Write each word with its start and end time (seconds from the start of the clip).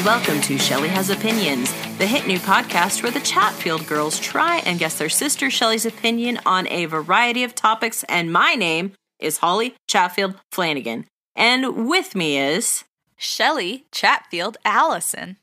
and 0.00 0.06
welcome 0.06 0.40
to 0.40 0.56
Shelly 0.56 0.88
Has 0.88 1.10
Opinions, 1.10 1.72
the 1.98 2.06
hit 2.06 2.26
new 2.26 2.38
podcast 2.38 3.02
where 3.02 3.12
the 3.12 3.20
Chatfield 3.20 3.86
girls 3.86 4.18
try 4.18 4.58
and 4.64 4.78
guess 4.78 4.96
their 4.96 5.10
sister 5.10 5.50
Shelly's 5.50 5.84
opinion 5.84 6.38
on 6.46 6.66
a 6.68 6.86
variety 6.86 7.44
of 7.44 7.54
topics. 7.54 8.02
And 8.04 8.32
my 8.32 8.54
name 8.54 8.92
is 9.18 9.38
Holly 9.38 9.74
Chatfield 9.88 10.36
Flanagan. 10.52 11.04
And 11.36 11.86
with 11.86 12.14
me 12.14 12.38
is. 12.38 12.84
Shelly 13.18 13.84
Chatfield 13.92 14.56
Allison. 14.64 15.36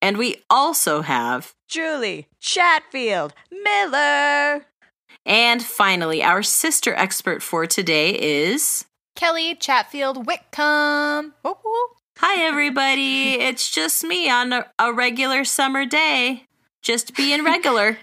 And 0.00 0.16
we 0.16 0.44
also 0.48 1.02
have. 1.02 1.52
Julie 1.68 2.28
Chatfield 2.38 3.34
Miller. 3.50 4.66
And 5.26 5.60
finally, 5.60 6.22
our 6.22 6.44
sister 6.44 6.94
expert 6.94 7.42
for 7.42 7.66
today 7.66 8.10
is. 8.10 8.84
Kelly 9.16 9.56
Chatfield 9.56 10.24
Whitcomb. 10.26 11.34
Whoop, 11.42 11.58
whoop. 11.64 12.03
Hi, 12.18 12.44
everybody. 12.44 13.32
it's 13.32 13.68
just 13.70 14.04
me 14.04 14.30
on 14.30 14.52
a, 14.52 14.66
a 14.78 14.92
regular 14.92 15.44
summer 15.44 15.84
day. 15.84 16.46
Just 16.80 17.16
being 17.16 17.42
regular. 17.42 17.98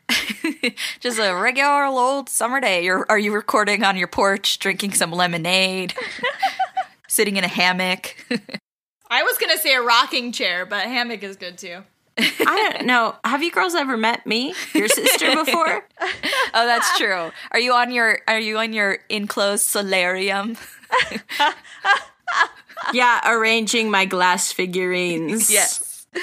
just 0.99 1.17
a 1.17 1.33
regular 1.33 1.85
old 1.85 2.27
summer 2.27 2.59
day. 2.59 2.83
You're, 2.83 3.05
are 3.07 3.17
you 3.17 3.33
recording 3.33 3.83
on 3.85 3.95
your 3.95 4.09
porch, 4.09 4.59
drinking 4.59 4.93
some 4.93 5.11
lemonade, 5.11 5.93
sitting 7.07 7.37
in 7.37 7.45
a 7.45 7.47
hammock? 7.47 8.17
I 9.09 9.23
was 9.23 9.37
going 9.37 9.55
to 9.55 9.61
say 9.61 9.75
a 9.75 9.81
rocking 9.81 10.33
chair, 10.33 10.65
but 10.65 10.83
hammock 10.87 11.23
is 11.23 11.37
good 11.37 11.57
too. 11.57 11.83
I 12.17 12.73
don't 12.73 12.85
know. 12.85 13.15
Have 13.23 13.41
you 13.41 13.51
girls 13.51 13.75
ever 13.75 13.95
met 13.95 14.27
me, 14.27 14.53
your 14.73 14.89
sister, 14.89 15.33
before? 15.35 15.87
oh, 16.53 16.65
that's 16.65 16.97
true. 16.97 17.31
Are 17.51 17.59
you 17.59 17.71
on 17.71 17.91
your 17.91 18.19
Are 18.27 18.39
you 18.39 18.57
on 18.57 18.73
your 18.73 18.97
enclosed 19.09 19.63
solarium? 19.63 20.57
Yeah, 22.93 23.21
arranging 23.25 23.89
my 23.89 24.05
glass 24.05 24.51
figurines. 24.51 25.51
Yes. 25.51 26.05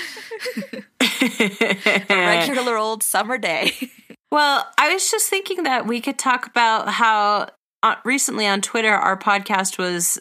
a 1.02 2.04
regular 2.08 2.76
old 2.76 3.02
summer 3.02 3.38
day. 3.38 3.72
Well, 4.30 4.68
I 4.76 4.92
was 4.92 5.10
just 5.10 5.30
thinking 5.30 5.62
that 5.62 5.86
we 5.86 6.02
could 6.02 6.18
talk 6.18 6.46
about 6.46 6.88
how 6.88 7.48
uh, 7.82 7.94
recently 8.04 8.46
on 8.46 8.60
Twitter 8.60 8.92
our 8.92 9.18
podcast 9.18 9.78
was 9.78 10.18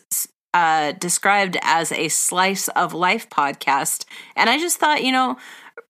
uh, 0.53 0.93
described 0.93 1.57
as 1.61 1.91
a 1.91 2.07
slice 2.07 2.69
of 2.69 2.93
life 2.93 3.29
podcast. 3.29 4.05
And 4.37 4.49
I 4.49 4.59
just 4.59 4.77
thought, 4.77 5.03
you 5.03 5.11
know, 5.11 5.37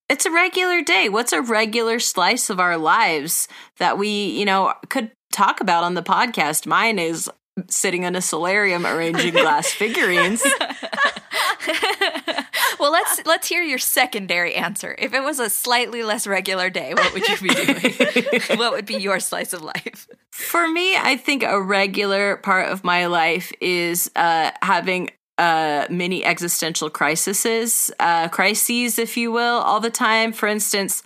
it's 0.10 0.26
a 0.26 0.32
regular 0.32 0.82
day. 0.82 1.10
What's 1.10 1.32
a 1.32 1.42
regular 1.42 2.00
slice 2.00 2.50
of 2.50 2.60
our 2.60 2.78
lives 2.78 3.48
that 3.78 3.98
we, 3.98 4.10
you 4.10 4.46
know, 4.46 4.74
could 4.90 5.12
talk 5.32 5.62
about 5.62 5.84
on 5.84 5.94
the 5.94 6.02
podcast? 6.02 6.66
Mine 6.66 6.98
is 6.98 7.30
sitting 7.70 8.04
in 8.04 8.16
a 8.16 8.22
solarium 8.22 8.86
arranging 8.86 9.34
glass 9.34 9.72
figurines. 9.72 10.44
well, 12.80 12.92
let's 12.92 13.26
let's 13.26 13.48
hear 13.48 13.62
your 13.62 13.78
secondary 13.78 14.56
answer. 14.56 14.96
If 14.98 15.14
it 15.14 15.22
was 15.22 15.40
a 15.40 15.50
slightly 15.50 16.04
less 16.04 16.28
regular 16.28 16.70
day, 16.70 16.94
what 16.94 17.14
would 17.14 17.28
you 17.28 17.38
be 17.38 17.50
doing? 17.50 18.42
what 18.60 18.74
would 18.74 18.86
be 18.86 18.96
your 18.96 19.20
slice 19.20 19.54
of 19.54 19.62
life? 19.62 20.08
For 20.32 20.68
me, 20.68 20.96
I 20.96 21.18
think 21.18 21.44
a 21.44 21.62
regular 21.62 22.38
part 22.38 22.70
of 22.70 22.84
my 22.84 23.08
life 23.08 23.52
is 23.60 24.12
uh, 24.16 24.52
having 24.62 25.10
uh, 25.38 25.88
many 25.90 26.26
existential 26.26 26.90
crises, 26.90 27.92
uh, 28.00 28.28
crises, 28.30 29.00
if 29.00 29.18
you 29.18 29.32
will, 29.32 29.60
all 29.60 29.80
the 29.80 29.90
time. 29.90 30.32
For 30.32 30.48
instance, 30.48 31.04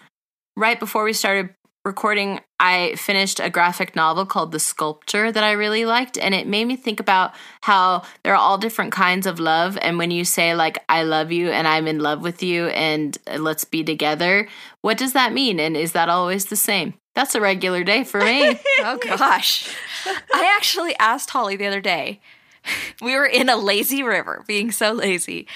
right 0.56 0.80
before 0.80 1.04
we 1.04 1.14
started 1.14 1.54
recording, 1.84 2.40
I 2.60 2.94
finished 2.96 3.40
a 3.40 3.50
graphic 3.50 3.96
novel 3.96 4.26
called 4.26 4.52
The 4.52 4.60
Sculptor 4.60 5.32
that 5.32 5.44
I 5.44 5.52
really 5.52 5.86
liked. 5.86 6.18
And 6.18 6.36
it 6.36 6.48
made 6.48 6.66
me 6.66 6.76
think 6.76 7.00
about 7.00 7.34
how 7.62 8.03
there 8.24 8.34
are 8.34 8.38
all 8.38 8.58
different 8.58 8.92
kinds 8.92 9.25
of 9.25 9.40
love. 9.40 9.78
And 9.81 9.97
when 9.97 10.12
you 10.12 10.24
say, 10.24 10.53
like, 10.53 10.84
I 10.88 11.03
love 11.03 11.31
you 11.31 11.50
and 11.50 11.68
I'm 11.68 11.88
in 11.88 12.00
love 12.00 12.22
with 12.22 12.44
you 12.44 12.68
and 12.68 13.18
let's 13.38 13.64
be 13.64 13.84
together, 13.84 14.47
what 14.81 14.97
does 14.97 15.14
that 15.14 15.34
mean? 15.34 15.59
And 15.59 15.75
is 15.75 15.94
that 15.94 16.09
always 16.09 16.46
the 16.46 16.56
same? 16.56 16.94
That's 17.16 17.36
a 17.36 17.42
regular 17.42 17.84
day 17.84 18.03
for 18.03 18.19
me. 18.19 18.59
oh, 18.80 18.98
gosh. 18.98 19.75
I 20.06 20.53
actually 20.56 20.96
asked 20.98 21.31
Holly 21.31 21.56
the 21.56 21.68
other 21.68 21.81
day. 21.81 22.22
We 23.02 23.16
were 23.16 23.25
in 23.25 23.50
a 23.50 23.58
lazy 23.58 24.03
river, 24.03 24.44
being 24.46 24.72
so 24.72 24.92
lazy. 24.92 25.48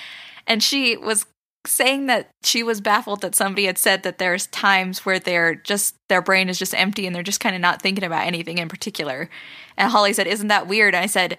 And 0.47 0.63
she 0.63 0.97
was 0.97 1.27
saying 1.67 2.07
that 2.07 2.29
she 2.43 2.63
was 2.63 2.81
baffled 2.81 3.21
that 3.21 3.35
somebody 3.35 3.65
had 3.65 3.77
said 3.77 4.03
that 4.03 4.17
there's 4.17 4.47
times 4.47 5.05
where 5.05 5.19
they're 5.19 5.55
just 5.55 5.95
their 6.07 6.21
brain 6.21 6.49
is 6.49 6.59
just 6.59 6.73
empty 6.75 7.05
and 7.05 7.15
they're 7.15 7.23
just 7.23 7.39
kind 7.39 7.55
of 7.55 7.61
not 7.61 7.81
thinking 7.81 8.03
about 8.03 8.25
anything 8.25 8.57
in 8.57 8.69
particular. 8.69 9.29
And 9.77 9.91
Holly 9.91 10.13
said, 10.13 10.27
"Isn't 10.27 10.47
that 10.47 10.67
weird?" 10.67 10.95
And 10.95 11.03
I 11.03 11.07
said, 11.07 11.37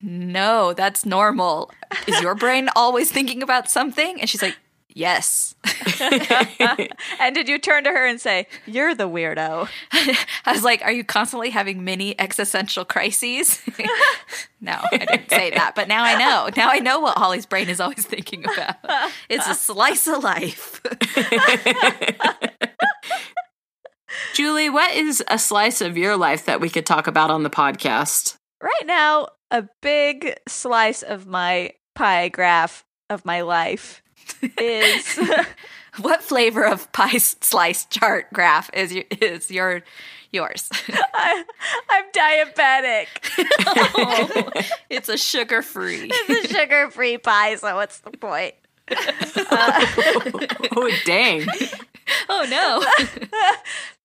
"No, 0.00 0.72
that's 0.72 1.06
normal. 1.06 1.70
Is 2.06 2.20
your 2.20 2.34
brain 2.34 2.68
always 2.76 3.10
thinking 3.10 3.42
about 3.42 3.70
something?" 3.70 4.20
And 4.20 4.28
she's 4.28 4.42
like, 4.42 4.56
Yes. 4.96 5.56
and 7.18 7.34
did 7.34 7.48
you 7.48 7.58
turn 7.58 7.82
to 7.82 7.90
her 7.90 8.06
and 8.06 8.20
say, 8.20 8.46
You're 8.64 8.94
the 8.94 9.08
weirdo? 9.08 9.68
I 9.92 10.52
was 10.52 10.62
like, 10.62 10.82
Are 10.82 10.92
you 10.92 11.02
constantly 11.02 11.50
having 11.50 11.82
mini 11.82 12.18
existential 12.18 12.84
crises? 12.84 13.60
no, 14.60 14.78
I 14.92 14.98
didn't 14.98 15.30
say 15.30 15.50
that, 15.50 15.74
but 15.74 15.88
now 15.88 16.04
I 16.04 16.16
know. 16.16 16.48
Now 16.56 16.70
I 16.70 16.78
know 16.78 17.00
what 17.00 17.18
Holly's 17.18 17.44
brain 17.44 17.68
is 17.68 17.80
always 17.80 18.06
thinking 18.06 18.44
about. 18.44 18.76
It's 19.28 19.48
a 19.48 19.54
slice 19.54 20.06
of 20.06 20.22
life. 20.22 20.80
Julie, 24.34 24.70
what 24.70 24.94
is 24.94 25.24
a 25.26 25.40
slice 25.40 25.80
of 25.80 25.96
your 25.98 26.16
life 26.16 26.46
that 26.46 26.60
we 26.60 26.70
could 26.70 26.86
talk 26.86 27.08
about 27.08 27.30
on 27.30 27.42
the 27.42 27.50
podcast? 27.50 28.36
Right 28.62 28.86
now, 28.86 29.26
a 29.50 29.66
big 29.82 30.34
slice 30.46 31.02
of 31.02 31.26
my 31.26 31.72
pie 31.96 32.28
graph 32.28 32.84
of 33.10 33.24
my 33.24 33.40
life 33.40 34.03
is 34.58 35.20
what 36.00 36.22
flavor 36.22 36.64
of 36.64 36.90
pie 36.92 37.18
slice 37.18 37.84
chart 37.86 38.32
graph 38.32 38.70
is 38.72 38.92
your, 38.92 39.04
is 39.20 39.50
your 39.50 39.82
yours? 40.32 40.68
I, 41.14 41.44
am 41.90 42.04
diabetic. 42.12 43.06
oh, 43.96 44.62
it's 44.90 45.08
a 45.08 45.16
sugar 45.16 45.62
free. 45.62 46.10
It's 46.28 46.50
a 46.50 46.54
sugar 46.54 46.90
free 46.90 47.18
pie. 47.18 47.56
So 47.56 47.74
what's 47.76 48.00
the 48.00 48.10
point? 48.10 48.54
Uh, 48.90 49.86
oh 50.76 50.90
dang! 51.06 51.46
Oh 52.28 52.46
no! 52.50 52.84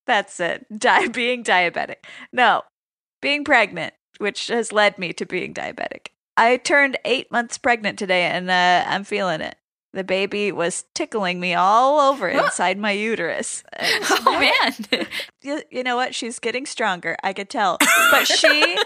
That's 0.07 0.39
it. 0.39 0.65
Di- 0.75 1.09
being 1.09 1.43
diabetic. 1.43 1.97
No, 2.31 2.61
being 3.21 3.43
pregnant, 3.43 3.93
which 4.19 4.47
has 4.47 4.71
led 4.71 4.97
me 4.97 5.11
to 5.13 5.25
being 5.25 5.53
diabetic. 5.53 6.07
I 6.37 6.55
turned 6.55 6.97
eight 7.03 7.29
months 7.31 7.57
pregnant 7.57 7.99
today, 7.99 8.23
and 8.23 8.49
uh, 8.49 8.85
I'm 8.87 9.03
feeling 9.03 9.41
it. 9.41 9.58
The 9.91 10.03
baby 10.03 10.51
was 10.51 10.85
tickling 10.93 11.39
me 11.39 11.53
all 11.55 11.99
over 12.11 12.29
inside 12.29 12.77
my 12.77 12.91
uterus. 12.91 13.63
oh 13.79 14.23
man! 14.39 15.07
You, 15.41 15.61
you 15.71 15.83
know 15.83 15.95
what? 15.95 16.13
She's 16.13 16.37
getting 16.37 16.65
stronger. 16.65 17.15
I 17.23 17.31
could 17.31 17.49
tell, 17.49 17.77
but 18.11 18.27
she 18.27 18.77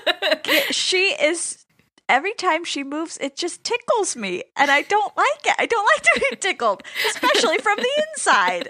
she 0.69 1.15
is 1.19 1.65
every 2.07 2.33
time 2.35 2.63
she 2.63 2.83
moves, 2.83 3.17
it 3.17 3.35
just 3.35 3.63
tickles 3.63 4.15
me, 4.15 4.43
and 4.55 4.69
I 4.69 4.83
don't 4.83 5.17
like 5.17 5.45
it. 5.45 5.55
I 5.57 5.65
don't 5.65 5.85
like 5.95 6.03
to 6.03 6.27
be 6.29 6.35
tickled, 6.35 6.83
especially 7.09 7.57
from 7.57 7.77
the 7.77 8.03
inside. 8.09 8.69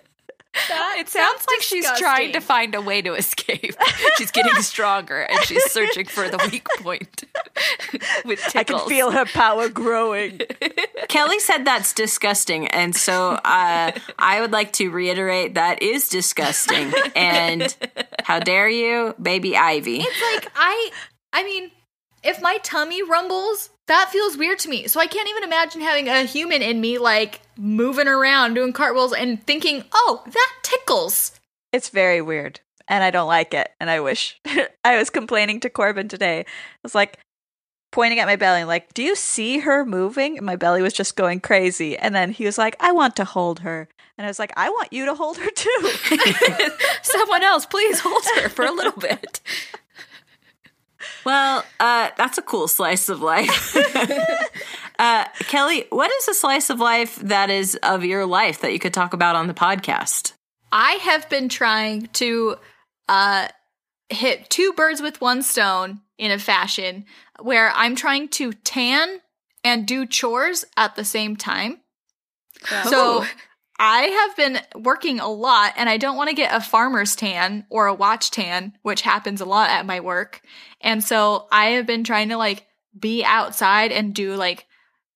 That 0.53 0.97
it 0.99 1.09
sounds, 1.09 1.41
sounds 1.41 1.45
like 1.47 1.59
disgusting. 1.59 1.81
she's 1.81 1.99
trying 1.99 2.31
to 2.33 2.39
find 2.39 2.75
a 2.75 2.81
way 2.81 3.01
to 3.01 3.15
escape. 3.15 3.75
she's 4.17 4.29
getting 4.31 4.53
stronger 4.61 5.21
and 5.21 5.39
she's 5.45 5.63
searching 5.71 6.05
for 6.05 6.29
the 6.29 6.37
weak 6.51 6.67
point 6.79 7.23
with 8.25 8.39
tickles. 8.39 8.55
I 8.55 8.63
can 8.63 8.79
feel 8.87 9.11
her 9.11 9.25
power 9.25 9.67
growing. 9.69 10.39
Kelly 11.09 11.39
said 11.39 11.65
that's 11.65 11.93
disgusting, 11.93 12.67
and 12.67 12.95
so 12.95 13.31
uh, 13.31 13.91
I 14.19 14.41
would 14.41 14.51
like 14.51 14.73
to 14.73 14.89
reiterate 14.89 15.55
that 15.55 15.81
is 15.81 16.07
disgusting. 16.09 16.93
And 17.15 17.75
how 18.23 18.39
dare 18.39 18.69
you, 18.69 19.15
baby 19.21 19.57
Ivy? 19.57 20.01
It's 20.01 20.21
like 20.33 20.51
I, 20.55 20.91
I 21.33 21.43
mean, 21.43 21.71
if 22.23 22.41
my 22.41 22.57
tummy 22.63 23.01
rumbles, 23.03 23.69
that 23.87 24.09
feels 24.11 24.37
weird 24.37 24.59
to 24.59 24.69
me. 24.69 24.87
So 24.87 24.99
I 24.99 25.07
can't 25.07 25.29
even 25.29 25.43
imagine 25.43 25.81
having 25.81 26.07
a 26.07 26.23
human 26.23 26.61
in 26.61 26.79
me 26.81 26.97
like 26.97 27.41
moving 27.57 28.07
around 28.07 28.53
doing 28.53 28.73
cartwheels 28.73 29.13
and 29.13 29.45
thinking, 29.45 29.83
"Oh, 29.93 30.23
that 30.25 30.51
tickles." 30.63 31.39
It's 31.71 31.89
very 31.89 32.21
weird, 32.21 32.59
and 32.87 33.03
I 33.03 33.11
don't 33.11 33.27
like 33.27 33.53
it. 33.53 33.71
And 33.79 33.89
I 33.89 33.99
wish 33.99 34.39
I 34.85 34.97
was 34.97 35.09
complaining 35.09 35.59
to 35.61 35.69
Corbin 35.69 36.07
today. 36.07 36.41
I 36.41 36.45
was 36.83 36.95
like 36.95 37.17
pointing 37.91 38.19
at 38.19 38.27
my 38.27 38.35
belly, 38.35 38.63
like, 38.63 38.93
"Do 38.93 39.03
you 39.03 39.15
see 39.15 39.59
her 39.59 39.85
moving?" 39.85 40.37
And 40.37 40.45
my 40.45 40.55
belly 40.55 40.81
was 40.81 40.93
just 40.93 41.15
going 41.15 41.39
crazy. 41.39 41.97
And 41.97 42.15
then 42.15 42.31
he 42.31 42.45
was 42.45 42.57
like, 42.57 42.75
"I 42.79 42.91
want 42.91 43.15
to 43.17 43.25
hold 43.25 43.59
her." 43.61 43.89
And 44.17 44.25
I 44.25 44.29
was 44.29 44.39
like, 44.39 44.53
I 44.55 44.69
want 44.69 44.93
you 44.93 45.05
to 45.07 45.15
hold 45.15 45.37
her 45.37 45.49
too. 45.49 45.89
Someone 47.01 47.43
else, 47.43 47.65
please 47.65 47.99
hold 47.99 48.23
her 48.35 48.49
for 48.49 48.63
a 48.63 48.71
little 48.71 48.99
bit. 48.99 49.41
Well, 51.25 51.63
uh, 51.79 52.09
that's 52.17 52.37
a 52.37 52.41
cool 52.41 52.67
slice 52.67 53.09
of 53.09 53.21
life. 53.21 53.75
uh, 54.99 55.25
Kelly, 55.39 55.85
what 55.89 56.11
is 56.11 56.27
a 56.27 56.33
slice 56.33 56.69
of 56.69 56.79
life 56.79 57.15
that 57.17 57.49
is 57.49 57.75
of 57.83 58.03
your 58.03 58.25
life 58.25 58.61
that 58.61 58.73
you 58.73 58.79
could 58.79 58.93
talk 58.93 59.13
about 59.13 59.35
on 59.35 59.47
the 59.47 59.53
podcast? 59.53 60.33
I 60.71 60.93
have 60.93 61.29
been 61.29 61.49
trying 61.49 62.07
to 62.13 62.55
uh, 63.07 63.47
hit 64.09 64.49
two 64.49 64.73
birds 64.73 65.01
with 65.01 65.21
one 65.21 65.43
stone 65.43 66.01
in 66.17 66.31
a 66.31 66.39
fashion 66.39 67.05
where 67.41 67.71
I'm 67.71 67.95
trying 67.95 68.29
to 68.29 68.53
tan 68.53 69.19
and 69.63 69.85
do 69.85 70.05
chores 70.05 70.65
at 70.75 70.95
the 70.95 71.05
same 71.05 71.35
time. 71.35 71.79
So 72.83 73.23
Ooh. 73.23 73.25
I 73.85 74.03
have 74.03 74.37
been 74.37 74.61
working 74.81 75.19
a 75.19 75.27
lot 75.27 75.73
and 75.75 75.89
I 75.89 75.97
don't 75.97 76.15
want 76.15 76.29
to 76.29 76.35
get 76.35 76.55
a 76.55 76.61
farmer's 76.61 77.17
tan 77.17 77.65
or 77.69 77.87
a 77.87 77.93
watch 77.93 78.31
tan, 78.31 78.77
which 78.81 79.01
happens 79.01 79.41
a 79.41 79.45
lot 79.45 79.69
at 79.69 79.85
my 79.85 79.99
work. 79.99 80.41
And 80.79 81.03
so 81.03 81.47
I 81.51 81.71
have 81.71 81.85
been 81.85 82.05
trying 82.05 82.29
to 82.29 82.37
like 82.37 82.65
be 82.97 83.25
outside 83.25 83.91
and 83.91 84.15
do 84.15 84.35
like 84.35 84.67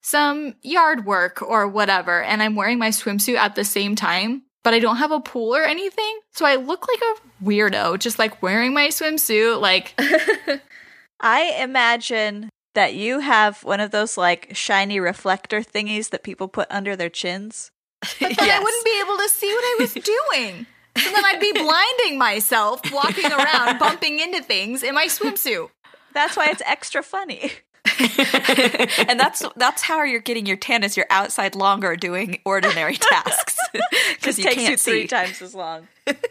some 0.02 0.56
yard 0.64 1.06
work 1.06 1.42
or 1.42 1.66
whatever. 1.66 2.22
And 2.22 2.44
I'm 2.44 2.56
wearing 2.56 2.78
my 2.78 2.90
swimsuit 2.90 3.38
at 3.38 3.56
the 3.56 3.64
same 3.64 3.96
time, 3.96 4.44
but 4.66 4.74
I 4.74 4.80
don't 4.80 4.98
have 4.98 5.12
a 5.12 5.22
pool 5.22 5.56
or 5.56 5.64
anything. 5.64 6.20
So 6.32 6.46
I 6.46 6.58
look 6.58 6.86
like 6.90 7.02
a 7.02 7.46
weirdo, 7.46 8.00
just 8.00 8.20
like 8.20 8.42
wearing 8.42 8.74
my 8.74 8.90
swimsuit. 8.90 9.62
Like, 9.62 9.94
I 11.22 11.56
imagine 11.62 12.50
that 12.74 12.96
you 12.96 13.22
have 13.22 13.64
one 13.64 13.80
of 13.80 13.92
those 13.92 14.18
like 14.18 14.54
shiny 14.58 15.00
reflector 15.00 15.62
thingies 15.62 16.10
that 16.10 16.24
people 16.24 16.50
put 16.50 16.68
under 16.70 16.98
their 16.98 17.10
chins. 17.10 17.72
But 18.02 18.38
then 18.38 18.50
I 18.50 18.60
wouldn't 18.60 18.86
be 18.86 19.02
able 19.04 19.18
to 19.18 19.30
see 19.30 19.48
what 19.48 19.64
I 19.64 19.76
was 19.80 19.94
doing. 19.94 20.66
So 20.98 21.12
then 21.12 21.26
I'd 21.26 21.40
be 21.40 21.52
blinding 21.54 22.18
myself 22.18 22.82
walking 22.92 23.32
around, 23.32 23.78
bumping 23.80 24.20
into 24.20 24.42
things 24.42 24.84
in 24.84 24.96
my 24.96 25.06
swimsuit. 25.06 25.70
That's 26.14 26.36
why 26.36 26.48
it's 26.50 26.62
extra 26.66 27.04
funny. 27.04 27.52
and 29.08 29.20
that's 29.20 29.44
that's 29.56 29.82
how 29.82 30.04
you're 30.04 30.20
getting 30.20 30.46
your 30.46 30.58
tan 30.58 30.84
is 30.84 30.98
you're 30.98 31.08
outside 31.10 31.56
longer 31.56 31.96
doing 31.96 32.40
ordinary 32.46 32.96
tasks 32.96 33.58
because 34.16 34.38
you 34.38 34.44
takes 34.44 34.70
you 34.70 34.78
three 34.78 35.02
see. 35.04 35.08
times 35.08 35.42
as 35.42 35.56
long. 35.56 35.88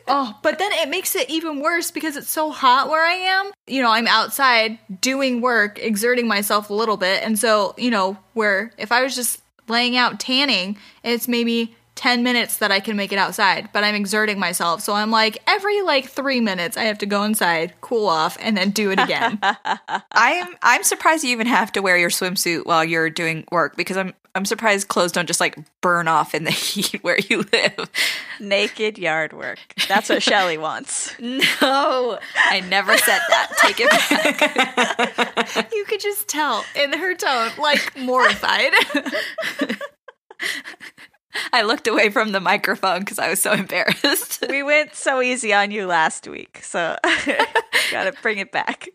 Oh, 0.07 0.39
but 0.43 0.59
then 0.59 0.73
it 0.73 0.89
makes 0.89 1.17
it 1.17 1.29
even 1.31 1.61
worse 1.61 1.91
because 1.91 2.17
it's 2.17 2.31
so 2.31 2.51
hot 2.51 2.89
where 2.89 3.05
I 3.05 3.15
am. 3.15 3.53
You 3.67 3.83
know, 3.83 3.91
I'm 3.91 4.07
outside 4.07 4.79
doing 5.01 5.41
work, 5.41 5.79
exerting 5.79 6.29
myself 6.29 6.71
a 6.71 6.75
little 6.75 6.97
bit. 6.97 7.23
And 7.23 7.39
so, 7.39 7.75
you 7.77 7.91
know, 7.91 8.17
where 8.35 8.73
if 8.79 8.93
I 8.93 9.03
was 9.03 9.15
just 9.15 9.41
laying 9.69 9.97
out 9.97 10.21
tanning, 10.21 10.77
it's 11.03 11.29
maybe 11.29 11.75
10 11.97 12.23
minutes 12.23 12.59
that 12.59 12.71
I 12.71 12.79
can 12.79 12.95
make 12.95 13.11
it 13.11 13.19
outside, 13.19 13.71
but 13.73 13.83
I'm 13.83 13.95
exerting 13.95 14.39
myself. 14.39 14.83
So 14.83 14.93
I'm 14.93 15.11
like, 15.11 15.39
every 15.47 15.81
like 15.83 16.09
three 16.09 16.41
minutes, 16.41 16.77
I 16.77 16.85
have 16.85 16.99
to 16.99 17.07
go 17.07 17.23
inside, 17.25 17.73
cool 17.81 18.07
off, 18.07 18.37
and 18.41 18.57
then 18.57 18.71
do 18.71 18.91
it 18.91 19.01
again. 19.01 19.39
I'm 20.13 20.55
I'm 20.63 20.83
surprised 20.85 21.25
you 21.25 21.31
even 21.31 21.47
have 21.47 21.73
to 21.73 21.81
wear 21.81 21.97
your 21.97 22.11
swimsuit 22.11 22.67
while 22.67 22.85
you're 22.85 23.11
doing 23.11 23.45
work 23.51 23.77
because 23.77 23.97
I'm 23.97 24.13
I'm 24.37 24.45
surprised 24.45 24.89
clothes 24.89 25.13
don't 25.13 25.27
just 25.27 25.41
like 25.41 25.57
burn 25.81 26.09
off 26.09 26.35
in 26.35 26.45
the 26.45 26.51
heat 26.53 27.03
where 27.03 27.19
you 27.19 27.47
live. 27.53 27.91
Naked 28.39 28.99
yard 28.99 29.33
work. 29.33 29.59
That's 29.89 30.11
what 30.11 30.23
Shelly 30.23 30.59
wants. 30.59 31.15
No, 31.63 32.19
I 32.37 32.61
never 32.61 32.97
said 32.99 33.21
that. 33.29 33.53
Take 33.59 33.77
it 33.81 33.91
back. 33.91 35.73
you 35.73 35.85
could 35.87 36.01
just 36.01 36.29
tell 36.29 36.65
in 36.75 36.93
her 36.93 37.15
tone, 37.15 37.51
like 37.59 37.97
mortified. 37.97 38.73
I 41.53 41.63
looked 41.63 41.87
away 41.87 42.11
from 42.11 42.33
the 42.33 42.41
microphone 42.41 43.01
because 43.01 43.19
I 43.19 43.31
was 43.31 43.41
so 43.41 43.53
embarrassed. 43.53 44.45
We 44.49 44.63
went 44.63 44.95
so 44.95 45.23
easy 45.23 45.53
on 45.53 45.71
you 45.71 45.87
last 45.87 46.29
week, 46.29 46.61
so 46.63 46.97
gotta 47.91 48.13
bring 48.23 48.39
it 48.39 48.53
back. 48.53 48.89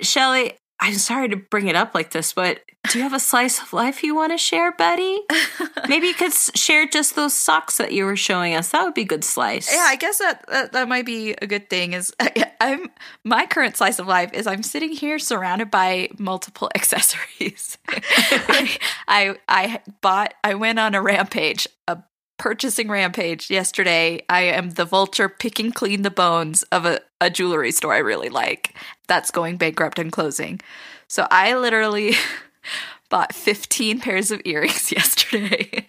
Shelly, 0.00 0.54
I'm 0.82 0.94
sorry 0.94 1.28
to 1.28 1.36
bring 1.36 1.68
it 1.68 1.76
up 1.76 1.94
like 1.94 2.10
this, 2.10 2.32
but 2.32 2.60
do 2.90 2.98
you 2.98 3.04
have 3.04 3.12
a 3.12 3.20
slice 3.20 3.62
of 3.62 3.72
life 3.72 4.02
you 4.02 4.16
want 4.16 4.32
to 4.32 4.36
share, 4.36 4.72
buddy? 4.72 5.20
Maybe 5.88 6.08
you 6.08 6.14
could 6.14 6.32
share 6.32 6.88
just 6.88 7.14
those 7.14 7.34
socks 7.34 7.76
that 7.76 7.92
you 7.92 8.04
were 8.04 8.16
showing 8.16 8.56
us. 8.56 8.70
That 8.70 8.82
would 8.82 8.94
be 8.94 9.02
a 9.02 9.06
good 9.06 9.22
slice. 9.22 9.72
Yeah, 9.72 9.84
I 9.86 9.94
guess 9.94 10.18
that, 10.18 10.44
that 10.48 10.72
that 10.72 10.88
might 10.88 11.06
be 11.06 11.36
a 11.40 11.46
good 11.46 11.70
thing. 11.70 11.92
Is 11.92 12.12
I'm 12.60 12.90
my 13.22 13.46
current 13.46 13.76
slice 13.76 14.00
of 14.00 14.08
life 14.08 14.32
is 14.32 14.48
I'm 14.48 14.64
sitting 14.64 14.90
here 14.90 15.20
surrounded 15.20 15.70
by 15.70 16.08
multiple 16.18 16.68
accessories. 16.74 17.78
I, 17.88 18.76
I 19.06 19.36
I 19.48 19.80
bought 20.00 20.34
I 20.42 20.56
went 20.56 20.80
on 20.80 20.96
a 20.96 21.00
rampage, 21.00 21.68
a 21.86 21.98
purchasing 22.38 22.88
rampage 22.88 23.50
yesterday. 23.50 24.24
I 24.28 24.42
am 24.42 24.70
the 24.70 24.84
vulture 24.84 25.28
picking 25.28 25.72
clean 25.72 26.02
the 26.02 26.10
bones 26.10 26.62
of 26.64 26.84
a, 26.84 27.00
a 27.20 27.30
jewelry 27.30 27.72
store 27.72 27.94
I 27.94 27.98
really 27.98 28.28
like 28.28 28.74
that's 29.06 29.30
going 29.30 29.56
bankrupt 29.56 29.98
and 29.98 30.10
closing. 30.10 30.60
So 31.08 31.26
I 31.30 31.54
literally 31.54 32.14
bought 33.10 33.34
15 33.34 34.00
pairs 34.00 34.30
of 34.30 34.40
earrings 34.44 34.90
yesterday. 34.92 35.86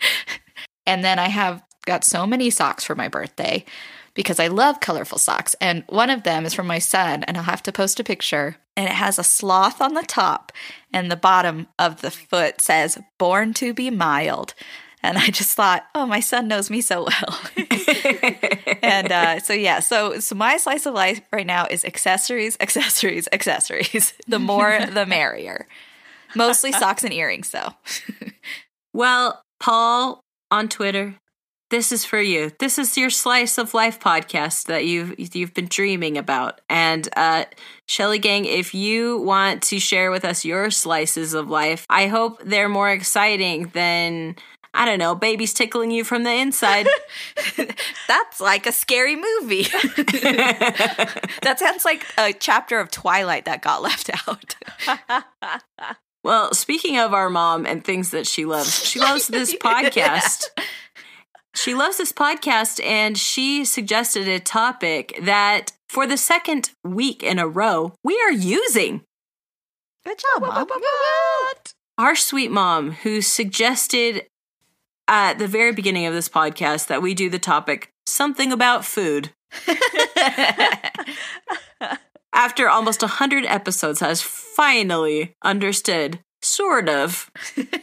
and 0.85 1.03
then 1.03 1.19
I 1.19 1.29
have 1.29 1.63
got 1.85 2.03
so 2.03 2.27
many 2.27 2.49
socks 2.49 2.83
for 2.83 2.95
my 2.95 3.07
birthday 3.07 3.65
because 4.13 4.39
I 4.39 4.47
love 4.47 4.79
colorful 4.79 5.17
socks. 5.17 5.55
And 5.59 5.83
one 5.87 6.09
of 6.09 6.23
them 6.23 6.45
is 6.45 6.53
from 6.53 6.67
my 6.67 6.79
son, 6.79 7.23
and 7.23 7.37
I'll 7.37 7.43
have 7.43 7.63
to 7.63 7.71
post 7.71 7.99
a 7.99 8.03
picture. 8.03 8.57
And 8.75 8.87
it 8.87 8.93
has 8.93 9.17
a 9.17 9.23
sloth 9.23 9.81
on 9.81 9.93
the 9.93 10.03
top, 10.03 10.51
and 10.91 11.09
the 11.09 11.15
bottom 11.15 11.67
of 11.77 12.01
the 12.01 12.11
foot 12.11 12.61
says, 12.61 12.99
Born 13.17 13.53
to 13.55 13.73
be 13.73 13.89
mild. 13.89 14.53
And 15.03 15.17
I 15.17 15.27
just 15.27 15.55
thought, 15.55 15.85
oh, 15.93 16.05
my 16.05 16.21
son 16.21 16.47
knows 16.47 16.69
me 16.69 16.79
so 16.79 17.05
well. 17.05 17.39
and 18.81 19.11
uh, 19.11 19.39
so, 19.39 19.51
yeah, 19.53 19.81
so, 19.81 20.19
so 20.19 20.33
my 20.33 20.55
slice 20.55 20.85
of 20.85 20.93
life 20.93 21.21
right 21.31 21.45
now 21.45 21.67
is 21.69 21.83
accessories, 21.83 22.55
accessories, 22.59 23.27
accessories. 23.31 24.13
The 24.27 24.39
more, 24.39 24.79
the 24.85 25.05
merrier. 25.05 25.67
Mostly 26.35 26.71
socks 26.71 27.03
and 27.03 27.13
earrings, 27.13 27.51
though. 27.51 27.73
Well, 28.95 29.41
Paul 29.59 30.21
on 30.51 30.69
Twitter, 30.69 31.15
this 31.71 31.91
is 31.91 32.05
for 32.05 32.21
you. 32.21 32.51
This 32.59 32.77
is 32.77 32.95
your 32.95 33.09
slice 33.09 33.57
of 33.57 33.73
life 33.73 33.99
podcast 33.99 34.67
that 34.67 34.85
you've 34.85 35.15
you've 35.35 35.55
been 35.55 35.65
dreaming 35.67 36.15
about. 36.19 36.61
And 36.69 37.09
uh 37.17 37.45
Shelly 37.87 38.19
Gang, 38.19 38.45
if 38.45 38.75
you 38.75 39.17
want 39.17 39.63
to 39.63 39.79
share 39.79 40.11
with 40.11 40.23
us 40.23 40.45
your 40.45 40.69
slices 40.69 41.33
of 41.33 41.49
life, 41.49 41.87
I 41.89 42.05
hope 42.05 42.39
they're 42.45 42.69
more 42.69 42.91
exciting 42.91 43.71
than 43.73 44.35
I 44.73 44.85
don't 44.85 44.97
know, 44.97 45.13
babies 45.13 45.53
tickling 45.53 45.91
you 45.91 46.03
from 46.03 46.23
the 46.23 46.31
inside. 46.31 46.87
That's 48.07 48.41
like 48.41 48.65
a 48.65 48.71
scary 48.71 49.15
movie. 49.15 49.63
that 51.43 51.57
sounds 51.57 51.85
like 51.85 52.05
a 52.17 52.33
chapter 52.33 52.79
of 52.79 52.89
Twilight 52.89 53.45
that 53.45 53.61
got 53.61 53.83
left 53.83 54.09
out. 54.27 54.55
well, 56.23 56.53
speaking 56.55 56.97
of 56.97 57.13
our 57.13 57.29
mom 57.29 57.67
and 57.67 57.83
things 57.83 58.09
that 58.11 58.25
she 58.25 58.45
loves, 58.45 58.83
she 58.83 58.99
loves 58.99 59.27
this 59.27 59.53
podcast. 59.55 60.45
She 61.55 61.75
loves 61.75 61.97
this 61.97 62.11
podcast, 62.11 62.83
and 62.83 63.15
she 63.15 63.63
suggested 63.63 64.27
a 64.27 64.39
topic 64.39 65.19
that 65.21 65.71
for 65.87 66.07
the 66.07 66.17
second 66.17 66.71
week 66.83 67.21
in 67.21 67.37
a 67.37 67.47
row, 67.47 67.93
we 68.03 68.19
are 68.25 68.31
using. 68.31 69.01
Good 70.03 70.17
job, 70.17 70.41
Mom. 70.41 70.67
Our 71.99 72.15
sweet 72.15 72.49
mom, 72.49 72.93
who 72.93 73.21
suggested 73.21 74.25
at 75.07 75.39
the 75.39 75.47
very 75.47 75.73
beginning 75.73 76.05
of 76.05 76.13
this 76.13 76.29
podcast 76.29 76.87
that 76.87 77.01
we 77.01 77.13
do 77.13 77.29
the 77.29 77.39
topic 77.39 77.91
something 78.05 78.51
about 78.51 78.85
food. 78.85 79.31
After 82.33 82.67
almost 82.67 83.01
100 83.01 83.45
episodes, 83.45 83.99
has 83.99 84.21
finally 84.21 85.35
understood, 85.43 86.19
sort 86.41 86.89
of, 86.89 87.29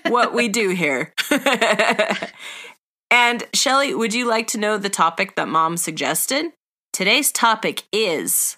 what 0.08 0.34
we 0.34 0.48
do 0.48 0.70
here. 0.70 1.14
and 3.10 3.44
Shelly, 3.54 3.94
would 3.94 4.12
you 4.12 4.26
like 4.26 4.48
to 4.48 4.58
know 4.58 4.76
the 4.76 4.90
topic 4.90 5.36
that 5.36 5.48
mom 5.48 5.76
suggested? 5.76 6.46
Today's 6.92 7.30
topic 7.30 7.84
is 7.92 8.56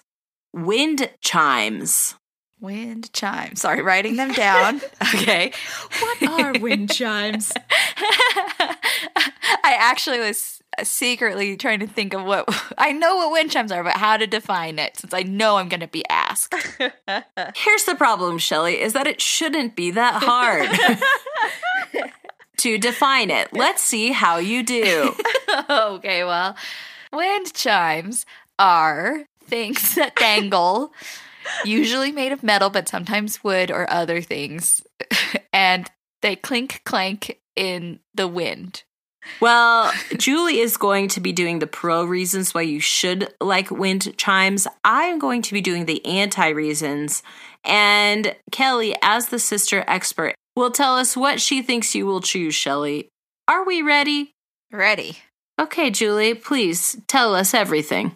wind 0.53 1.11
chimes. 1.21 2.15
Wind 2.63 3.11
chimes. 3.11 3.59
Sorry, 3.59 3.81
writing 3.81 4.15
them 4.15 4.31
down. 4.31 4.79
Okay. 5.15 5.51
what 5.99 6.23
are 6.23 6.59
wind 6.59 6.89
chimes? 6.89 7.51
I 9.65 9.75
actually 9.77 10.19
was 10.19 10.61
secretly 10.81 11.57
trying 11.57 11.81
to 11.81 11.87
think 11.87 12.13
of 12.13 12.23
what 12.23 12.47
I 12.77 12.93
know 12.93 13.17
what 13.17 13.33
wind 13.33 13.51
chimes 13.51 13.71
are, 13.71 13.83
but 13.83 13.97
how 13.97 14.15
to 14.15 14.25
define 14.25 14.79
it 14.79 14.97
since 14.97 15.13
I 15.13 15.23
know 15.23 15.57
I'm 15.57 15.67
going 15.67 15.81
to 15.81 15.87
be 15.87 16.03
asked. 16.09 16.55
Here's 17.55 17.83
the 17.83 17.95
problem, 17.95 18.37
Shelly, 18.37 18.81
is 18.81 18.93
that 18.93 19.07
it 19.07 19.19
shouldn't 19.19 19.75
be 19.75 19.91
that 19.91 20.23
hard 20.23 20.69
to 22.57 22.77
define 22.77 23.29
it. 23.29 23.49
Let's 23.51 23.81
see 23.81 24.13
how 24.13 24.37
you 24.37 24.63
do. 24.63 25.13
okay, 25.69 26.23
well, 26.23 26.55
wind 27.11 27.53
chimes 27.53 28.25
are 28.57 29.25
things 29.43 29.95
that 29.95 30.15
dangle, 30.15 30.93
usually 31.65 32.11
made 32.11 32.31
of 32.31 32.43
metal, 32.43 32.69
but 32.69 32.87
sometimes 32.87 33.43
wood 33.43 33.71
or 33.71 33.89
other 33.89 34.21
things, 34.21 34.81
and 35.53 35.89
they 36.21 36.35
clink 36.35 36.81
clank 36.85 37.39
in 37.55 37.99
the 38.13 38.27
wind. 38.27 38.83
Well, 39.39 39.91
Julie 40.17 40.59
is 40.59 40.77
going 40.77 41.07
to 41.09 41.21
be 41.21 41.31
doing 41.31 41.59
the 41.59 41.67
pro 41.67 42.03
reasons 42.03 42.53
why 42.53 42.61
you 42.61 42.79
should 42.79 43.33
like 43.39 43.71
wind 43.71 44.17
chimes. 44.17 44.67
I'm 44.83 45.19
going 45.19 45.41
to 45.43 45.53
be 45.53 45.61
doing 45.61 45.85
the 45.85 46.05
anti 46.05 46.49
reasons. 46.49 47.23
And 47.63 48.35
Kelly, 48.51 48.95
as 49.01 49.27
the 49.27 49.39
sister 49.39 49.85
expert, 49.87 50.35
will 50.55 50.71
tell 50.71 50.97
us 50.97 51.15
what 51.15 51.39
she 51.39 51.61
thinks 51.61 51.95
you 51.95 52.05
will 52.05 52.21
choose, 52.21 52.53
Shelly. 52.53 53.07
Are 53.47 53.65
we 53.65 53.81
ready? 53.81 54.31
Ready. 54.71 55.19
Okay, 55.59 55.89
Julie, 55.89 56.33
please 56.33 56.97
tell 57.07 57.35
us 57.35 57.53
everything. 57.53 58.15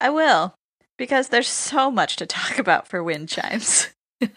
I 0.00 0.10
will, 0.10 0.54
because 0.98 1.28
there's 1.28 1.48
so 1.48 1.90
much 1.90 2.16
to 2.16 2.26
talk 2.26 2.58
about 2.58 2.86
for 2.86 3.02
wind 3.02 3.30
chimes. 3.30 3.88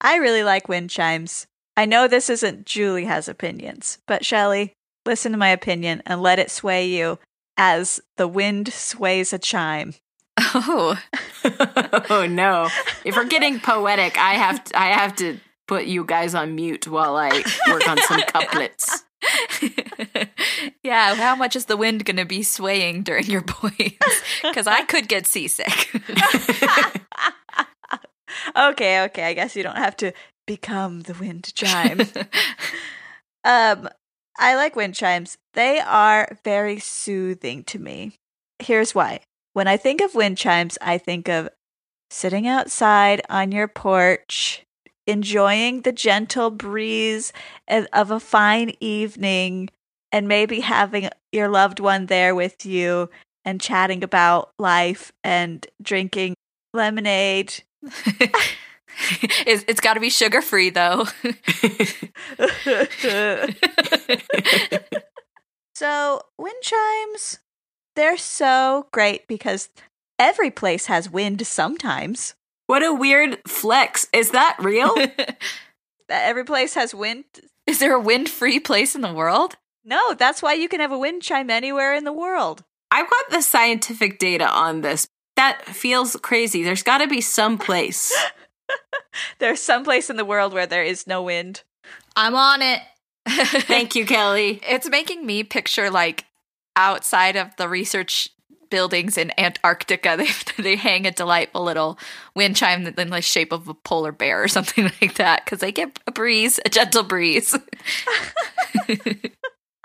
I 0.00 0.16
really 0.16 0.44
like 0.44 0.68
wind 0.68 0.90
chimes 0.90 1.46
I 1.76 1.86
know 1.86 2.06
this 2.06 2.30
isn't 2.30 2.66
Julie 2.66 3.04
has 3.04 3.28
opinions, 3.28 3.98
but 4.06 4.24
Shelley, 4.24 4.74
listen 5.04 5.32
to 5.32 5.38
my 5.38 5.48
opinion 5.48 6.02
and 6.06 6.22
let 6.22 6.38
it 6.38 6.50
sway 6.50 6.86
you 6.86 7.18
as 7.56 8.00
the 8.16 8.28
wind 8.28 8.72
sways 8.72 9.32
a 9.32 9.38
chime. 9.38 9.94
Oh, 10.38 11.00
oh 12.10 12.26
no! 12.28 12.68
If 13.04 13.16
we're 13.16 13.24
getting 13.24 13.60
poetic, 13.60 14.18
I 14.18 14.34
have 14.34 14.64
to, 14.64 14.78
I 14.78 14.86
have 14.86 15.14
to 15.16 15.38
put 15.66 15.84
you 15.84 16.04
guys 16.04 16.34
on 16.34 16.54
mute 16.54 16.86
while 16.86 17.16
I 17.16 17.42
work 17.68 17.88
on 17.88 17.98
some 18.02 18.22
couplets. 18.22 19.04
yeah. 20.82 21.14
How 21.14 21.36
much 21.36 21.56
is 21.56 21.66
the 21.66 21.76
wind 21.76 22.04
going 22.04 22.16
to 22.16 22.24
be 22.24 22.42
swaying 22.42 23.02
during 23.02 23.26
your 23.26 23.42
poems? 23.42 23.74
Because 24.42 24.66
I 24.66 24.82
could 24.82 25.08
get 25.08 25.26
seasick. 25.26 25.90
okay, 28.56 29.02
okay. 29.04 29.24
I 29.24 29.32
guess 29.34 29.56
you 29.56 29.62
don't 29.62 29.78
have 29.78 29.96
to 29.98 30.12
become 30.46 31.00
the 31.02 31.14
wind 31.14 31.52
chime. 31.54 32.00
um, 33.44 33.88
I 34.38 34.54
like 34.54 34.76
wind 34.76 34.94
chimes. 34.94 35.38
They 35.54 35.80
are 35.80 36.36
very 36.44 36.78
soothing 36.78 37.64
to 37.64 37.78
me. 37.78 38.16
Here's 38.58 38.94
why. 38.94 39.20
When 39.54 39.66
I 39.66 39.76
think 39.76 40.00
of 40.00 40.14
wind 40.14 40.36
chimes, 40.36 40.76
I 40.80 40.98
think 40.98 41.28
of 41.28 41.48
sitting 42.10 42.46
outside 42.46 43.22
on 43.28 43.50
your 43.52 43.68
porch, 43.68 44.64
enjoying 45.06 45.82
the 45.82 45.92
gentle 45.92 46.50
breeze 46.50 47.32
of 47.68 48.10
a 48.10 48.20
fine 48.20 48.72
evening, 48.80 49.68
and 50.12 50.28
maybe 50.28 50.60
having 50.60 51.10
your 51.32 51.48
loved 51.48 51.80
one 51.80 52.06
there 52.06 52.34
with 52.34 52.64
you 52.64 53.10
and 53.44 53.60
chatting 53.60 54.02
about 54.02 54.52
life 54.58 55.12
and 55.22 55.66
drinking 55.82 56.34
lemonade. 56.72 57.62
it's, 57.82 59.64
it's 59.68 59.80
got 59.80 59.94
to 59.94 60.00
be 60.00 60.10
sugar 60.10 60.40
free, 60.40 60.70
though. 60.70 61.06
so, 65.74 66.22
wind 66.38 66.62
chimes, 66.62 67.40
they're 67.96 68.16
so 68.16 68.86
great 68.92 69.26
because 69.26 69.68
every 70.18 70.50
place 70.50 70.86
has 70.86 71.10
wind 71.10 71.46
sometimes. 71.46 72.34
What 72.66 72.82
a 72.82 72.94
weird 72.94 73.38
flex. 73.46 74.06
Is 74.12 74.30
that 74.30 74.56
real? 74.58 74.94
that 74.94 75.38
every 76.08 76.44
place 76.44 76.74
has 76.74 76.94
wind. 76.94 77.24
Is 77.66 77.78
there 77.78 77.94
a 77.94 78.00
wind 78.00 78.28
free 78.28 78.60
place 78.60 78.94
in 78.94 79.00
the 79.00 79.12
world? 79.12 79.56
No, 79.84 80.14
that's 80.14 80.42
why 80.42 80.54
you 80.54 80.68
can 80.68 80.80
have 80.80 80.92
a 80.92 80.98
wind 80.98 81.22
chime 81.22 81.50
anywhere 81.50 81.94
in 81.94 82.04
the 82.04 82.12
world. 82.12 82.64
I 82.90 83.02
want 83.02 83.30
the 83.30 83.42
scientific 83.42 84.18
data 84.18 84.48
on 84.48 84.80
this. 84.80 85.06
That 85.36 85.64
feels 85.64 86.16
crazy. 86.16 86.62
There's 86.62 86.82
got 86.82 86.98
to 86.98 87.08
be 87.08 87.20
some 87.20 87.58
place. 87.58 88.14
There's 89.38 89.60
some 89.60 89.84
place 89.84 90.08
in 90.08 90.16
the 90.16 90.24
world 90.24 90.52
where 90.52 90.66
there 90.66 90.84
is 90.84 91.06
no 91.06 91.22
wind. 91.22 91.62
I'm 92.16 92.34
on 92.34 92.62
it. 92.62 92.80
Thank 93.26 93.94
you, 93.94 94.06
Kelly. 94.06 94.60
It's 94.68 94.88
making 94.88 95.26
me 95.26 95.44
picture 95.44 95.90
like 95.90 96.26
outside 96.76 97.36
of 97.36 97.56
the 97.56 97.68
research 97.68 98.28
buildings 98.74 99.16
in 99.16 99.30
Antarctica, 99.38 100.16
they 100.18 100.26
they 100.62 100.74
hang 100.74 101.06
a 101.06 101.12
delightful 101.12 101.62
little 101.62 101.96
wind 102.34 102.56
chime 102.56 102.84
in 102.84 103.10
the 103.10 103.22
shape 103.22 103.52
of 103.52 103.68
a 103.68 103.74
polar 103.74 104.10
bear 104.10 104.42
or 104.42 104.48
something 104.56 104.90
like 105.00 105.14
that 105.14 105.44
because 105.44 105.60
they 105.60 105.70
get 105.70 105.96
a 106.08 106.10
breeze, 106.10 106.58
a 106.66 106.68
gentle 106.68 107.04
breeze. 107.04 107.54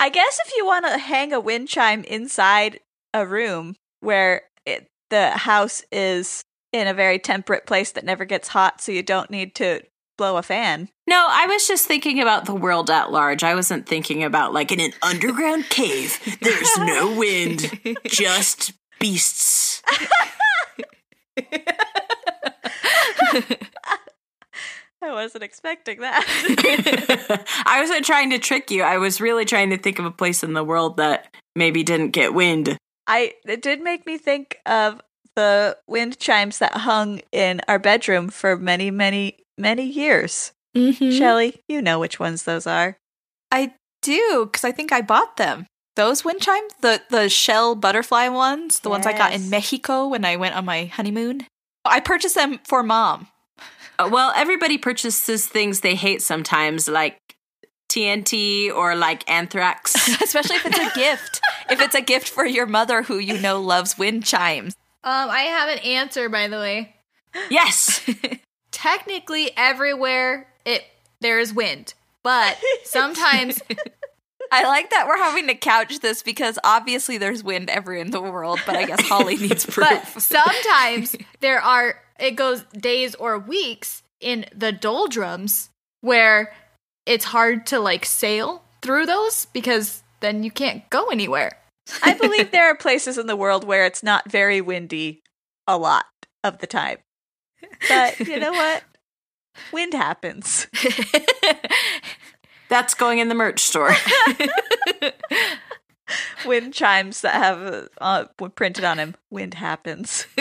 I 0.02 0.10
guess 0.10 0.40
if 0.44 0.56
you 0.58 0.66
want 0.66 0.88
to 0.88 0.98
hang 0.98 1.34
a 1.34 1.40
wind 1.40 1.68
chime 1.68 2.04
inside 2.04 2.80
a 3.14 3.28
room 3.28 3.76
where 4.00 4.42
it, 4.66 4.88
the 5.12 5.30
house 5.32 5.84
is 5.92 6.44
in 6.74 6.88
a 6.88 6.94
very 6.96 7.20
temperate 7.20 7.68
place 7.68 7.92
that 7.92 8.04
never 8.04 8.26
gets 8.26 8.48
hot, 8.48 8.82
so 8.82 8.92
you 8.92 9.04
don't 9.04 9.30
need 9.30 9.54
to 9.56 9.82
blow 10.18 10.38
a 10.38 10.44
fan. 10.44 10.90
No, 11.08 11.28
I 11.30 11.48
was 11.48 11.68
just 11.68 11.88
thinking 11.88 12.20
about 12.22 12.46
the 12.46 12.54
world 12.54 12.90
at 12.90 13.12
large. 13.12 13.44
I 13.44 13.56
wasn't 13.56 13.88
thinking 13.88 14.24
about 14.24 14.54
like 14.54 14.72
in 14.72 14.80
an 14.80 14.92
underground 15.02 15.70
cave. 15.70 16.20
There's 16.42 16.78
no 16.78 17.18
wind, 17.18 17.80
just 18.06 18.74
beasts. 19.00 19.82
I 25.02 25.14
wasn't 25.14 25.44
expecting 25.44 26.02
that. 26.02 26.26
I 27.66 27.80
wasn't 27.80 28.06
trying 28.06 28.30
to 28.32 28.40
trick 28.40 28.70
you. 28.70 28.84
I 28.84 28.98
was 28.98 29.22
really 29.22 29.46
trying 29.46 29.70
to 29.70 29.78
think 29.78 29.98
of 29.98 30.06
a 30.06 30.12
place 30.12 30.44
in 30.44 30.54
the 30.54 30.64
world 30.64 30.98
that 30.98 31.34
maybe 31.56 31.84
didn't 31.84 32.12
get 32.12 32.34
wind. 32.34 32.78
I 33.08 33.34
it 33.46 33.62
did 33.62 33.82
make 33.82 34.06
me 34.06 34.18
think 34.18 34.60
of 34.66 35.02
the 35.36 35.78
wind 35.88 36.20
chimes 36.20 36.60
that 36.60 36.74
hung 36.74 37.22
in 37.32 37.62
our 37.68 37.80
bedroom 37.80 38.30
for 38.30 38.58
many, 38.58 38.92
many, 38.92 39.38
many 39.58 39.86
years. 39.86 40.52
Mm-hmm. 40.76 41.12
Shelly, 41.12 41.62
you 41.68 41.82
know 41.82 42.00
which 42.00 42.20
ones 42.20 42.44
those 42.44 42.68
are. 42.68 42.98
I 43.52 43.74
do 44.02 44.46
because 44.46 44.64
I 44.64 44.72
think 44.72 44.92
I 44.92 45.02
bought 45.02 45.38
them. 45.38 45.66
Those 46.00 46.24
wind 46.24 46.40
chimes, 46.40 46.72
the 46.80 47.02
the 47.10 47.28
shell 47.28 47.76
butterfly 47.76 48.30
ones, 48.30 48.80
the 48.80 48.88
yes. 48.88 48.94
ones 48.94 49.06
I 49.06 49.18
got 49.18 49.34
in 49.34 49.50
Mexico 49.50 50.08
when 50.08 50.24
I 50.24 50.38
went 50.38 50.56
on 50.56 50.64
my 50.64 50.86
honeymoon. 50.86 51.46
I 51.84 52.00
purchased 52.00 52.36
them 52.36 52.62
for 52.64 52.84
mom. 52.84 53.28
Uh, 54.00 54.08
well, 54.10 54.32
everybody 54.34 54.78
purchases 54.78 55.46
things 55.46 55.82
they 55.82 55.96
hate 55.96 56.22
sometimes, 56.22 56.88
like 56.88 57.18
TNT 57.90 58.74
or 58.74 58.96
like 58.96 59.30
anthrax. 59.30 59.94
Especially 60.22 60.56
if 60.56 60.66
it's 60.68 60.80
a 60.80 60.98
gift. 60.98 61.42
If 61.70 61.82
it's 61.82 61.96
a 61.96 62.02
gift 62.02 62.30
for 62.30 62.46
your 62.46 62.66
mother 62.66 63.04
who 63.04 63.18
you 63.18 63.38
know 63.38 63.62
loves 63.62 63.98
wind 63.98 64.24
chimes. 64.24 64.76
Um, 65.04 65.30
I 65.30 65.42
have 65.42 65.68
an 65.68 65.80
answer, 65.80 66.30
by 66.30 66.48
the 66.48 66.60
way. 66.60 66.96
Yes. 67.50 68.10
Technically, 68.72 69.52
everywhere 69.58 70.48
it 70.64 70.86
there 71.20 71.40
is 71.40 71.54
wind, 71.54 71.94
but 72.24 72.58
sometimes. 72.86 73.62
I 74.52 74.66
like 74.66 74.90
that 74.92 75.08
we're 75.08 75.18
having 75.18 75.48
to 75.48 75.56
couch 75.56 76.00
this 76.00 76.24
because 76.24 76.58
obviously 76.64 77.18
there's 77.18 77.44
wind 77.44 77.70
everywhere 77.70 78.04
in 78.04 78.12
the 78.12 78.22
world, 78.22 78.60
but 78.66 78.76
I 78.76 78.86
guess 78.86 79.02
Holly 79.02 79.38
needs 79.38 79.66
proof. 79.66 79.88
But 79.88 80.22
sometimes 80.22 81.16
there 81.40 81.62
are 81.62 81.96
it 82.20 82.36
goes 82.36 82.64
days 82.74 83.16
or 83.16 83.40
weeks 83.40 84.04
in 84.20 84.46
the 84.54 84.72
doldrums 84.72 85.70
where 86.02 86.54
it's 87.06 87.26
hard 87.26 87.66
to 87.68 87.80
like 87.80 88.06
sail 88.06 88.64
through 88.82 89.06
those 89.06 89.46
because 89.46 90.04
then 90.20 90.44
you 90.44 90.52
can't 90.52 90.90
go 90.90 91.08
anywhere. 91.08 91.58
I 92.04 92.14
believe 92.14 92.52
there 92.52 92.70
are 92.70 92.76
places 92.76 93.18
in 93.18 93.28
the 93.28 93.36
world 93.36 93.64
where 93.64 93.86
it's 93.86 94.04
not 94.04 94.30
very 94.30 94.62
windy 94.62 95.22
a 95.68 95.78
lot 95.78 96.06
of 96.44 96.60
the 96.60 96.68
time. 96.68 96.98
But 97.88 98.20
you 98.20 98.40
know 98.40 98.52
what? 98.52 98.84
Wind 99.74 99.94
happens. 99.94 100.68
That's 102.70 102.94
going 102.94 103.20
in 103.20 103.30
the 103.30 103.36
merch 103.36 103.62
store. 103.62 103.94
wind 106.46 106.74
chimes 106.74 107.22
that 107.22 107.36
have 107.36 107.90
uh, 108.00 108.26
printed 108.56 108.84
on 108.84 108.98
them. 108.98 109.16
Wind 109.30 109.54
happens. 109.56 110.26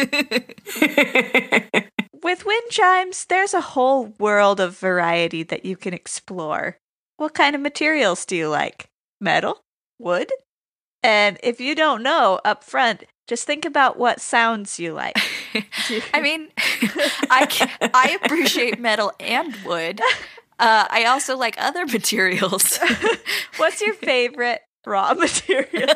With 2.22 2.44
wind 2.44 2.70
chimes, 2.70 3.24
there's 3.26 3.54
a 3.54 3.60
whole 3.60 4.06
world 4.18 4.60
of 4.60 4.78
variety 4.78 5.42
that 5.44 5.64
you 5.64 5.76
can 5.76 5.94
explore. 5.94 6.76
What 7.16 7.34
kind 7.34 7.54
of 7.54 7.62
materials 7.62 8.26
do 8.26 8.36
you 8.36 8.48
like? 8.48 8.88
Metal? 9.20 9.62
Wood? 9.98 10.30
And 11.02 11.38
if 11.42 11.60
you 11.60 11.74
don't 11.74 12.02
know 12.02 12.40
up 12.44 12.64
front, 12.64 13.04
just 13.28 13.46
think 13.46 13.64
about 13.64 13.98
what 13.98 14.20
sounds 14.20 14.78
you 14.78 14.92
like. 14.92 15.16
I 16.14 16.20
mean, 16.20 16.48
I 17.30 17.46
I 17.94 18.18
appreciate 18.22 18.80
metal 18.80 19.12
and 19.20 19.54
wood. 19.64 20.00
Uh, 20.58 20.86
I 20.90 21.04
also 21.04 21.36
like 21.36 21.56
other 21.58 21.86
materials. 21.92 22.78
What's 23.56 23.80
your 23.80 23.94
favorite 23.94 24.60
raw 24.86 25.14
material? 25.18 25.94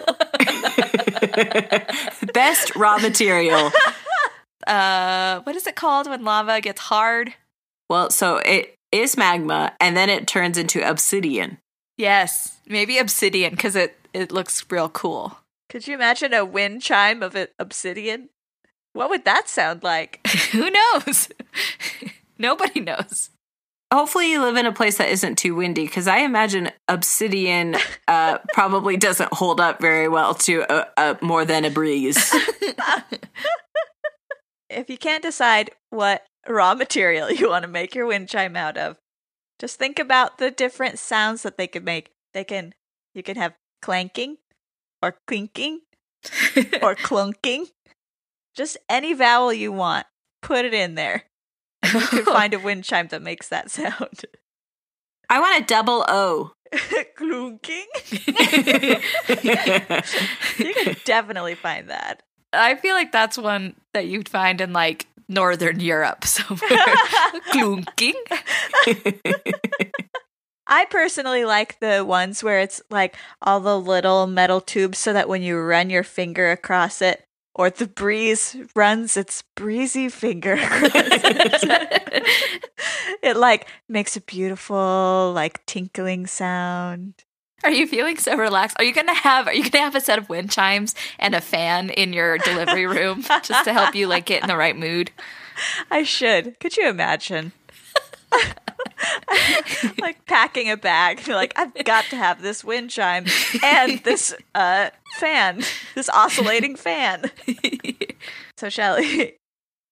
Best 2.32 2.74
raw 2.76 2.98
material. 2.98 3.70
Uh, 4.66 5.40
what 5.40 5.56
is 5.56 5.66
it 5.66 5.74
called 5.76 6.08
when 6.08 6.24
lava 6.24 6.60
gets 6.60 6.80
hard? 6.82 7.34
Well, 7.88 8.10
so 8.10 8.36
it 8.38 8.76
is 8.92 9.16
magma, 9.16 9.72
and 9.80 9.96
then 9.96 10.08
it 10.08 10.26
turns 10.26 10.56
into 10.56 10.88
obsidian. 10.88 11.58
Yes, 11.96 12.58
maybe 12.66 12.98
obsidian 12.98 13.50
because 13.50 13.76
it 13.76 13.96
it 14.14 14.30
looks 14.32 14.64
real 14.70 14.88
cool. 14.88 15.38
Could 15.68 15.86
you 15.86 15.94
imagine 15.94 16.34
a 16.34 16.44
wind 16.44 16.82
chime 16.82 17.22
of 17.22 17.36
obsidian? 17.58 18.28
What 18.92 19.08
would 19.08 19.24
that 19.24 19.48
sound 19.48 19.82
like? 19.82 20.26
Who 20.52 20.70
knows? 20.70 21.28
Nobody 22.38 22.80
knows. 22.80 23.30
Hopefully, 23.92 24.30
you 24.30 24.40
live 24.40 24.56
in 24.56 24.64
a 24.64 24.72
place 24.72 24.96
that 24.96 25.10
isn't 25.10 25.36
too 25.36 25.54
windy 25.54 25.84
because 25.84 26.08
I 26.08 26.20
imagine 26.20 26.70
obsidian 26.88 27.76
uh, 28.08 28.38
probably 28.54 28.96
doesn't 28.96 29.34
hold 29.34 29.60
up 29.60 29.82
very 29.82 30.08
well 30.08 30.32
to 30.34 30.64
a, 30.70 30.86
a, 30.96 31.18
more 31.20 31.44
than 31.44 31.66
a 31.66 31.70
breeze. 31.70 32.34
if 34.70 34.88
you 34.88 34.96
can't 34.96 35.22
decide 35.22 35.72
what 35.90 36.24
raw 36.48 36.74
material 36.74 37.30
you 37.30 37.50
want 37.50 37.64
to 37.64 37.68
make 37.68 37.94
your 37.94 38.06
wind 38.06 38.30
chime 38.30 38.56
out 38.56 38.78
of, 38.78 38.96
just 39.58 39.78
think 39.78 39.98
about 39.98 40.38
the 40.38 40.50
different 40.50 40.98
sounds 40.98 41.42
that 41.42 41.58
they 41.58 41.66
could 41.66 41.84
make. 41.84 42.12
They 42.32 42.44
can, 42.44 42.72
you 43.14 43.22
can 43.22 43.36
have 43.36 43.52
clanking 43.82 44.38
or 45.02 45.16
clinking 45.26 45.80
or 46.80 46.94
clunking. 46.94 47.66
Just 48.56 48.78
any 48.88 49.12
vowel 49.12 49.52
you 49.52 49.70
want, 49.70 50.06
put 50.40 50.64
it 50.64 50.72
in 50.72 50.94
there. 50.94 51.24
And 51.82 51.94
you 51.94 52.00
can 52.08 52.24
find 52.24 52.54
a 52.54 52.58
wind 52.58 52.84
chime 52.84 53.08
that 53.08 53.22
makes 53.22 53.48
that 53.48 53.70
sound. 53.70 54.24
I 55.30 55.40
want 55.40 55.62
a 55.62 55.66
double 55.66 56.04
O. 56.08 56.52
Klunking. 57.18 57.84
you 60.58 60.74
can 60.74 60.96
definitely 61.04 61.54
find 61.54 61.88
that. 61.90 62.22
I 62.52 62.76
feel 62.76 62.94
like 62.94 63.12
that's 63.12 63.38
one 63.38 63.74
that 63.94 64.06
you'd 64.06 64.28
find 64.28 64.60
in 64.60 64.72
like 64.72 65.06
Northern 65.28 65.80
Europe 65.80 66.24
somewhere. 66.24 66.68
Klunking. 67.50 68.14
I 70.66 70.86
personally 70.86 71.44
like 71.44 71.80
the 71.80 72.04
ones 72.04 72.42
where 72.42 72.60
it's 72.60 72.82
like 72.90 73.16
all 73.42 73.60
the 73.60 73.78
little 73.78 74.26
metal 74.26 74.60
tubes 74.60 74.98
so 74.98 75.12
that 75.12 75.28
when 75.28 75.42
you 75.42 75.58
run 75.58 75.90
your 75.90 76.04
finger 76.04 76.50
across 76.50 77.02
it 77.02 77.24
or 77.54 77.70
the 77.70 77.86
breeze 77.86 78.56
runs 78.74 79.16
its 79.16 79.42
breezy 79.54 80.08
finger 80.08 80.54
across 80.54 80.90
it, 80.94 82.24
it 83.22 83.36
like 83.36 83.68
makes 83.88 84.16
a 84.16 84.20
beautiful 84.20 85.32
like 85.34 85.64
tinkling 85.66 86.26
sound. 86.26 87.14
Are 87.64 87.70
you 87.70 87.86
feeling 87.86 88.16
so 88.16 88.36
relaxed? 88.36 88.76
Are 88.80 88.84
you 88.84 88.92
gonna 88.92 89.14
have 89.14 89.46
are 89.46 89.54
you 89.54 89.68
gonna 89.68 89.84
have 89.84 89.94
a 89.94 90.00
set 90.00 90.18
of 90.18 90.28
wind 90.28 90.50
chimes 90.50 90.94
and 91.18 91.34
a 91.34 91.40
fan 91.40 91.90
in 91.90 92.12
your 92.12 92.38
delivery 92.38 92.86
room 92.86 93.22
just 93.42 93.64
to 93.64 93.72
help 93.72 93.94
you 93.94 94.08
like 94.08 94.26
get 94.26 94.42
in 94.42 94.48
the 94.48 94.56
right 94.56 94.76
mood? 94.76 95.10
I 95.90 96.02
should. 96.02 96.58
Could 96.58 96.76
you 96.76 96.88
imagine? 96.88 97.52
like 100.00 100.24
packing 100.26 100.70
a 100.70 100.76
bag. 100.76 101.26
You're 101.26 101.36
like, 101.36 101.52
I've 101.56 101.72
got 101.84 102.04
to 102.06 102.16
have 102.16 102.42
this 102.42 102.64
wind 102.64 102.90
chime 102.90 103.26
and 103.62 103.98
this 104.00 104.34
uh, 104.54 104.90
fan, 105.18 105.62
this 105.94 106.08
oscillating 106.10 106.76
fan. 106.76 107.30
so, 108.56 108.68
Shelly, 108.68 109.36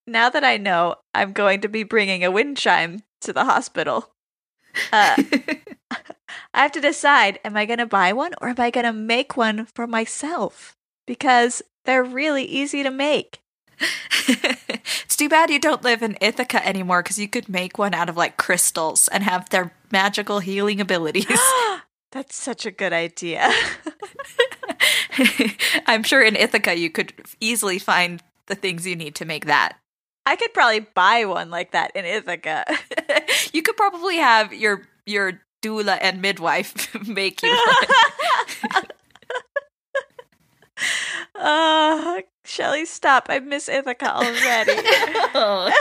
now 0.07 0.29
that 0.29 0.43
I 0.43 0.57
know 0.57 0.95
I'm 1.13 1.33
going 1.33 1.61
to 1.61 1.67
be 1.67 1.83
bringing 1.83 2.23
a 2.23 2.31
wind 2.31 2.57
chime 2.57 3.03
to 3.21 3.33
the 3.33 3.45
hospital, 3.45 4.11
uh, 4.91 5.21
I 6.53 6.61
have 6.61 6.71
to 6.73 6.81
decide 6.81 7.39
am 7.43 7.57
I 7.57 7.65
going 7.65 7.79
to 7.79 7.85
buy 7.85 8.13
one 8.13 8.33
or 8.41 8.49
am 8.49 8.59
I 8.59 8.69
going 8.69 8.85
to 8.85 8.93
make 8.93 9.37
one 9.37 9.65
for 9.65 9.87
myself? 9.87 10.75
Because 11.05 11.61
they're 11.85 12.03
really 12.03 12.43
easy 12.43 12.83
to 12.83 12.91
make. 12.91 13.39
it's 14.27 15.15
too 15.15 15.29
bad 15.29 15.49
you 15.49 15.59
don't 15.59 15.83
live 15.83 16.01
in 16.01 16.17
Ithaca 16.21 16.65
anymore 16.65 17.03
because 17.03 17.19
you 17.19 17.27
could 17.27 17.49
make 17.49 17.77
one 17.77 17.93
out 17.93 18.09
of 18.09 18.17
like 18.17 18.37
crystals 18.37 19.07
and 19.09 19.23
have 19.23 19.49
their 19.49 19.73
magical 19.91 20.39
healing 20.39 20.79
abilities. 20.79 21.27
That's 22.11 22.35
such 22.35 22.65
a 22.65 22.71
good 22.71 22.93
idea. 22.93 23.49
I'm 25.87 26.03
sure 26.03 26.21
in 26.21 26.35
Ithaca 26.35 26.77
you 26.77 26.89
could 26.89 27.13
easily 27.39 27.79
find 27.79 28.21
the 28.47 28.55
things 28.55 28.85
you 28.85 28.95
need 28.95 29.15
to 29.15 29.25
make 29.25 29.45
that. 29.45 29.77
I 30.25 30.35
could 30.35 30.53
probably 30.53 30.81
buy 30.81 31.25
one 31.25 31.49
like 31.49 31.71
that 31.71 31.91
in 31.95 32.05
Ithaca. 32.05 32.65
you 33.53 33.61
could 33.61 33.77
probably 33.77 34.17
have 34.17 34.53
your 34.53 34.87
your 35.05 35.41
doula 35.63 35.97
and 36.01 36.21
midwife 36.21 36.93
make 37.07 37.41
you 37.41 37.49
one. 37.49 38.83
uh, 41.35 42.21
Shelly, 42.51 42.83
stop. 42.83 43.27
I 43.29 43.39
miss 43.39 43.69
Ithaca 43.69 44.13
already. 44.13 44.73
Oh. 45.33 45.71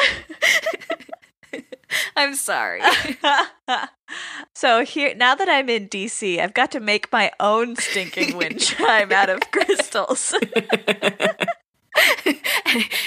I'm 2.16 2.36
sorry. 2.36 2.80
so 4.54 4.84
here 4.84 5.12
now 5.16 5.34
that 5.34 5.48
I'm 5.48 5.68
in 5.68 5.88
DC, 5.88 6.38
I've 6.38 6.54
got 6.54 6.70
to 6.70 6.78
make 6.78 7.10
my 7.10 7.32
own 7.40 7.74
stinking 7.74 8.36
wind 8.36 8.60
chime 8.60 9.10
out 9.10 9.28
of 9.28 9.40
crystals. 9.50 10.32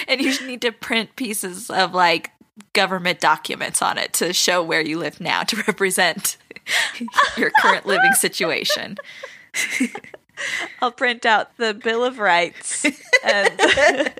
and 0.08 0.20
you 0.20 0.46
need 0.46 0.60
to 0.60 0.70
print 0.70 1.16
pieces 1.16 1.70
of 1.70 1.94
like 1.94 2.32
government 2.74 3.20
documents 3.20 3.80
on 3.80 3.96
it 3.96 4.12
to 4.14 4.34
show 4.34 4.62
where 4.62 4.82
you 4.82 4.98
live 4.98 5.22
now 5.22 5.42
to 5.44 5.56
represent 5.66 6.36
your 7.38 7.50
current 7.62 7.86
living 7.86 8.12
situation. 8.12 8.98
I'll 10.80 10.92
print 10.92 11.26
out 11.26 11.56
the 11.56 11.74
Bill 11.74 12.04
of 12.04 12.18
Rights 12.18 12.84
and 13.24 14.14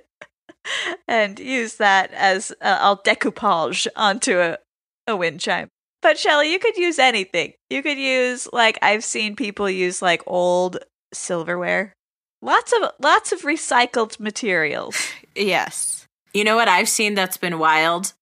and 1.09 1.39
use 1.39 1.77
that 1.77 2.13
as 2.13 2.53
uh, 2.61 2.79
I'll 2.81 3.03
decoupage 3.03 3.87
onto 3.97 4.39
a, 4.39 4.59
a 5.07 5.17
wind 5.17 5.41
chime. 5.41 5.69
But 6.03 6.19
Shelly, 6.19 6.53
you 6.53 6.59
could 6.59 6.77
use 6.77 6.99
anything. 6.99 7.55
You 7.71 7.83
could 7.83 7.99
use 7.99 8.49
like 8.53 8.79
I've 8.83 9.05
seen 9.05 9.37
people 9.37 9.71
use 9.71 10.03
like 10.03 10.23
old 10.27 10.79
silverware. 11.13 11.95
Lots 12.43 12.73
of 12.73 12.91
lots 13.01 13.33
of 13.33 13.43
recycled 13.43 14.21
materials. 14.21 14.97
Yes. 15.37 16.07
You 16.33 16.45
know 16.45 16.55
what 16.55 16.69
I've 16.69 16.89
seen 16.89 17.15
that's 17.15 17.37
been 17.37 17.59
wild? 17.59 18.13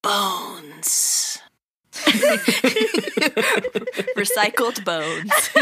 Bones. 0.00 1.40
Recycled 4.16 4.84
bones. 4.84 5.32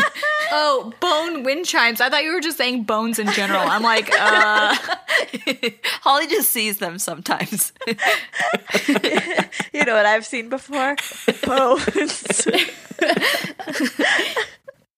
Oh, 0.56 0.92
bone 1.00 1.42
wind 1.42 1.64
chimes. 1.64 2.00
I 2.00 2.08
thought 2.08 2.22
you 2.22 2.32
were 2.32 2.40
just 2.40 2.58
saying 2.58 2.84
bones 2.84 3.18
in 3.18 3.26
general. 3.32 3.60
I'm 3.60 3.82
like, 3.82 4.08
uh. 4.12 4.76
Holly 6.02 6.28
just 6.28 6.50
sees 6.50 6.78
them 6.78 6.98
sometimes. 7.00 7.72
you 9.72 9.84
know 9.84 9.94
what 9.94 10.06
I've 10.06 10.24
seen 10.26 10.48
before? 10.50 10.94
Bones. 11.44 12.22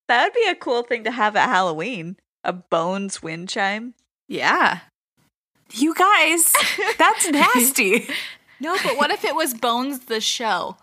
that 0.08 0.24
would 0.24 0.34
be 0.34 0.46
a 0.50 0.54
cool 0.56 0.82
thing 0.82 1.04
to 1.04 1.10
have 1.10 1.36
at 1.36 1.48
Halloween. 1.48 2.16
A 2.44 2.52
bones 2.52 3.22
wind 3.22 3.48
chime. 3.48 3.94
Yeah. 4.28 4.80
You 5.72 5.94
guys, 5.94 6.52
that's 6.98 7.30
nasty. 7.30 8.08
No, 8.60 8.76
but 8.82 8.98
what 8.98 9.10
if 9.10 9.24
it 9.24 9.34
was 9.34 9.54
Bones 9.54 10.00
the 10.00 10.20
show? 10.20 10.76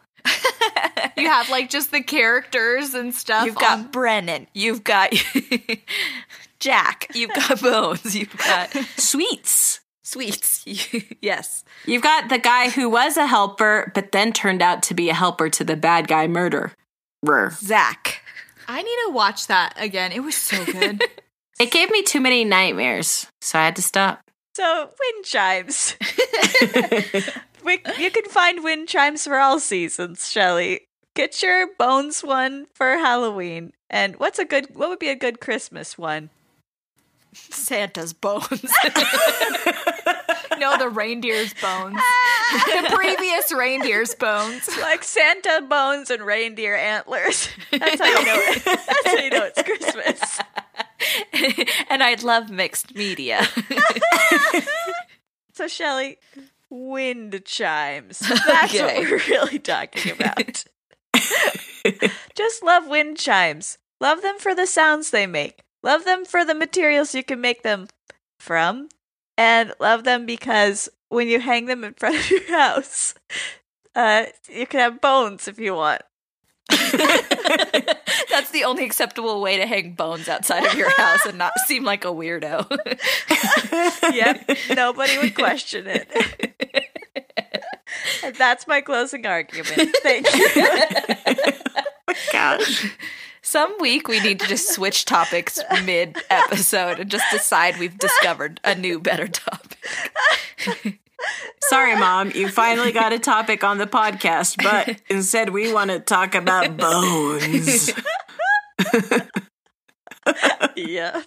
You 1.17 1.27
have 1.29 1.49
like 1.49 1.69
just 1.69 1.91
the 1.91 2.01
characters 2.01 2.93
and 2.93 3.13
stuff. 3.13 3.45
You've 3.45 3.55
got 3.55 3.79
on- 3.79 3.87
Brennan. 3.91 4.47
You've 4.53 4.83
got 4.83 5.13
Jack. 6.59 7.07
You've 7.13 7.33
got 7.33 7.61
Bones. 7.61 8.15
You've 8.15 8.35
got 8.37 8.71
Sweets. 8.97 9.79
Sweets. 10.03 10.63
yes. 11.21 11.63
You've 11.85 12.03
got 12.03 12.29
the 12.29 12.37
guy 12.37 12.69
who 12.69 12.89
was 12.89 13.17
a 13.17 13.25
helper, 13.27 13.91
but 13.95 14.11
then 14.11 14.31
turned 14.33 14.61
out 14.61 14.83
to 14.83 14.93
be 14.93 15.09
a 15.09 15.13
helper 15.13 15.49
to 15.49 15.63
the 15.63 15.75
bad 15.75 16.07
guy 16.07 16.27
murderer. 16.27 16.71
Zach. 17.51 18.21
I 18.67 18.81
need 18.81 18.97
to 19.07 19.11
watch 19.11 19.47
that 19.47 19.73
again. 19.77 20.11
It 20.11 20.21
was 20.23 20.35
so 20.35 20.63
good. 20.65 21.01
It 21.59 21.71
gave 21.71 21.91
me 21.91 22.01
too 22.01 22.19
many 22.19 22.43
nightmares, 22.43 23.27
so 23.39 23.59
I 23.59 23.65
had 23.65 23.75
to 23.75 23.83
stop. 23.83 24.21
So, 24.55 24.89
wind 24.99 25.23
chimes. 25.23 25.95
We, 27.63 27.79
you 27.97 28.11
can 28.11 28.25
find 28.25 28.63
wind 28.63 28.87
chimes 28.87 29.25
for 29.25 29.37
all 29.37 29.59
seasons, 29.59 30.29
Shelly. 30.29 30.81
Get 31.15 31.41
your 31.43 31.67
bones 31.77 32.23
one 32.23 32.65
for 32.73 32.97
Halloween. 32.97 33.73
And 33.89 34.15
what's 34.17 34.39
a 34.39 34.45
good 34.45 34.75
what 34.75 34.89
would 34.89 34.99
be 34.99 35.09
a 35.09 35.15
good 35.15 35.39
Christmas 35.39 35.97
one? 35.97 36.29
Santa's 37.33 38.13
bones. 38.13 38.47
no, 40.59 40.77
the 40.77 40.89
reindeer's 40.91 41.53
bones. 41.55 41.95
the 42.51 42.89
previous 42.93 43.51
reindeer's 43.51 44.15
bones. 44.15 44.69
Like 44.81 45.03
Santa 45.03 45.61
bones 45.67 46.09
and 46.09 46.23
reindeer 46.23 46.75
antlers. 46.75 47.49
That's 47.71 47.99
how 47.99 48.07
you 48.07 48.25
know 48.25 48.37
it. 48.37 48.65
That's 48.65 49.05
how 49.05 49.15
you 49.15 49.29
know 49.29 49.49
it's 49.55 49.61
Christmas. 49.61 50.39
and 51.89 52.01
I'd 52.01 52.23
love 52.23 52.49
mixed 52.49 52.95
media. 52.95 53.45
So 55.53 55.67
Shelly, 55.67 56.17
wind 56.73 57.39
chimes. 57.45 58.19
That's 58.47 58.73
Okay. 58.73 58.83
what 58.83 59.11
we're 59.11 59.17
really 59.29 59.59
talking 59.59 60.11
about. 60.11 60.65
Just 62.35 62.63
love 62.63 62.87
wind 62.87 63.17
chimes. 63.17 63.77
Love 64.01 64.21
them 64.21 64.37
for 64.39 64.55
the 64.55 64.65
sounds 64.65 65.11
they 65.11 65.27
make. 65.27 65.61
Love 65.83 66.03
them 66.05 66.25
for 66.25 66.43
the 66.43 66.55
materials 66.55 67.13
you 67.13 67.23
can 67.23 67.39
make 67.39 67.61
them 67.63 67.87
from. 68.39 68.89
And 69.37 69.73
love 69.79 70.03
them 70.03 70.25
because 70.25 70.89
when 71.09 71.27
you 71.27 71.39
hang 71.39 71.65
them 71.65 71.83
in 71.83 71.93
front 71.93 72.15
of 72.15 72.29
your 72.31 72.51
house, 72.57 73.13
uh, 73.95 74.25
you 74.49 74.65
can 74.65 74.79
have 74.79 75.01
bones 75.01 75.47
if 75.47 75.59
you 75.59 75.75
want. 75.75 76.01
That's 78.29 78.51
the 78.51 78.63
only 78.65 78.85
acceptable 78.85 79.41
way 79.41 79.57
to 79.57 79.65
hang 79.65 79.93
bones 79.93 80.29
outside 80.29 80.65
of 80.65 80.75
your 80.75 80.89
house 80.97 81.25
and 81.25 81.37
not 81.37 81.53
seem 81.67 81.83
like 81.83 82.05
a 82.05 82.09
weirdo. 82.09 82.65
Yep, 84.13 84.57
nobody 84.75 85.17
would 85.17 85.33
question 85.33 85.85
it. 85.87 86.07
and 88.23 88.35
that's 88.35 88.67
my 88.67 88.81
closing 88.81 89.25
argument. 89.25 89.95
Thank 90.03 90.27
you. 90.35 90.47
Gosh. 92.31 92.95
Some 93.41 93.75
week 93.79 94.07
we 94.07 94.19
need 94.19 94.39
to 94.41 94.47
just 94.47 94.69
switch 94.73 95.05
topics 95.05 95.59
mid 95.83 96.17
episode 96.29 96.99
and 96.99 97.09
just 97.09 97.25
decide 97.31 97.79
we've 97.79 97.97
discovered 97.97 98.59
a 98.63 98.75
new 98.75 98.99
better 98.99 99.27
topic. 99.27 100.99
Sorry, 101.61 101.95
Mom, 101.95 102.31
you 102.31 102.49
finally 102.49 102.91
got 102.91 103.13
a 103.13 103.19
topic 103.19 103.63
on 103.63 103.77
the 103.77 103.87
podcast, 103.87 104.61
but 104.61 105.01
instead 105.09 105.49
we 105.49 105.73
want 105.73 105.91
to 105.91 105.99
talk 105.99 106.35
about 106.35 106.77
bones. 106.77 107.91
yep. 110.75 111.25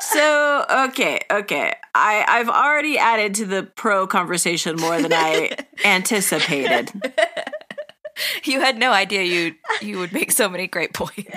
So, 0.00 0.64
okay, 0.70 1.20
okay. 1.30 1.74
I, 1.94 2.24
I've 2.26 2.48
already 2.48 2.96
added 2.98 3.34
to 3.36 3.46
the 3.46 3.64
pro 3.64 4.06
conversation 4.06 4.76
more 4.76 5.00
than 5.00 5.12
I 5.12 5.56
anticipated. 5.84 6.90
You 8.44 8.60
had 8.60 8.78
no 8.78 8.92
idea 8.92 9.22
you 9.22 9.54
you 9.80 9.98
would 9.98 10.12
make 10.12 10.32
so 10.32 10.48
many 10.48 10.66
great 10.66 10.92
points. 10.92 11.30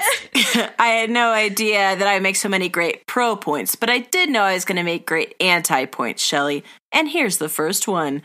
I 0.80 0.88
had 0.88 1.10
no 1.10 1.32
idea 1.32 1.96
that 1.96 2.08
I 2.08 2.16
would 2.16 2.24
make 2.24 2.36
so 2.36 2.50
many 2.50 2.70
great 2.70 3.06
pro 3.08 3.36
points, 3.36 3.76
but 3.76 3.90
I 3.90 4.00
did 4.00 4.30
know 4.30 4.42
I 4.42 4.54
was 4.54 4.66
going 4.66 4.78
to 4.78 4.84
make 4.84 5.06
great 5.06 5.36
anti 5.40 5.86
points, 5.86 6.24
Shelly. 6.24 6.64
And 6.94 7.10
here's 7.10 7.38
the 7.38 7.50
first 7.50 7.88
one 7.88 8.22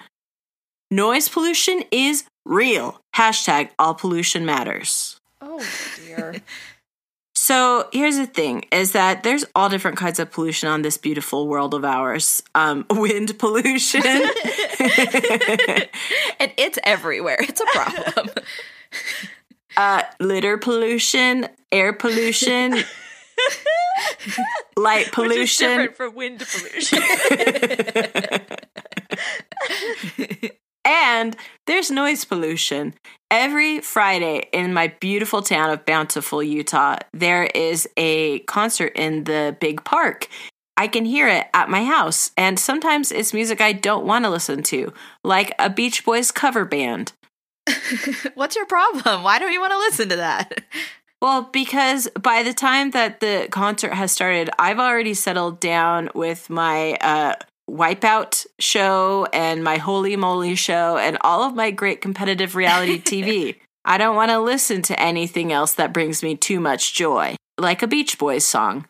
Noise 0.91 1.29
pollution 1.29 1.83
is 1.91 2.25
real. 2.45 3.01
Hashtag 3.17 3.71
all 3.79 3.95
pollution 3.95 4.47
matters. 4.47 5.21
Oh 5.41 5.67
dear. 5.97 6.37
So 7.41 7.89
here's 7.93 8.17
the 8.17 8.27
thing 8.27 8.65
is 8.73 8.93
that 8.93 9.23
there's 9.23 9.45
all 9.55 9.69
different 9.69 9.97
kinds 9.97 10.19
of 10.19 10.31
pollution 10.31 10.69
on 10.69 10.83
this 10.83 10.99
beautiful 10.99 11.47
world 11.47 11.73
of 11.73 11.85
ours. 11.85 12.43
Um, 12.55 12.85
wind 12.91 13.39
pollution. 13.39 14.03
and 14.05 14.29
it's 16.59 16.81
everywhere. 16.83 17.39
It's 17.41 17.61
a 17.61 17.67
problem. 17.73 18.31
uh, 19.77 20.03
litter 20.19 20.59
pollution, 20.59 21.47
air 21.71 21.93
pollution, 21.93 22.83
light 24.77 25.07
Which 25.07 25.09
is 25.09 25.14
pollution. 25.14 25.68
different 25.68 25.96
from 25.96 26.14
wind 26.14 26.38
pollution. 26.46 27.03
And 30.85 31.37
there's 31.66 31.90
noise 31.90 32.24
pollution. 32.24 32.94
Every 33.31 33.81
Friday 33.81 34.48
in 34.55 34.72
my 34.72 34.88
beautiful 35.01 35.42
town 35.42 35.68
of 35.70 35.85
Bountiful, 35.85 36.42
Utah, 36.42 36.96
there 37.12 37.44
is 37.44 37.87
a 37.98 38.38
concert 38.40 38.92
in 38.96 39.24
the 39.24 39.55
big 39.61 39.85
park. 39.85 40.29
I 40.79 40.88
can 40.88 41.05
hear 41.05 41.29
it 41.29 41.46
at 41.53 41.68
my 41.68 41.85
house, 41.85 42.31
and 42.38 42.59
sometimes 42.59 43.12
it's 43.12 43.35
music 43.35 43.61
I 43.61 43.72
don't 43.72 44.07
want 44.07 44.24
to 44.24 44.31
listen 44.31 44.62
to, 44.64 44.92
like 45.24 45.53
a 45.59 45.68
Beach 45.68 46.07
Boys 46.07 46.31
cover 46.31 46.64
band. 46.64 47.12
What's 48.35 48.57
your 48.57 48.64
problem? 48.66 49.22
Why 49.22 49.38
don't 49.38 49.53
you 49.53 49.61
want 49.61 49.72
to 49.72 49.79
listen 49.79 50.09
to 50.09 50.16
that? 50.16 50.64
Well, 51.21 51.49
because 51.53 52.09
by 52.21 52.43
the 52.43 52.55
time 52.55 52.93
that 52.93 53.21
the 53.21 53.49
concert 53.51 53.93
has 53.93 54.13
started, 54.13 54.51
I've 54.59 54.79
already 54.79 55.15
settled 55.15 55.59
down 55.59 56.11
with 56.15 56.49
my 56.49 56.93
uh, 57.01 57.35
Wipeout 57.69 58.47
show 58.59 59.27
and 59.33 59.63
my 59.65 59.79
Holey 59.79 60.17
Moley 60.17 60.55
show 60.55 60.97
and 60.97 61.19
all 61.23 61.43
of 61.43 61.55
my 61.55 61.71
great 61.71 62.01
competitive 62.01 62.55
reality 62.55 63.01
TV. 63.03 63.57
I 63.85 63.99
don't 63.99 64.17
want 64.17 64.31
to 64.31 64.39
listen 64.39 64.83
to 64.83 65.01
anything 65.01 65.53
else 65.53 65.73
that 65.75 65.93
brings 65.93 66.23
me 66.23 66.37
too 66.37 66.61
much 66.61 66.95
joy, 66.95 67.37
like 67.59 67.83
a 67.83 67.87
Beach 67.87 68.19
Boys 68.19 68.45
song 68.45 68.87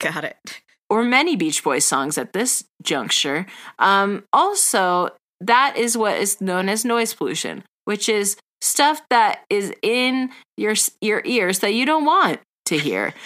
Got 0.00 0.24
it. 0.24 0.60
or 0.90 1.04
many 1.04 1.36
Beach 1.36 1.62
Boys 1.62 1.84
songs 1.84 2.18
at 2.18 2.32
this 2.32 2.64
juncture. 2.82 3.46
Um, 3.78 4.24
also, 4.32 5.10
that 5.40 5.76
is 5.76 5.96
what 5.96 6.18
is 6.18 6.40
known 6.40 6.68
as 6.68 6.84
noise 6.84 7.14
pollution, 7.14 7.62
which 7.84 8.08
is 8.08 8.36
stuff 8.60 9.00
that 9.10 9.44
is 9.50 9.72
in 9.82 10.30
your 10.56 10.74
your 11.00 11.22
ears 11.24 11.60
that 11.60 11.74
you 11.74 11.86
don't 11.86 12.04
want 12.04 12.40
to 12.66 12.78
hear. 12.78 13.14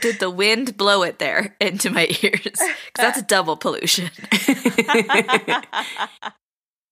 Did 0.00 0.20
the 0.20 0.30
wind 0.30 0.76
blow 0.76 1.02
it 1.02 1.18
there 1.18 1.56
into 1.60 1.90
my 1.90 2.06
ears? 2.22 2.40
'Cause 2.42 2.68
that's 2.96 3.22
double 3.26 3.56
pollution. 3.56 4.10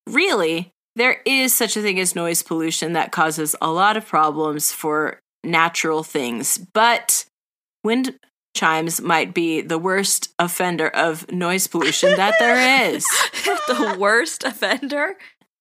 really, 0.09 0.73
there 0.97 1.21
is 1.25 1.55
such 1.55 1.77
a 1.77 1.83
thing 1.83 1.99
as 2.01 2.15
noise 2.15 2.43
pollution 2.43 2.93
that 2.95 3.13
causes 3.13 3.55
a 3.61 3.71
lot 3.71 3.97
of 3.97 4.07
problems 4.07 4.73
for 4.73 5.21
natural 5.45 6.03
things, 6.03 6.59
but 6.59 7.25
wind 7.85 8.19
chimes 8.57 9.01
might 9.01 9.33
be 9.33 9.61
the 9.61 9.79
worst 9.79 10.31
offender 10.39 10.89
of 10.89 11.31
noise 11.31 11.67
pollution 11.67 12.17
that 12.17 12.35
there 12.39 12.93
is. 12.95 13.07
the 13.69 13.97
worst 13.99 14.45
offender? 14.45 15.17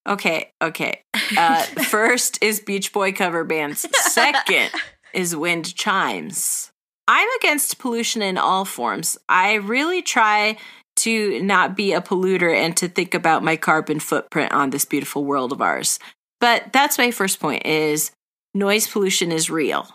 Okay, 0.07 0.51
okay. 0.62 1.01
Uh, 1.38 1.62
first 1.62 2.41
is 2.41 2.59
Beach 2.59 2.91
Boy 2.91 3.12
cover 3.12 3.43
bands. 3.43 3.85
Second 4.12 4.71
is 5.13 5.35
wind 5.35 5.75
chimes. 5.75 6.71
I'm 7.07 7.27
against 7.39 7.77
pollution 7.77 8.23
in 8.23 8.35
all 8.35 8.65
forms. 8.65 9.15
I 9.29 9.53
really 9.53 10.01
try 10.01 10.57
to 10.97 11.41
not 11.43 11.75
be 11.75 11.93
a 11.93 12.01
polluter 12.01 12.51
and 12.51 12.75
to 12.77 12.88
think 12.88 13.13
about 13.13 13.43
my 13.43 13.55
carbon 13.55 13.99
footprint 13.99 14.51
on 14.53 14.71
this 14.71 14.85
beautiful 14.85 15.23
world 15.23 15.51
of 15.51 15.62
ours. 15.62 15.99
But 16.39 16.73
that's 16.73 16.97
my 16.97 17.12
first 17.12 17.39
point 17.39 17.65
is 17.65 18.12
noise 18.55 18.88
pollution 18.88 19.31
is 19.31 19.49
real. 19.49 19.88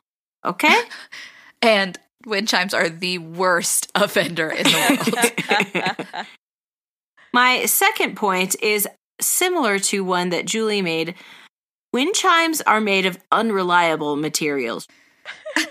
Okay? 0.45 0.81
And 1.63 1.99
wind 2.27 2.47
chimes 2.49 2.75
are 2.75 2.91
the 2.91 3.19
worst 3.19 3.91
offender 3.95 4.51
in 4.51 4.65
the 4.65 5.73
world. 5.75 6.17
My 7.33 7.65
second 7.65 8.17
point 8.17 8.55
is 8.63 8.87
similar 9.21 9.79
to 9.79 10.05
one 10.05 10.31
that 10.31 10.47
Julie 10.47 10.83
made. 10.83 11.15
Wind 11.93 12.15
chimes 12.15 12.61
are 12.63 12.81
made 12.81 13.07
of 13.07 13.19
unreliable 13.31 14.17
materials. 14.17 14.89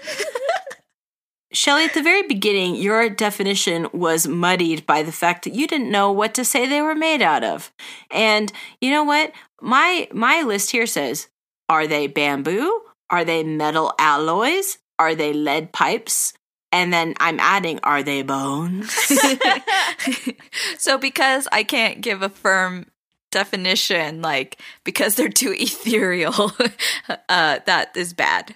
Shelley, 1.54 1.86
at 1.86 1.94
the 1.94 2.02
very 2.02 2.24
beginning, 2.24 2.76
your 2.76 3.10
definition 3.10 3.88
was 3.94 4.28
muddied 4.28 4.88
by 4.88 5.04
the 5.04 5.12
fact 5.12 5.44
that 5.44 5.54
you 5.54 5.68
didn't 5.68 5.92
know 5.92 6.12
what 6.12 6.34
to 6.34 6.44
say 6.44 6.68
they 6.68 6.82
were 6.82 6.96
made 6.96 7.22
out 7.22 7.44
of. 7.44 7.72
And 8.10 8.52
you 8.82 8.90
know 8.90 9.04
what? 9.04 9.32
My 9.62 10.08
my 10.12 10.42
list 10.42 10.72
here 10.72 10.88
says, 10.88 11.28
are 11.70 11.86
they 11.86 12.08
bamboo? 12.08 12.82
Are 13.10 13.24
they 13.24 13.44
metal 13.44 13.94
alloys? 14.00 14.80
Are 14.98 15.14
they 15.14 15.32
lead 15.34 15.72
pipes? 15.72 16.34
And 16.72 16.92
then 16.92 17.14
I'm 17.20 17.40
adding, 17.40 17.80
are 17.84 18.02
they 18.02 18.24
bones? 18.24 18.92
so 20.80 20.98
because 20.98 21.48
I 21.52 21.64
can't 21.64 22.02
give 22.02 22.24
a 22.24 22.30
firm 22.30 22.88
definition, 23.34 24.22
like 24.22 24.60
because 24.86 25.16
they're 25.16 25.28
too 25.30 25.54
ethereal, 25.60 26.54
uh, 27.10 27.60
that 27.66 27.92
is 27.98 28.14
bad. 28.14 28.56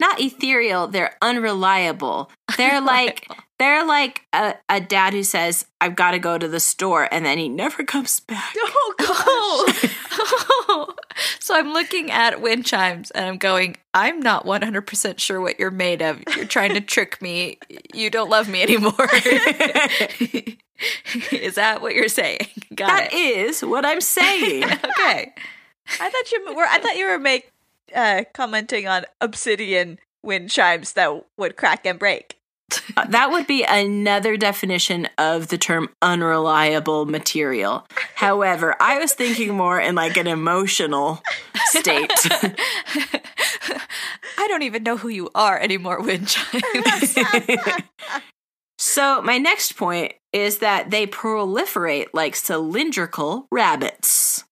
not 0.00 0.20
ethereal 0.20 0.86
they're 0.86 1.16
unreliable 1.22 2.30
they're 2.56 2.80
like 2.96 3.26
they're 3.58 3.84
like 3.86 4.22
a, 4.32 4.54
a 4.68 4.80
dad 4.80 5.12
who 5.12 5.22
says 5.22 5.66
i've 5.80 5.96
got 5.96 6.12
to 6.12 6.18
go 6.18 6.38
to 6.38 6.48
the 6.48 6.60
store 6.60 7.08
and 7.12 7.24
then 7.26 7.38
he 7.38 7.48
never 7.48 7.82
comes 7.94 8.20
back 8.20 8.54
oh 8.58 8.94
gosh. 8.98 9.94
Oh. 10.70 10.94
so 11.40 11.54
I'm 11.56 11.72
looking 11.72 12.10
at 12.10 12.40
wind 12.40 12.66
chimes 12.66 13.10
and 13.12 13.24
I'm 13.24 13.38
going, 13.38 13.76
I'm 13.94 14.20
not 14.20 14.44
100% 14.44 15.18
sure 15.18 15.40
what 15.40 15.58
you're 15.58 15.70
made 15.70 16.02
of. 16.02 16.22
You're 16.36 16.44
trying 16.44 16.74
to 16.74 16.80
trick 16.80 17.22
me. 17.22 17.58
You 17.94 18.10
don't 18.10 18.28
love 18.28 18.48
me 18.48 18.62
anymore. 18.62 18.92
is 21.32 21.54
that 21.54 21.80
what 21.80 21.94
you're 21.94 22.08
saying? 22.08 22.46
Got 22.74 22.88
That 22.88 23.12
it. 23.12 23.16
is 23.16 23.62
what 23.64 23.84
i'm 23.86 24.00
saying 24.00 24.64
okay. 24.64 25.32
I 26.00 26.10
thought 26.10 26.32
you 26.32 26.54
were. 26.54 26.64
I 26.66 26.78
thought 26.80 26.96
you 26.96 27.06
were 27.06 27.18
make 27.18 27.50
uh, 27.94 28.24
commenting 28.34 28.86
on 28.86 29.04
obsidian 29.22 29.98
wind 30.22 30.50
chimes 30.50 30.92
that 30.92 31.24
would 31.38 31.56
crack 31.56 31.86
and 31.86 31.98
break. 31.98 32.37
Uh, 32.96 33.06
that 33.06 33.30
would 33.30 33.46
be 33.46 33.64
another 33.64 34.36
definition 34.36 35.08
of 35.16 35.48
the 35.48 35.56
term 35.56 35.88
unreliable 36.02 37.06
material 37.06 37.86
however 38.14 38.76
i 38.78 38.98
was 38.98 39.14
thinking 39.14 39.54
more 39.54 39.80
in 39.80 39.94
like 39.94 40.16
an 40.18 40.26
emotional 40.26 41.22
state 41.70 42.12
I 44.40 44.46
don't 44.46 44.62
even 44.62 44.82
know 44.84 44.96
who 44.96 45.08
you 45.08 45.30
are 45.34 45.58
anymore, 45.58 46.00
wind 46.00 46.28
chimes. 46.28 47.16
so 48.78 49.20
my 49.20 49.36
next 49.36 49.76
point 49.76 50.12
is 50.32 50.58
that 50.58 50.90
they 50.90 51.06
proliferate 51.06 52.06
like 52.12 52.36
cylindrical 52.36 53.46
rabbits 53.50 54.44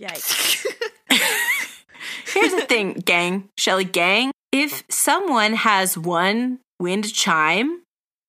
Yikes! 0.00 0.66
Here's 2.32 2.52
the 2.52 2.64
thing, 2.66 2.94
gang, 3.04 3.50
Shelly, 3.58 3.84
gang. 3.84 4.30
If 4.50 4.84
someone 4.88 5.52
has 5.52 5.98
one 5.98 6.60
wind 6.80 7.12
chime, 7.12 7.82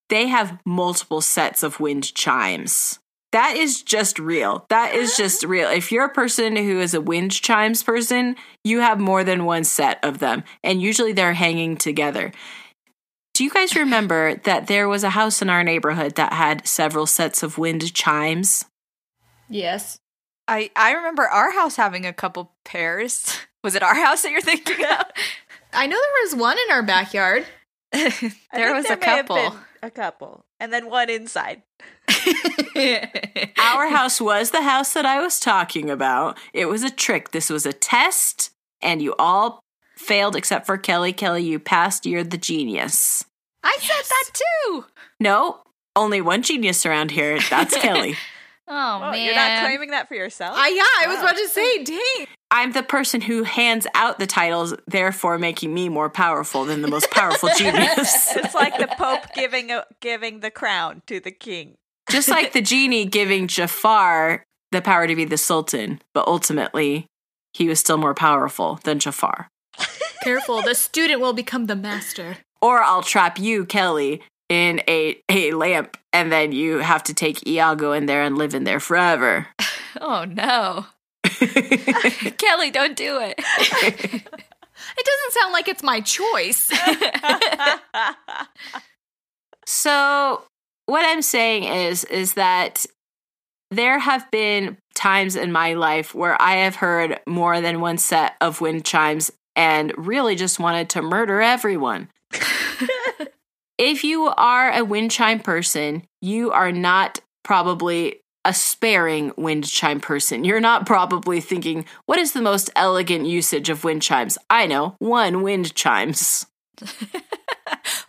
they 0.09 0.27
have 0.27 0.59
multiple 0.65 1.21
sets 1.21 1.63
of 1.63 1.79
wind 1.79 2.13
chimes. 2.13 2.99
That 3.31 3.55
is 3.55 3.81
just 3.81 4.19
real. 4.19 4.65
That 4.69 4.93
is 4.93 5.11
uh-huh. 5.11 5.23
just 5.23 5.43
real. 5.43 5.69
If 5.69 5.91
you're 5.91 6.05
a 6.05 6.13
person 6.13 6.57
who 6.57 6.79
is 6.81 6.93
a 6.93 6.99
wind 6.99 7.31
chimes 7.31 7.81
person, 7.81 8.35
you 8.63 8.81
have 8.81 8.99
more 8.99 9.23
than 9.23 9.45
one 9.45 9.63
set 9.63 10.03
of 10.03 10.19
them, 10.19 10.43
and 10.63 10.81
usually 10.81 11.13
they're 11.13 11.33
hanging 11.33 11.77
together. 11.77 12.33
Do 13.33 13.45
you 13.45 13.49
guys 13.49 13.75
remember 13.75 14.35
that 14.43 14.67
there 14.67 14.89
was 14.89 15.03
a 15.03 15.11
house 15.11 15.41
in 15.41 15.49
our 15.49 15.63
neighborhood 15.63 16.15
that 16.15 16.33
had 16.33 16.67
several 16.67 17.05
sets 17.05 17.43
of 17.43 17.57
wind 17.57 17.93
chimes? 17.93 18.65
yes. 19.49 19.99
I, 20.47 20.69
I 20.75 20.91
remember 20.93 21.23
our 21.23 21.51
house 21.51 21.77
having 21.77 22.05
a 22.05 22.11
couple 22.11 22.51
pairs. 22.65 23.37
Was 23.63 23.75
it 23.75 23.83
our 23.83 23.95
house 23.95 24.23
that 24.23 24.31
you're 24.31 24.41
thinking 24.41 24.83
of? 24.83 25.05
I 25.73 25.87
know 25.87 25.95
there 25.95 26.25
was 26.25 26.35
one 26.35 26.57
in 26.57 26.73
our 26.73 26.83
backyard. 26.83 27.45
I 27.93 28.33
there 28.53 28.73
was 28.73 28.85
there 28.85 28.93
a 28.93 28.97
couple. 28.97 29.55
a 29.83 29.91
couple, 29.91 30.45
and 30.59 30.71
then 30.71 30.89
one 30.89 31.09
inside. 31.09 31.63
Our 33.57 33.89
house 33.89 34.21
was 34.21 34.51
the 34.51 34.61
house 34.61 34.93
that 34.93 35.05
I 35.05 35.21
was 35.21 35.39
talking 35.39 35.89
about. 35.89 36.37
It 36.53 36.65
was 36.67 36.83
a 36.83 36.89
trick. 36.89 37.31
This 37.31 37.49
was 37.49 37.65
a 37.65 37.73
test, 37.73 38.51
and 38.81 39.01
you 39.01 39.13
all 39.19 39.59
failed 39.97 40.35
except 40.35 40.65
for 40.65 40.77
Kelly. 40.77 41.13
Kelly, 41.13 41.43
you 41.43 41.59
passed. 41.59 42.05
You're 42.05 42.23
the 42.23 42.37
genius. 42.37 43.25
I 43.63 43.77
said 43.79 44.03
that 44.09 44.29
too. 44.33 44.85
No, 45.19 45.61
only 45.95 46.21
one 46.21 46.41
genius 46.41 46.85
around 46.85 47.11
here. 47.11 47.39
That's 47.49 47.75
Kelly. 47.77 48.15
Oh 48.73 48.99
Well, 49.01 49.11
man, 49.11 49.25
you're 49.25 49.35
not 49.35 49.65
claiming 49.65 49.89
that 49.89 50.07
for 50.07 50.15
yourself. 50.15 50.55
I 50.57 50.69
yeah, 50.69 51.05
I 51.05 51.07
was 51.13 51.19
about 51.19 51.35
to 51.35 51.47
say, 51.49 51.83
dang. 51.83 52.27
I'm 52.51 52.73
the 52.73 52.83
person 52.83 53.21
who 53.21 53.43
hands 53.43 53.87
out 53.95 54.19
the 54.19 54.27
titles, 54.27 54.75
therefore 54.85 55.39
making 55.39 55.73
me 55.73 55.87
more 55.87 56.09
powerful 56.09 56.65
than 56.65 56.81
the 56.81 56.89
most 56.89 57.09
powerful 57.09 57.49
genius. 57.57 58.35
It's 58.35 58.53
like 58.53 58.77
the 58.77 58.93
Pope 58.97 59.33
giving 59.33 59.71
a, 59.71 59.85
giving 60.01 60.41
the 60.41 60.51
crown 60.51 61.01
to 61.07 61.21
the 61.21 61.31
king. 61.31 61.75
Just 62.09 62.27
like 62.27 62.51
the 62.51 62.61
genie 62.61 63.05
giving 63.05 63.47
Jafar 63.47 64.43
the 64.71 64.81
power 64.81 65.07
to 65.07 65.15
be 65.15 65.23
the 65.23 65.37
sultan, 65.37 66.01
but 66.13 66.27
ultimately 66.27 67.07
he 67.53 67.67
was 67.67 67.79
still 67.79 67.97
more 67.97 68.13
powerful 68.13 68.79
than 68.83 68.99
Jafar. 68.99 69.47
Careful, 70.23 70.61
the 70.61 70.75
student 70.75 71.21
will 71.21 71.33
become 71.33 71.67
the 71.67 71.75
master. 71.75 72.37
Or 72.61 72.83
I'll 72.83 73.01
trap 73.01 73.39
you, 73.39 73.65
Kelly, 73.65 74.21
in 74.49 74.81
a, 74.87 75.21
a 75.29 75.51
lamp, 75.51 75.97
and 76.11 76.31
then 76.31 76.51
you 76.51 76.79
have 76.79 77.03
to 77.03 77.13
take 77.13 77.47
Iago 77.47 77.93
in 77.93 78.05
there 78.05 78.23
and 78.23 78.37
live 78.37 78.53
in 78.53 78.65
there 78.65 78.79
forever. 78.79 79.47
Oh 79.99 80.23
no. 80.23 80.85
Kelly, 82.37 82.71
don't 82.71 82.95
do 82.95 83.19
it. 83.21 84.23
It 84.97 85.05
doesn't 85.05 85.41
sound 85.41 85.53
like 85.53 85.67
it's 85.67 85.83
my 85.83 86.01
choice. 86.01 86.71
So 89.71 90.43
what 90.85 91.05
I'm 91.05 91.21
saying 91.21 91.63
is 91.63 92.03
is 92.03 92.33
that 92.33 92.85
there 93.69 93.99
have 93.99 94.29
been 94.31 94.77
times 94.93 95.37
in 95.37 95.51
my 95.51 95.75
life 95.75 96.13
where 96.13 96.39
I 96.41 96.57
have 96.57 96.75
heard 96.75 97.21
more 97.25 97.61
than 97.61 97.79
one 97.79 97.97
set 97.97 98.35
of 98.41 98.59
wind 98.59 98.83
chimes 98.83 99.31
and 99.55 99.93
really 99.97 100.35
just 100.35 100.59
wanted 100.59 100.89
to 100.89 101.01
murder 101.01 101.41
everyone. 101.41 102.09
if 103.77 104.03
you 104.03 104.27
are 104.27 104.71
a 104.71 104.83
wind 104.83 105.11
chime 105.11 105.39
person, 105.39 106.03
you 106.21 106.51
are 106.51 106.73
not 106.73 107.21
probably 107.43 108.19
a 108.43 108.53
sparing 108.53 109.31
wind 109.37 109.65
chime 109.69 109.99
person. 109.99 110.43
You're 110.43 110.59
not 110.59 110.85
probably 110.85 111.41
thinking, 111.41 111.85
what 112.05 112.19
is 112.19 112.33
the 112.33 112.41
most 112.41 112.69
elegant 112.75 113.25
usage 113.25 113.69
of 113.69 113.83
wind 113.83 114.01
chimes? 114.01 114.37
I 114.49 114.65
know, 114.67 114.95
one 114.99 115.41
wind 115.41 115.75
chimes. 115.75 116.45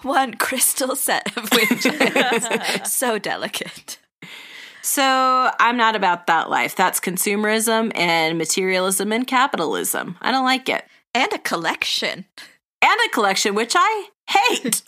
One 0.02 0.34
crystal 0.34 0.96
set 0.96 1.36
of 1.36 1.48
wind 1.52 1.80
chimes. 1.80 2.92
so 2.92 3.18
delicate. 3.18 3.98
So 4.82 5.50
I'm 5.60 5.76
not 5.76 5.94
about 5.94 6.26
that 6.26 6.50
life. 6.50 6.74
That's 6.74 6.98
consumerism 6.98 7.92
and 7.96 8.36
materialism 8.36 9.12
and 9.12 9.26
capitalism. 9.26 10.16
I 10.20 10.32
don't 10.32 10.44
like 10.44 10.68
it. 10.68 10.84
And 11.14 11.32
a 11.32 11.38
collection. 11.38 12.24
And 12.82 13.00
a 13.06 13.10
collection, 13.10 13.54
which 13.54 13.74
I 13.76 14.08
hate. 14.28 14.82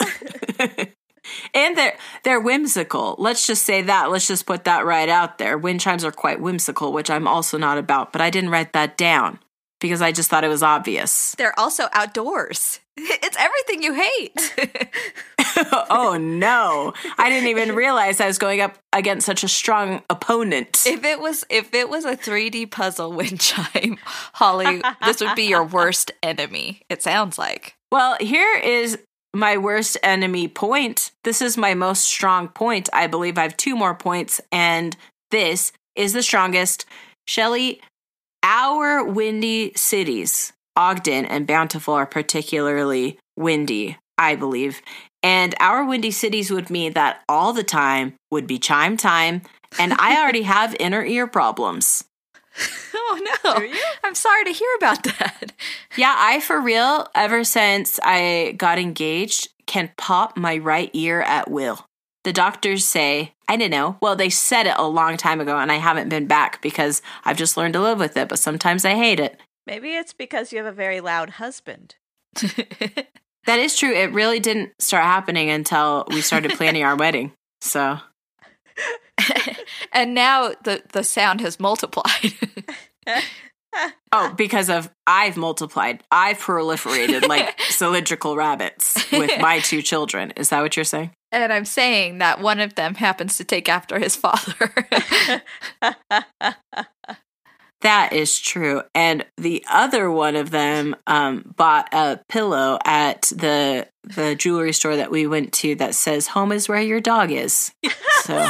and 1.53 1.77
they're 1.77 1.97
they're 2.23 2.39
whimsical. 2.39 3.15
Let's 3.17 3.47
just 3.47 3.63
say 3.63 3.81
that. 3.83 4.11
Let's 4.11 4.27
just 4.27 4.45
put 4.45 4.63
that 4.65 4.85
right 4.85 5.09
out 5.09 5.37
there. 5.37 5.57
Wind 5.57 5.81
chimes 5.81 6.03
are 6.03 6.11
quite 6.11 6.41
whimsical, 6.41 6.93
which 6.93 7.09
I'm 7.09 7.27
also 7.27 7.57
not 7.57 7.77
about, 7.77 8.11
but 8.11 8.21
I 8.21 8.29
didn't 8.29 8.49
write 8.49 8.73
that 8.73 8.97
down 8.97 9.39
because 9.79 10.01
I 10.01 10.11
just 10.11 10.29
thought 10.29 10.43
it 10.43 10.49
was 10.49 10.63
obvious. 10.63 11.35
They're 11.35 11.57
also 11.59 11.87
outdoors. 11.93 12.79
It's 12.97 13.37
everything 13.37 13.83
you 13.83 13.93
hate. 13.93 14.89
oh 15.89 16.17
no. 16.17 16.93
I 17.17 17.29
didn't 17.29 17.49
even 17.49 17.75
realize 17.75 18.21
I 18.21 18.27
was 18.27 18.37
going 18.37 18.61
up 18.61 18.77
against 18.93 19.25
such 19.25 19.43
a 19.43 19.49
strong 19.49 20.01
opponent. 20.09 20.85
if 20.87 21.03
it 21.03 21.19
was 21.19 21.43
if 21.49 21.73
it 21.73 21.89
was 21.89 22.05
a 22.05 22.15
3D 22.15 22.71
puzzle 22.71 23.11
wind 23.11 23.41
chime, 23.41 23.97
Holly, 24.33 24.81
this 25.03 25.19
would 25.19 25.35
be 25.35 25.43
your 25.43 25.65
worst 25.65 26.11
enemy. 26.23 26.83
It 26.89 27.01
sounds 27.03 27.37
like. 27.37 27.75
Well, 27.91 28.15
here 28.21 28.57
is 28.57 28.97
my 29.35 29.57
worst 29.57 29.97
enemy 30.01 30.47
point. 30.47 31.11
This 31.23 31.41
is 31.41 31.57
my 31.57 31.73
most 31.73 32.05
strong 32.05 32.47
point. 32.47 32.89
I 32.93 33.07
believe 33.07 33.37
I 33.37 33.43
have 33.43 33.57
two 33.57 33.75
more 33.75 33.93
points, 33.93 34.41
and 34.51 34.95
this 35.31 35.71
is 35.95 36.13
the 36.13 36.23
strongest. 36.23 36.85
Shelley, 37.27 37.81
our 38.43 39.03
windy 39.03 39.73
cities, 39.75 40.53
Ogden 40.75 41.25
and 41.25 41.45
Bountiful, 41.47 41.93
are 41.93 42.05
particularly 42.05 43.19
windy, 43.35 43.97
I 44.17 44.35
believe. 44.35 44.81
And 45.23 45.55
our 45.59 45.83
windy 45.83 46.11
cities 46.11 46.51
would 46.51 46.69
mean 46.69 46.93
that 46.93 47.23
all 47.27 47.51
the 47.51 47.63
time 47.63 48.13
would 48.31 48.47
be 48.47 48.59
chime 48.59 48.95
time, 48.95 49.41
and 49.79 49.93
I 49.93 50.21
already 50.21 50.41
have 50.55 50.75
inner 50.79 51.03
ear 51.03 51.27
problems. 51.27 52.03
Oh 52.97 53.37
no. 53.43 53.59
Do 53.59 53.65
you? 53.65 53.81
I'm 54.03 54.15
sorry 54.15 54.45
to 54.45 54.51
hear 54.51 54.69
about 54.77 55.03
that. 55.03 55.51
Yeah, 55.97 56.15
I 56.17 56.39
for 56.41 56.59
real, 56.59 57.07
ever 57.15 57.43
since 57.43 57.99
I 58.03 58.55
got 58.57 58.79
engaged, 58.79 59.49
can 59.65 59.91
pop 59.97 60.35
my 60.35 60.57
right 60.57 60.89
ear 60.93 61.21
at 61.21 61.49
will. 61.49 61.85
The 62.23 62.33
doctors 62.33 62.83
say, 62.83 63.33
I 63.47 63.55
don't 63.55 63.69
know. 63.69 63.97
Well, 64.01 64.15
they 64.15 64.29
said 64.29 64.65
it 64.65 64.75
a 64.77 64.87
long 64.87 65.15
time 65.15 65.39
ago, 65.39 65.57
and 65.57 65.71
I 65.71 65.75
haven't 65.75 66.09
been 66.09 66.25
back 66.27 66.61
because 66.61 67.01
I've 67.23 67.37
just 67.37 67.55
learned 67.55 67.73
to 67.75 67.81
live 67.81 67.99
with 67.99 68.17
it, 68.17 68.27
but 68.27 68.39
sometimes 68.39 68.83
I 68.83 68.95
hate 68.95 69.19
it. 69.19 69.39
Maybe 69.67 69.95
it's 69.95 70.13
because 70.13 70.51
you 70.51 70.57
have 70.57 70.67
a 70.67 70.71
very 70.75 70.99
loud 70.99 71.31
husband. 71.31 71.95
That 73.45 73.59
is 73.59 73.75
true. 73.75 73.93
It 73.93 74.11
really 74.11 74.39
didn't 74.39 74.71
start 74.79 75.03
happening 75.03 75.49
until 75.49 76.05
we 76.09 76.21
started 76.21 76.53
planning 76.53 76.83
our 76.83 76.95
wedding. 76.95 77.31
So, 77.61 77.99
and 79.91 80.13
now 80.13 80.53
the 80.63 80.83
the 80.93 81.03
sound 81.03 81.41
has 81.41 81.59
multiplied. 81.59 82.33
oh, 84.11 84.33
because 84.35 84.69
of 84.69 84.89
I've 85.07 85.37
multiplied, 85.37 86.03
I've 86.11 86.37
proliferated 86.37 87.27
like 87.27 87.59
cylindrical 87.69 88.35
rabbits 88.35 89.11
with 89.11 89.39
my 89.39 89.59
two 89.59 89.81
children. 89.81 90.31
Is 90.35 90.49
that 90.49 90.61
what 90.61 90.75
you're 90.75 90.83
saying? 90.83 91.11
and 91.31 91.51
I'm 91.51 91.65
saying 91.65 92.19
that 92.19 92.39
one 92.39 92.61
of 92.61 92.75
them 92.75 92.95
happens 92.95 93.35
to 93.37 93.43
take 93.43 93.67
after 93.67 93.99
his 93.99 94.15
father. 94.15 94.71
That 97.85 98.13
is 98.13 98.39
true. 98.39 98.81
And 98.95 99.27
the 99.37 99.63
other 99.69 100.09
one 100.09 100.35
of 100.35 100.49
them 100.49 100.95
um, 101.05 101.53
bought 101.55 101.87
a 101.93 102.19
pillow 102.27 102.79
at 102.83 103.31
the 103.35 103.87
the 104.03 104.33
jewelry 104.33 104.73
store 104.73 104.95
that 104.95 105.11
we 105.11 105.27
went 105.27 105.53
to 105.53 105.75
that 105.75 105.93
says 105.93 106.25
"Home 106.29 106.51
is 106.51 106.67
where 106.67 106.81
your 106.81 106.99
dog 106.99 107.29
is." 107.29 107.71
So, 108.23 108.49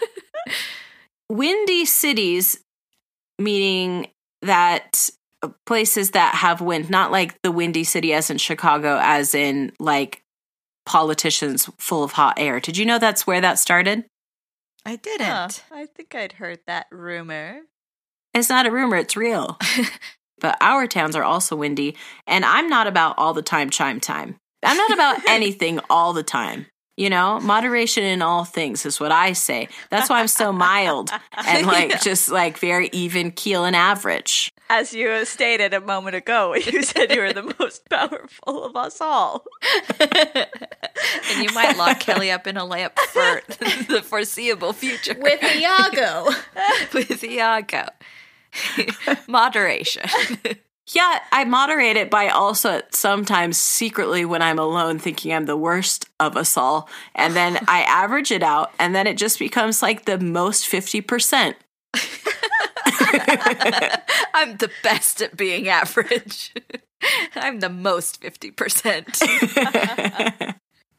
windy 1.30 1.86
cities, 1.86 2.62
meaning 3.38 4.08
that 4.42 5.08
places 5.64 6.10
that 6.10 6.34
have 6.34 6.60
wind, 6.60 6.90
not 6.90 7.10
like 7.10 7.40
the 7.40 7.50
windy 7.50 7.84
city 7.84 8.12
as 8.12 8.28
in 8.28 8.36
Chicago, 8.36 8.98
as 9.02 9.34
in 9.34 9.72
like 9.80 10.22
politicians 10.84 11.70
full 11.78 12.04
of 12.04 12.12
hot 12.12 12.34
air. 12.36 12.60
Did 12.60 12.76
you 12.76 12.84
know 12.84 12.98
that's 12.98 13.26
where 13.26 13.40
that 13.40 13.58
started? 13.58 14.04
I 14.84 14.96
didn't. 14.96 15.26
Huh, 15.26 15.48
I 15.72 15.86
think 15.86 16.14
I'd 16.14 16.32
heard 16.32 16.58
that 16.66 16.86
rumor. 16.90 17.62
It's 18.34 18.48
not 18.48 18.66
a 18.66 18.70
rumor, 18.70 18.96
it's 18.96 19.16
real. 19.16 19.58
but 20.40 20.56
our 20.60 20.86
towns 20.86 21.16
are 21.16 21.24
also 21.24 21.56
windy, 21.56 21.96
and 22.26 22.44
I'm 22.44 22.68
not 22.68 22.86
about 22.86 23.16
all 23.18 23.34
the 23.34 23.42
time 23.42 23.70
chime 23.70 24.00
time. 24.00 24.36
I'm 24.62 24.76
not 24.76 24.92
about 24.92 25.18
anything 25.28 25.80
all 25.90 26.12
the 26.12 26.22
time. 26.22 26.66
You 26.96 27.08
know, 27.08 27.40
moderation 27.40 28.04
in 28.04 28.20
all 28.20 28.44
things 28.44 28.84
is 28.84 29.00
what 29.00 29.10
I 29.10 29.32
say. 29.32 29.68
That's 29.90 30.10
why 30.10 30.20
I'm 30.20 30.28
so 30.28 30.52
mild 30.52 31.10
and 31.46 31.66
like 31.66 32.02
just 32.02 32.28
like 32.28 32.58
very 32.58 32.90
even 32.92 33.30
keel 33.30 33.64
and 33.64 33.74
average. 33.74 34.50
As 34.68 34.92
you 34.92 35.24
stated 35.24 35.72
a 35.72 35.80
moment 35.80 36.14
ago, 36.16 36.54
you 36.54 36.82
said 36.82 37.10
you 37.10 37.20
were 37.20 37.32
the 37.32 37.54
most 37.58 37.88
powerful 37.88 38.64
of 38.64 38.76
us 38.76 39.00
all. 39.00 39.44
and 39.98 41.42
you 41.42 41.48
might 41.54 41.78
lock 41.78 42.00
Kelly 42.00 42.30
up 42.30 42.46
in 42.46 42.58
a 42.58 42.64
lamp 42.66 42.98
for 42.98 43.40
the 43.88 44.02
foreseeable 44.04 44.74
future 44.74 45.16
With 45.18 45.42
Iago. 45.42 46.28
with 46.92 47.24
Iago. 47.24 47.86
Moderation. 49.28 50.08
Yeah, 50.92 51.20
I 51.30 51.44
moderate 51.44 51.96
it 51.96 52.10
by 52.10 52.30
also 52.30 52.82
sometimes 52.90 53.56
secretly 53.56 54.24
when 54.24 54.42
I'm 54.42 54.58
alone 54.58 54.98
thinking 54.98 55.32
I'm 55.32 55.46
the 55.46 55.56
worst 55.56 56.06
of 56.18 56.36
us 56.36 56.56
all. 56.56 56.88
And 57.14 57.36
then 57.36 57.60
I 57.68 57.82
average 57.82 58.32
it 58.32 58.42
out, 58.42 58.72
and 58.78 58.92
then 58.92 59.06
it 59.06 59.16
just 59.16 59.38
becomes 59.38 59.82
like 59.82 60.04
the 60.04 60.18
most 60.18 60.64
50%. 60.64 61.54
I'm 64.34 64.56
the 64.56 64.70
best 64.82 65.22
at 65.22 65.36
being 65.36 65.68
average. 65.68 66.52
I'm 67.36 67.60
the 67.60 67.70
most 67.70 68.20
50%. 68.20 70.56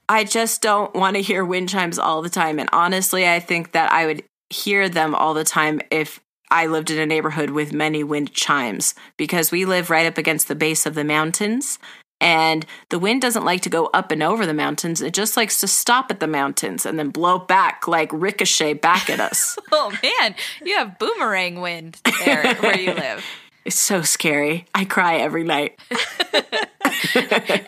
I 0.07 0.23
just 0.23 0.61
don't 0.61 0.93
want 0.93 1.15
to 1.15 1.21
hear 1.21 1.43
wind 1.43 1.69
chimes 1.69 1.99
all 1.99 2.21
the 2.21 2.29
time. 2.29 2.59
And 2.59 2.69
honestly, 2.71 3.27
I 3.27 3.39
think 3.39 3.73
that 3.73 3.91
I 3.91 4.05
would 4.05 4.23
hear 4.49 4.89
them 4.89 5.15
all 5.15 5.33
the 5.33 5.43
time 5.43 5.81
if 5.89 6.19
I 6.51 6.67
lived 6.67 6.91
in 6.91 6.99
a 6.99 7.05
neighborhood 7.05 7.51
with 7.51 7.73
many 7.73 8.03
wind 8.03 8.33
chimes 8.33 8.93
because 9.17 9.51
we 9.51 9.65
live 9.65 9.89
right 9.89 10.05
up 10.05 10.17
against 10.17 10.47
the 10.47 10.55
base 10.55 10.85
of 10.85 10.93
the 10.95 11.03
mountains. 11.03 11.79
And 12.19 12.67
the 12.89 12.99
wind 12.99 13.23
doesn't 13.23 13.45
like 13.45 13.61
to 13.61 13.69
go 13.69 13.87
up 13.87 14.11
and 14.11 14.21
over 14.21 14.45
the 14.45 14.53
mountains. 14.53 15.01
It 15.01 15.13
just 15.13 15.35
likes 15.35 15.59
to 15.61 15.67
stop 15.67 16.11
at 16.11 16.19
the 16.19 16.27
mountains 16.27 16.85
and 16.85 16.99
then 16.99 17.09
blow 17.09 17.39
back, 17.39 17.87
like 17.87 18.11
ricochet 18.13 18.73
back 18.73 19.09
at 19.09 19.19
us. 19.19 19.57
oh 19.71 19.91
man, 20.03 20.35
you 20.63 20.77
have 20.77 20.99
boomerang 20.99 21.61
wind 21.61 21.99
there 22.23 22.53
where 22.55 22.79
you 22.79 22.93
live. 22.93 23.25
It's 23.65 23.79
so 23.79 24.01
scary. 24.01 24.65
I 24.73 24.85
cry 24.85 25.17
every 25.17 25.43
night. 25.43 25.79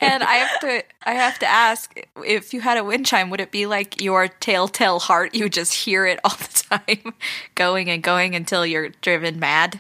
And 0.02 0.24
I 0.24 0.36
have 0.36 0.60
to 0.62 0.84
I 1.04 1.14
have 1.14 1.40
to 1.40 1.46
ask 1.46 2.00
if 2.26 2.54
you 2.54 2.62
had 2.62 2.78
a 2.78 2.84
wind 2.84 3.06
chime, 3.06 3.30
would 3.30 3.42
it 3.42 3.52
be 3.52 3.66
like 3.66 4.02
your 4.02 4.28
telltale 4.28 5.00
heart? 5.00 5.34
You 5.34 5.50
just 5.50 5.74
hear 5.74 6.06
it 6.06 6.20
all 6.24 6.32
the 6.38 6.64
time, 6.70 7.14
going 7.56 7.90
and 7.90 8.04
going 8.04 8.36
until 8.36 8.66
you're 8.66 8.90
driven 9.02 9.40
mad. 9.40 9.80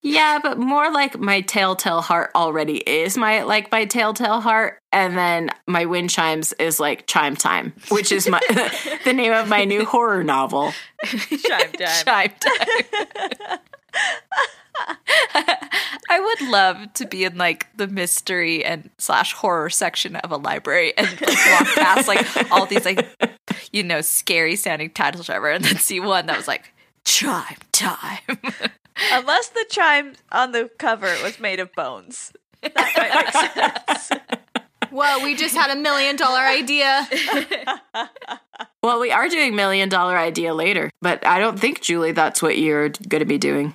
Yeah, 0.00 0.38
but 0.40 0.58
more 0.58 0.92
like 0.92 1.18
my 1.18 1.40
telltale 1.40 2.00
heart 2.00 2.30
already 2.34 2.78
is 2.78 3.16
my 3.16 3.42
like 3.42 3.70
my 3.72 3.84
telltale 3.84 4.40
heart, 4.40 4.78
and 4.92 5.18
then 5.18 5.50
my 5.66 5.86
wind 5.86 6.10
chimes 6.10 6.52
is 6.54 6.78
like 6.78 7.06
chime 7.06 7.34
time, 7.34 7.72
which 7.90 8.12
is 8.12 8.28
my 8.28 8.40
the 9.04 9.12
name 9.12 9.32
of 9.32 9.48
my 9.48 9.64
new 9.64 9.84
horror 9.84 10.22
novel. 10.22 10.72
Chime 11.04 11.72
time. 11.72 12.04
Chime 12.04 12.32
time. 12.40 13.58
I 16.10 16.20
would 16.20 16.48
love 16.48 16.92
to 16.94 17.06
be 17.06 17.24
in 17.24 17.36
like 17.36 17.66
the 17.76 17.86
mystery 17.86 18.64
and 18.64 18.90
slash 18.98 19.32
horror 19.32 19.70
section 19.70 20.16
of 20.16 20.30
a 20.30 20.36
library 20.36 20.96
and 20.96 21.06
like, 21.20 21.20
walk 21.20 21.74
past 21.74 22.08
like 22.08 22.52
all 22.52 22.66
these 22.66 22.84
like 22.84 23.06
you 23.72 23.82
know 23.82 24.00
scary 24.00 24.56
sounding 24.56 24.90
titles 24.90 25.28
ever, 25.28 25.50
and 25.50 25.64
then 25.64 25.76
see 25.76 26.00
one 26.00 26.26
that 26.26 26.36
was 26.36 26.48
like 26.48 26.72
chime 27.04 27.56
time. 27.72 28.18
Unless 29.12 29.50
the 29.50 29.64
chime 29.70 30.14
on 30.32 30.52
the 30.52 30.70
cover 30.78 31.14
was 31.22 31.38
made 31.38 31.60
of 31.60 31.72
bones. 31.74 32.32
That 32.62 32.74
might 32.74 33.14
make 33.14 34.08
sense. 34.08 34.10
Well, 34.90 35.22
we 35.22 35.36
just 35.36 35.54
had 35.54 35.70
a 35.70 35.76
million 35.76 36.16
dollar 36.16 36.40
idea. 36.40 37.06
Well, 38.82 39.00
we 39.00 39.10
are 39.10 39.28
doing 39.28 39.56
million 39.56 39.88
dollar 39.88 40.16
idea 40.16 40.54
later, 40.54 40.90
but 41.02 41.26
I 41.26 41.40
don't 41.40 41.58
think 41.58 41.80
Julie 41.80 42.12
that's 42.12 42.40
what 42.40 42.58
you're 42.58 42.90
going 42.90 43.20
to 43.20 43.24
be 43.24 43.38
doing. 43.38 43.74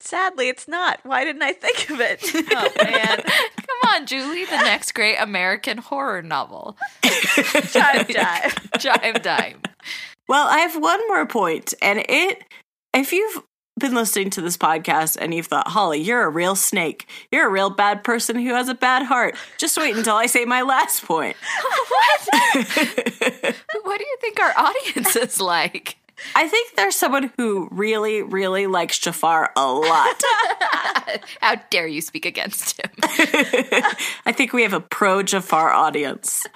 Sadly, 0.00 0.48
it's 0.48 0.66
not. 0.66 0.98
Why 1.02 1.24
didn't 1.24 1.42
I 1.42 1.52
think 1.52 1.90
of 1.90 2.00
it? 2.00 2.20
Oh 2.52 2.70
man, 2.82 3.22
Come 3.56 3.90
on, 3.90 4.06
Julie, 4.06 4.44
the 4.46 4.56
next 4.56 4.92
great 4.92 5.16
American 5.16 5.78
horror 5.78 6.22
novel. 6.22 6.76
chime 7.70 8.06
time. 8.06 8.50
Chime 8.78 9.14
time. 9.14 9.60
Well, 10.28 10.46
I 10.48 10.58
have 10.60 10.80
one 10.80 11.00
more 11.08 11.26
point, 11.26 11.74
and 11.82 12.04
it 12.08 12.42
if 12.94 13.12
you've 13.12 13.42
been 13.78 13.94
listening 13.94 14.30
to 14.30 14.40
this 14.42 14.56
podcast 14.56 15.16
and 15.18 15.32
you've 15.34 15.46
thought, 15.46 15.68
Holly, 15.68 16.00
you're 16.00 16.22
a 16.24 16.28
real 16.28 16.54
snake. 16.54 17.08
You're 17.32 17.46
a 17.46 17.50
real 17.50 17.70
bad 17.70 18.04
person 18.04 18.36
who 18.36 18.54
has 18.54 18.68
a 18.68 18.74
bad 18.74 19.04
heart. 19.04 19.36
Just 19.58 19.78
wait 19.78 19.96
until 19.96 20.16
I 20.16 20.26
say 20.26 20.44
my 20.44 20.62
last 20.62 21.04
point. 21.04 21.36
what? 21.88 23.56
What 23.82 23.98
do 23.98 24.04
you 24.04 24.16
think 24.20 24.38
our 24.40 24.52
audience 24.56 25.16
is 25.16 25.40
like? 25.40 25.96
I 26.34 26.48
think 26.48 26.76
there's 26.76 26.96
someone 26.96 27.32
who 27.36 27.68
really, 27.70 28.22
really 28.22 28.66
likes 28.66 28.98
Jafar 28.98 29.52
a 29.56 29.72
lot. 29.72 30.22
How 31.40 31.56
dare 31.70 31.86
you 31.86 32.00
speak 32.00 32.24
against 32.24 32.80
him? 32.80 32.90
I 33.02 34.32
think 34.32 34.52
we 34.52 34.62
have 34.62 34.72
a 34.72 34.80
pro 34.80 35.22
Jafar 35.22 35.70
audience. 35.70 36.46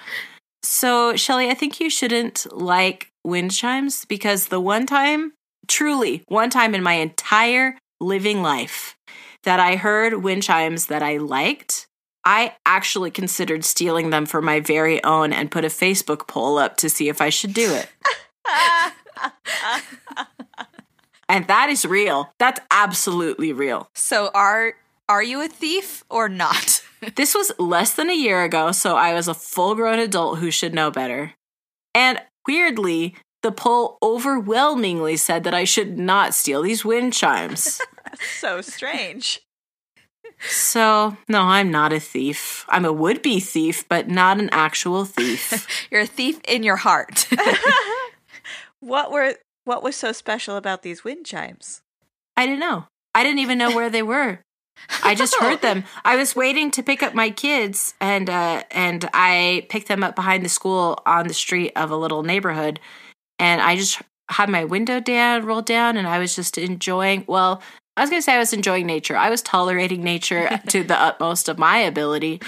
So, 0.63 1.15
Shelly, 1.15 1.49
I 1.49 1.53
think 1.53 1.79
you 1.79 1.89
shouldn't 1.89 2.47
like 2.51 3.11
wind 3.23 3.51
chimes 3.51 4.05
because 4.05 4.47
the 4.47 4.59
one 4.59 4.85
time, 4.85 5.33
truly, 5.67 6.23
one 6.27 6.49
time 6.49 6.73
in 6.73 6.83
my 6.83 6.93
entire 6.93 7.77
living 7.99 8.41
life 8.41 8.95
that 9.43 9.59
I 9.59 9.75
heard 9.75 10.23
wind 10.23 10.43
chimes 10.43 10.87
that 10.87 11.03
I 11.03 11.17
liked, 11.17 11.87
I 12.25 12.55
actually 12.65 13.11
considered 13.11 13.63
stealing 13.63 14.09
them 14.09 14.25
for 14.25 14.41
my 14.41 14.59
very 14.59 15.03
own 15.03 15.31
and 15.31 15.51
put 15.51 15.65
a 15.65 15.69
Facebook 15.69 16.27
poll 16.27 16.57
up 16.57 16.77
to 16.77 16.89
see 16.89 17.09
if 17.09 17.21
I 17.21 17.29
should 17.29 17.53
do 17.53 17.73
it. 17.73 17.87
and 21.29 21.47
that 21.47 21.69
is 21.69 21.85
real. 21.85 22.33
That's 22.39 22.59
absolutely 22.71 23.53
real. 23.53 23.89
So 23.93 24.31
are 24.33 24.73
are 25.07 25.23
you 25.23 25.43
a 25.43 25.47
thief 25.47 26.03
or 26.09 26.29
not? 26.29 26.81
This 27.15 27.35
was 27.35 27.51
less 27.59 27.93
than 27.93 28.09
a 28.09 28.15
year 28.15 28.43
ago, 28.43 28.71
so 28.71 28.95
I 28.95 29.13
was 29.13 29.27
a 29.27 29.35
full 29.35 29.75
grown 29.75 29.99
adult 29.99 30.39
who 30.39 30.49
should 30.49 30.73
know 30.73 30.89
better. 30.89 31.33
And 31.93 32.19
weirdly, 32.47 33.13
the 33.43 33.51
poll 33.51 33.99
overwhelmingly 34.01 35.15
said 35.17 35.43
that 35.43 35.53
I 35.53 35.65
should 35.65 35.99
not 35.99 36.33
steal 36.33 36.63
these 36.63 36.83
wind 36.83 37.13
chimes. 37.13 37.79
so 38.39 38.61
strange. 38.61 39.41
so, 40.49 41.15
no, 41.29 41.41
I'm 41.41 41.69
not 41.69 41.93
a 41.93 41.99
thief. 41.99 42.65
I'm 42.69 42.85
a 42.85 42.93
would 42.93 43.21
be 43.21 43.39
thief, 43.39 43.87
but 43.87 44.09
not 44.09 44.39
an 44.39 44.49
actual 44.51 45.05
thief. 45.05 45.67
You're 45.91 46.01
a 46.01 46.07
thief 46.07 46.39
in 46.47 46.63
your 46.63 46.77
heart. 46.77 47.27
What 48.85 49.11
were 49.11 49.33
what 49.63 49.81
was 49.81 49.95
so 49.95 50.11
special 50.11 50.57
about 50.57 50.83
these 50.83 51.03
wind 51.03 51.25
chimes? 51.25 51.81
I 52.37 52.45
didn't 52.45 52.59
know. 52.59 52.85
I 53.15 53.23
didn't 53.23 53.39
even 53.39 53.57
know 53.57 53.75
where 53.75 53.89
they 53.89 54.03
were. 54.03 54.41
I 55.01 55.15
just 55.15 55.35
heard 55.39 55.63
them. 55.63 55.85
I 56.03 56.15
was 56.15 56.35
waiting 56.35 56.69
to 56.69 56.83
pick 56.83 57.01
up 57.01 57.15
my 57.15 57.31
kids, 57.31 57.95
and 57.99 58.29
uh, 58.29 58.61
and 58.69 59.09
I 59.11 59.65
picked 59.69 59.87
them 59.87 60.03
up 60.03 60.15
behind 60.15 60.45
the 60.45 60.49
school 60.49 61.01
on 61.03 61.27
the 61.27 61.33
street 61.33 61.71
of 61.75 61.89
a 61.89 61.95
little 61.95 62.21
neighborhood, 62.21 62.79
and 63.39 63.59
I 63.59 63.75
just 63.75 64.03
had 64.29 64.49
my 64.49 64.63
window 64.63 64.99
down, 64.99 65.45
rolled 65.47 65.65
down, 65.65 65.97
and 65.97 66.07
I 66.07 66.19
was 66.19 66.35
just 66.35 66.55
enjoying. 66.55 67.25
Well, 67.27 67.63
I 67.97 68.01
was 68.01 68.11
gonna 68.11 68.21
say 68.21 68.35
I 68.35 68.37
was 68.37 68.53
enjoying 68.53 68.85
nature. 68.85 69.17
I 69.17 69.31
was 69.31 69.41
tolerating 69.41 70.03
nature 70.03 70.61
to 70.67 70.83
the 70.83 71.01
utmost 71.01 71.49
of 71.49 71.57
my 71.57 71.79
ability, 71.79 72.39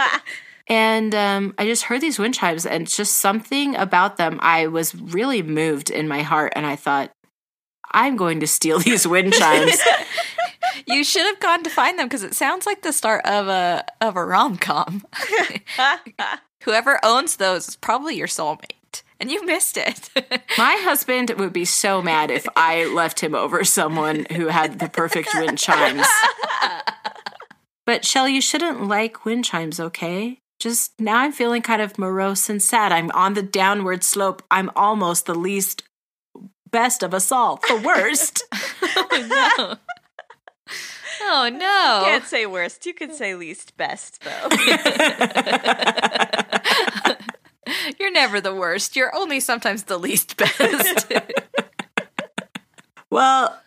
and 0.68 1.14
um, 1.14 1.54
I 1.58 1.64
just 1.64 1.84
heard 1.84 2.00
these 2.00 2.18
wind 2.18 2.34
chimes, 2.34 2.66
and 2.66 2.86
just 2.86 3.16
something 3.16 3.74
about 3.76 4.16
them. 4.16 4.38
I 4.42 4.66
was 4.66 4.94
really 4.94 5.42
moved 5.42 5.90
in 5.90 6.08
my 6.08 6.22
heart, 6.22 6.52
and 6.56 6.66
I 6.66 6.76
thought. 6.76 7.10
I'm 7.90 8.16
going 8.16 8.40
to 8.40 8.46
steal 8.46 8.78
these 8.80 9.06
wind 9.06 9.32
chimes. 9.32 9.80
you 10.86 11.02
should 11.04 11.24
have 11.24 11.40
gone 11.40 11.62
to 11.64 11.70
find 11.70 11.98
them 11.98 12.06
because 12.06 12.22
it 12.22 12.34
sounds 12.34 12.66
like 12.66 12.82
the 12.82 12.92
start 12.92 13.24
of 13.24 13.48
a 13.48 13.82
of 14.02 14.14
a 14.14 14.24
rom 14.24 14.58
com. 14.58 15.04
Whoever 16.64 17.00
owns 17.02 17.36
those 17.36 17.68
is 17.68 17.76
probably 17.76 18.14
your 18.16 18.26
soulmate, 18.26 19.02
and 19.18 19.30
you 19.30 19.42
missed 19.46 19.78
it. 19.78 20.10
My 20.58 20.76
husband 20.80 21.30
would 21.38 21.54
be 21.54 21.64
so 21.64 22.02
mad 22.02 22.30
if 22.30 22.46
I 22.56 22.84
left 22.84 23.20
him 23.20 23.34
over 23.34 23.64
someone 23.64 24.26
who 24.32 24.48
had 24.48 24.80
the 24.80 24.88
perfect 24.90 25.30
wind 25.34 25.56
chimes. 25.58 26.06
But 27.86 28.04
Shell, 28.04 28.28
you 28.28 28.42
shouldn't 28.42 28.86
like 28.86 29.24
wind 29.24 29.46
chimes, 29.46 29.80
okay? 29.80 30.40
Just 30.58 30.92
now 30.98 31.18
I'm 31.18 31.32
feeling 31.32 31.62
kind 31.62 31.80
of 31.80 31.98
morose 31.98 32.50
and 32.50 32.62
sad. 32.62 32.92
I'm 32.92 33.10
on 33.12 33.34
the 33.34 33.42
downward 33.42 34.02
slope. 34.02 34.42
I'm 34.50 34.70
almost 34.74 35.26
the 35.26 35.34
least 35.34 35.82
best 36.70 37.02
of 37.02 37.14
us 37.14 37.30
all. 37.30 37.60
The 37.68 37.82
worst. 37.84 38.42
oh 38.52 39.56
no! 39.58 39.76
Oh 41.20 41.50
no! 41.52 42.02
Can't 42.04 42.24
say 42.24 42.46
worst. 42.46 42.86
You 42.86 42.94
can 42.94 43.12
say 43.12 43.34
least 43.34 43.76
best 43.76 44.24
though. 44.24 44.48
You're 47.98 48.12
never 48.12 48.40
the 48.40 48.54
worst. 48.54 48.96
You're 48.96 49.14
only 49.14 49.40
sometimes 49.40 49.84
the 49.84 49.98
least 49.98 50.36
best. 50.36 51.12
well, 53.10 53.58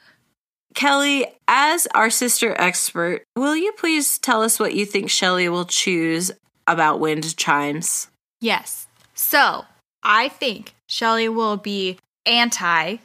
Kelly, 0.73 1.27
as 1.47 1.88
our 1.93 2.10
sister 2.10 2.60
expert, 2.60 3.23
will 3.36 3.56
you 3.56 3.73
please 3.73 4.17
tell 4.17 4.41
us 4.41 4.60
what 4.60 4.73
you 4.73 4.86
think 4.86 5.10
Shelly 5.10 5.49
will 5.49 5.65
choose 5.65 6.32
about 6.67 7.00
wind 7.00 7.36
chimes? 7.38 8.08
Yes. 8.39 8.88
So 9.13 9.65
I 10.04 10.30
think 10.30 10.74
Shelly 10.88 11.30
will 11.30 11.58
be 11.58 11.97
anti 12.26 12.97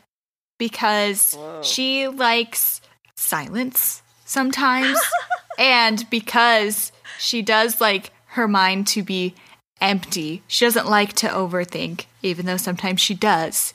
because 0.58 1.34
Whoa. 1.34 1.62
she 1.62 2.08
likes 2.08 2.80
silence 3.16 4.02
sometimes. 4.24 4.98
and 5.58 6.08
because 6.10 6.92
she 7.18 7.42
does 7.42 7.80
like 7.80 8.10
her 8.26 8.48
mind 8.48 8.86
to 8.88 9.02
be 9.02 9.34
empty. 9.80 10.42
She 10.46 10.64
doesn't 10.64 10.88
like 10.88 11.14
to 11.14 11.28
overthink, 11.28 12.06
even 12.22 12.46
though 12.46 12.56
sometimes 12.56 13.00
she 13.00 13.14
does. 13.14 13.74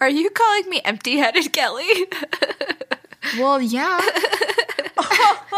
Are 0.00 0.08
you 0.08 0.30
calling 0.30 0.70
me 0.70 0.80
empty-headed, 0.84 1.52
Kelly? 1.52 2.06
Well, 3.38 3.60
yeah. 3.60 4.00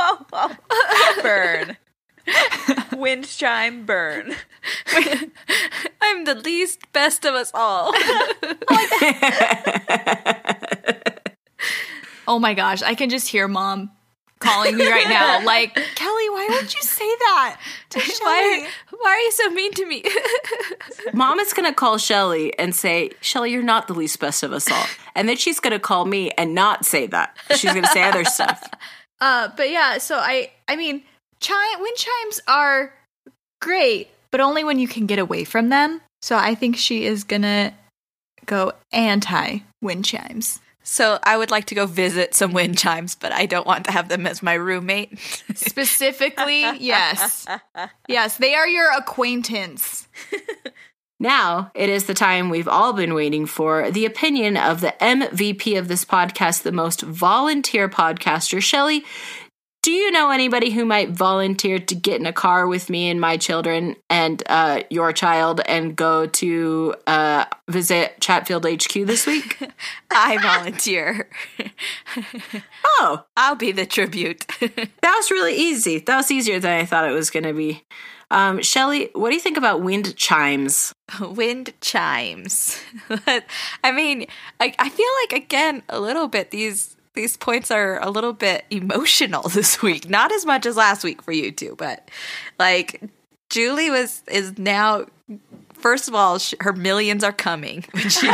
burn. 1.23 1.77
Wind 3.01 3.27
chime 3.27 3.87
burn. 3.87 4.35
I'm 6.01 6.25
the 6.25 6.35
least 6.35 6.93
best 6.93 7.25
of 7.25 7.35
us 7.35 7.51
all. 7.55 7.93
Oh 12.31 12.39
my 12.39 12.55
gosh, 12.55 12.81
I 12.81 12.95
can 12.95 13.11
just 13.11 13.27
hear 13.27 13.49
mom 13.49 13.91
calling 14.39 14.77
me 14.77 14.89
right 14.89 15.09
now. 15.09 15.45
Like, 15.45 15.75
Kelly, 15.75 16.31
why 16.31 16.47
would 16.49 16.73
you 16.73 16.81
say 16.81 17.09
that? 17.19 17.57
To 17.91 17.99
why, 17.99 18.05
Shelly? 18.05 18.69
why 19.01 19.11
are 19.11 19.19
you 19.19 19.33
so 19.33 19.51
mean 19.51 19.73
to 19.73 19.85
me? 19.85 20.05
Mom 21.13 21.41
is 21.41 21.53
going 21.53 21.69
to 21.69 21.75
call 21.75 21.99
Shelly 21.99 22.57
and 22.57 22.73
say, 22.73 23.11
Shelly, 23.21 23.51
you're 23.51 23.65
not 23.65 23.89
the 23.89 23.95
least 23.95 24.21
best 24.21 24.45
of 24.45 24.53
us 24.53 24.71
all. 24.71 24.87
And 25.17 25.29
then 25.29 25.37
she's 25.37 25.59
going 25.59 25.73
to 25.73 25.81
call 25.81 26.05
me 26.05 26.31
and 26.39 26.55
not 26.55 26.85
say 26.85 27.09
that. 27.09 27.37
She's 27.57 27.73
going 27.73 27.83
to 27.85 27.91
say 27.91 28.05
other 28.05 28.25
stuff. 28.25 28.63
Uh, 29.21 29.49
but 29.57 29.71
yeah, 29.71 29.99
so 29.99 30.17
I, 30.17 30.53
I 30.69 30.77
mean, 30.77 31.03
chime 31.41 31.81
wind 31.81 31.97
chimes 31.97 32.41
are 32.47 32.93
great, 33.61 34.09
but 34.31 34.41
only 34.41 34.65
when 34.65 34.79
you 34.79 34.89
can 34.89 35.07
get 35.07 35.19
away 35.19 35.45
from 35.45 35.69
them. 35.69 36.01
So 36.23 36.37
I 36.37 36.55
think 36.55 36.77
she 36.77 37.05
is 37.07 37.25
gonna 37.25 37.75
go 38.47 38.73
anti 38.93 39.59
wind 39.83 40.05
chimes. 40.05 40.61
so 40.83 41.19
I 41.23 41.37
would 41.37 41.51
like 41.51 41.67
to 41.67 41.75
go 41.75 41.87
visit 41.87 42.35
some 42.35 42.53
wind 42.53 42.79
chimes, 42.79 43.15
but 43.15 43.33
I 43.33 43.47
don't 43.47 43.67
want 43.67 43.85
to 43.87 43.93
have 43.93 44.09
them 44.09 44.27
as 44.27 44.43
my 44.43 44.55
roommate. 44.55 45.19
Specifically, 45.55 46.63
yes, 46.79 47.47
yes, 48.09 48.37
they 48.39 48.55
are 48.55 48.69
your 48.69 48.91
acquaintance. 48.93 50.09
Now 51.23 51.71
it 51.75 51.91
is 51.91 52.05
the 52.05 52.15
time 52.15 52.49
we've 52.49 52.67
all 52.67 52.95
been 52.95 53.13
waiting 53.13 53.45
for 53.45 53.91
the 53.91 54.07
opinion 54.07 54.57
of 54.57 54.81
the 54.81 54.95
MVP 55.03 55.79
of 55.79 55.87
this 55.87 56.03
podcast, 56.03 56.63
the 56.63 56.73
most 56.73 57.03
volunteer 57.03 57.91
podcaster. 57.91 58.63
Shelly, 58.63 59.05
do 59.83 59.93
you 59.93 60.11
know 60.11 60.31
anybody 60.31 60.71
who 60.71 60.85
might 60.85 61.11
volunteer 61.11 61.79
to 61.79 61.95
get 61.95 62.21
in 62.21 62.27
a 62.27 62.33
car 62.33 62.67
with 62.67 62.91
me 62.91 63.09
and 63.09 63.19
my 63.19 63.39
children 63.39 63.97
and 64.11 64.43
uh, 64.47 64.83
your 64.91 65.13
child 65.13 65.63
and 65.67 65.97
go 65.97 66.27
to 66.27 66.95
uh, 67.07 67.47
visit 67.69 68.21
Chatfield 68.21 68.67
HQ 68.67 68.93
this 69.07 69.27
week? 69.27 69.59
I 70.11 70.37
volunteer. 70.37 71.31
oh, 72.85 73.25
I'll 73.37 73.55
be 73.55 73.73
the 73.73 73.87
tribute. 73.87 74.47
that 74.61 75.15
was 75.17 75.31
really 75.31 75.55
easy. 75.55 75.99
That 75.99 76.19
was 76.19 76.31
easier 76.31 76.61
than 76.61 76.79
I 76.79 76.85
thought 76.85 77.09
it 77.09 77.13
was 77.13 77.31
going 77.31 77.45
to 77.45 77.55
be. 77.55 77.83
Um, 78.31 78.63
Shelly, 78.63 79.09
what 79.15 79.31
do 79.31 79.35
you 79.35 79.41
think 79.41 79.57
about 79.57 79.81
wind 79.81 80.15
chimes? 80.15 80.93
Wind 81.21 81.73
chimes. 81.81 82.81
I 83.83 83.93
mean, 83.93 84.27
I, 84.61 84.75
I 84.79 84.89
feel 84.89 85.09
like 85.23 85.43
again 85.43 85.83
a 85.89 85.99
little 85.99 86.29
bit 86.29 86.51
these 86.51 86.97
these 87.21 87.37
points 87.37 87.71
are 87.71 88.03
a 88.03 88.09
little 88.09 88.33
bit 88.33 88.65
emotional 88.71 89.43
this 89.49 89.83
week. 89.83 90.09
Not 90.09 90.33
as 90.33 90.47
much 90.47 90.65
as 90.65 90.77
last 90.77 91.05
week 91.05 91.21
for 91.21 91.33
you 91.33 91.53
two, 91.53 91.75
but 91.77 92.11
like 92.59 93.03
Julie 93.51 93.91
was 93.91 94.23
is 94.29 94.59
now. 94.59 95.07
First 95.75 96.09
of 96.09 96.15
all, 96.15 96.39
she, 96.39 96.57
her 96.61 96.75
millions 96.75 97.25
are 97.25 97.33
coming. 97.33 97.85
She, 98.09 98.31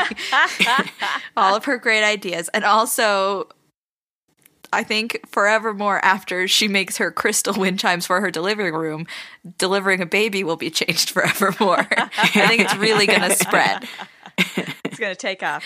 all 1.37 1.55
of 1.55 1.65
her 1.65 1.79
great 1.79 2.05
ideas, 2.05 2.49
and 2.55 2.65
also 2.65 3.49
I 4.73 4.85
think 4.85 5.21
forevermore 5.27 6.05
after 6.05 6.47
she 6.47 6.69
makes 6.69 6.97
her 6.99 7.11
crystal 7.11 7.55
wind 7.55 7.81
chimes 7.81 8.07
for 8.07 8.21
her 8.21 8.31
delivery 8.31 8.71
room, 8.71 9.07
delivering 9.59 10.01
a 10.01 10.07
baby 10.07 10.45
will 10.45 10.57
be 10.57 10.71
changed 10.71 11.11
forevermore. 11.11 11.87
I 11.91 12.47
think 12.49 12.63
it's 12.63 12.77
really 12.77 13.07
going 13.07 13.23
to 13.23 13.35
spread. 13.35 13.89
It's 14.85 14.99
going 14.99 15.13
to 15.13 15.21
take 15.21 15.43
off. 15.43 15.65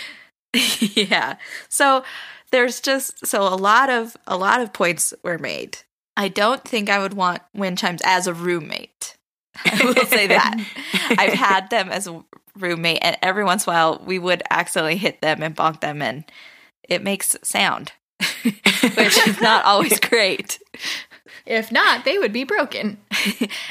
yeah. 0.80 1.36
So 1.68 2.04
there's 2.52 2.80
just 2.80 3.26
so 3.26 3.42
a 3.42 3.56
lot 3.56 3.90
of 3.90 4.16
a 4.26 4.36
lot 4.36 4.60
of 4.60 4.72
points 4.72 5.14
were 5.22 5.38
made. 5.38 5.78
I 6.16 6.28
don't 6.28 6.62
think 6.64 6.90
I 6.90 6.98
would 6.98 7.14
want 7.14 7.42
wind 7.54 7.78
chimes 7.78 8.02
as 8.04 8.26
a 8.26 8.34
roommate. 8.34 9.16
I 9.64 9.84
will 9.84 10.06
say 10.06 10.26
that. 10.26 10.54
I've 11.18 11.32
had 11.32 11.70
them 11.70 11.90
as 11.90 12.06
a 12.06 12.24
roommate 12.56 12.98
and 13.02 13.16
every 13.22 13.44
once 13.44 13.66
in 13.66 13.70
a 13.70 13.74
while 13.74 14.02
we 14.04 14.18
would 14.18 14.42
accidentally 14.50 14.96
hit 14.96 15.20
them 15.20 15.42
and 15.42 15.56
bonk 15.56 15.80
them 15.80 16.02
and 16.02 16.24
it 16.88 17.02
makes 17.02 17.36
sound. 17.42 17.92
which 18.42 19.26
is 19.26 19.40
not 19.40 19.64
always 19.64 19.98
great. 20.00 20.58
If 21.46 21.72
not, 21.72 22.04
they 22.04 22.18
would 22.18 22.32
be 22.32 22.44
broken. 22.44 22.98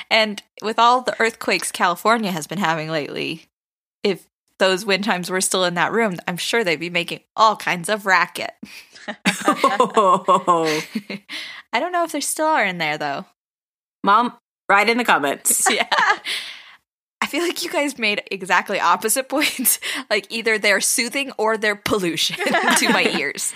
and 0.09 0.41
with 0.61 0.79
all 0.79 1.01
the 1.01 1.19
earthquakes 1.19 1.71
California 1.71 2.31
has 2.31 2.47
been 2.47 2.57
having 2.57 2.89
lately, 2.89 3.45
if 4.03 4.25
those 4.59 4.85
wind 4.85 5.03
chimes 5.03 5.29
were 5.29 5.41
still 5.41 5.65
in 5.65 5.73
that 5.75 5.91
room, 5.91 6.17
I'm 6.27 6.37
sure 6.37 6.63
they'd 6.63 6.75
be 6.75 6.89
making 6.89 7.21
all 7.35 7.55
kinds 7.55 7.89
of 7.89 8.05
racket. 8.05 8.51
Oh. 9.45 10.81
I 11.73 11.79
don't 11.79 11.91
know 11.91 12.03
if 12.03 12.11
they 12.11 12.21
still 12.21 12.47
are 12.47 12.65
in 12.65 12.77
there 12.77 12.97
though. 12.97 13.25
Mom, 14.03 14.33
write 14.67 14.89
in 14.89 14.97
the 14.97 15.03
comments. 15.03 15.67
yeah. 15.69 15.87
I 17.21 17.27
feel 17.27 17.43
like 17.43 17.63
you 17.63 17.69
guys 17.69 17.97
made 17.97 18.23
exactly 18.31 18.79
opposite 18.79 19.27
points. 19.29 19.79
like 20.09 20.27
either 20.29 20.57
they're 20.57 20.81
soothing 20.81 21.31
or 21.37 21.57
they're 21.57 21.75
pollution 21.75 22.37
to 22.37 22.89
my 22.89 23.13
ears. 23.17 23.53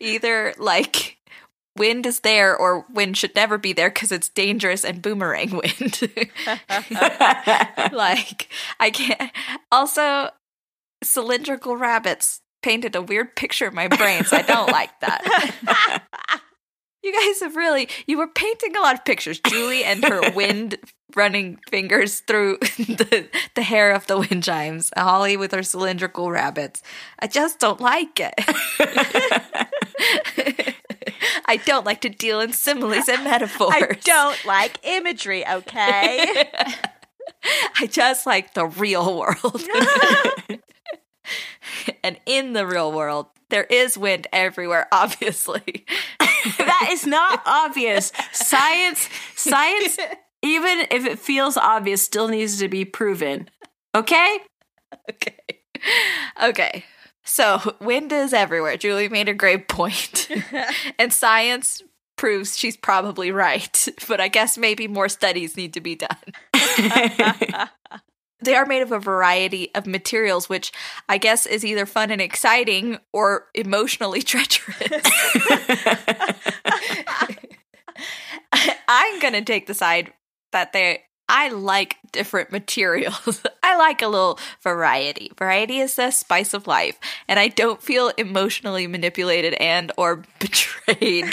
either 0.00 0.54
like 0.58 1.16
wind 1.76 2.06
is 2.06 2.20
there 2.20 2.56
or 2.56 2.86
wind 2.92 3.16
should 3.16 3.34
never 3.34 3.58
be 3.58 3.72
there 3.72 3.90
because 3.90 4.12
it's 4.12 4.28
dangerous 4.28 4.84
and 4.84 5.02
boomerang 5.02 5.50
wind. 5.50 6.00
like 7.92 8.48
I 8.78 8.90
can't. 8.92 9.30
Also, 9.70 10.30
cylindrical 11.02 11.76
rabbits 11.76 12.40
painted 12.62 12.94
a 12.94 13.02
weird 13.02 13.36
picture 13.36 13.68
in 13.68 13.74
my 13.74 13.88
brain, 13.88 14.24
so 14.24 14.36
I 14.36 14.42
don't 14.42 14.70
like 14.70 14.98
that. 15.00 16.02
You 17.02 17.14
guys 17.14 17.40
have 17.40 17.56
really 17.56 17.88
you 18.06 18.18
were 18.18 18.28
painting 18.28 18.76
a 18.76 18.80
lot 18.80 18.94
of 18.94 19.04
pictures. 19.06 19.40
Julie 19.48 19.84
and 19.84 20.04
her 20.04 20.30
wind 20.34 20.76
running 21.16 21.58
fingers 21.70 22.20
through 22.20 22.58
the 22.60 23.26
the 23.54 23.62
hair 23.62 23.92
of 23.92 24.06
the 24.06 24.18
wind 24.18 24.44
chimes. 24.44 24.90
Holly 24.94 25.36
with 25.36 25.52
her 25.52 25.62
cylindrical 25.62 26.30
rabbits. 26.30 26.82
I 27.18 27.26
just 27.26 27.58
don't 27.58 27.80
like 27.80 28.20
it. 28.20 28.34
I 31.50 31.56
don't 31.56 31.84
like 31.84 32.02
to 32.02 32.08
deal 32.08 32.38
in 32.38 32.52
similes 32.52 33.08
and 33.08 33.24
metaphors. 33.24 33.70
I 33.72 33.98
don't 34.04 34.44
like 34.44 34.78
imagery, 34.84 35.44
okay? 35.44 36.48
I 37.80 37.88
just 37.88 38.24
like 38.24 38.54
the 38.54 38.66
real 38.66 39.18
world. 39.18 39.60
and 42.04 42.20
in 42.24 42.52
the 42.52 42.64
real 42.64 42.92
world, 42.92 43.26
there 43.48 43.64
is 43.64 43.98
wind 43.98 44.28
everywhere, 44.32 44.86
obviously. 44.92 45.86
that 46.58 46.86
is 46.90 47.04
not 47.04 47.42
obvious. 47.44 48.12
Science, 48.30 49.08
science, 49.34 49.98
even 50.42 50.86
if 50.92 51.04
it 51.04 51.18
feels 51.18 51.56
obvious, 51.56 52.00
still 52.00 52.28
needs 52.28 52.60
to 52.60 52.68
be 52.68 52.84
proven. 52.84 53.50
Okay? 53.92 54.38
Okay. 55.10 55.36
Okay. 56.40 56.84
So, 57.30 57.76
wind 57.80 58.10
is 58.12 58.32
everywhere. 58.32 58.76
Julie 58.76 59.08
made 59.08 59.28
a 59.28 59.34
great 59.34 59.68
point. 59.68 60.28
and 60.98 61.12
science 61.12 61.80
proves 62.16 62.58
she's 62.58 62.76
probably 62.76 63.30
right, 63.30 63.88
but 64.08 64.20
I 64.20 64.28
guess 64.28 64.58
maybe 64.58 64.88
more 64.88 65.08
studies 65.08 65.56
need 65.56 65.72
to 65.74 65.80
be 65.80 65.94
done. 65.94 66.18
they 68.42 68.54
are 68.54 68.66
made 68.66 68.82
of 68.82 68.90
a 68.92 68.98
variety 68.98 69.72
of 69.74 69.86
materials, 69.86 70.48
which 70.48 70.72
I 71.08 71.18
guess 71.18 71.46
is 71.46 71.64
either 71.64 71.86
fun 71.86 72.10
and 72.10 72.20
exciting 72.20 72.98
or 73.12 73.46
emotionally 73.54 74.22
treacherous. 74.22 75.02
I'm 78.88 79.20
going 79.20 79.34
to 79.34 79.42
take 79.42 79.66
the 79.66 79.74
side 79.74 80.12
that 80.52 80.72
they 80.72 81.04
I 81.30 81.48
like 81.48 81.96
different 82.10 82.50
materials. 82.58 83.40
I 83.62 83.76
like 83.76 84.02
a 84.02 84.08
little 84.08 84.38
variety. 84.62 85.30
Variety 85.38 85.78
is 85.78 85.94
the 85.94 86.10
spice 86.10 86.52
of 86.52 86.66
life, 86.66 86.98
and 87.28 87.38
I 87.38 87.48
don't 87.48 87.80
feel 87.82 88.08
emotionally 88.18 88.86
manipulated 88.86 89.54
and 89.54 89.92
or 89.96 90.24
betrayed 90.40 91.26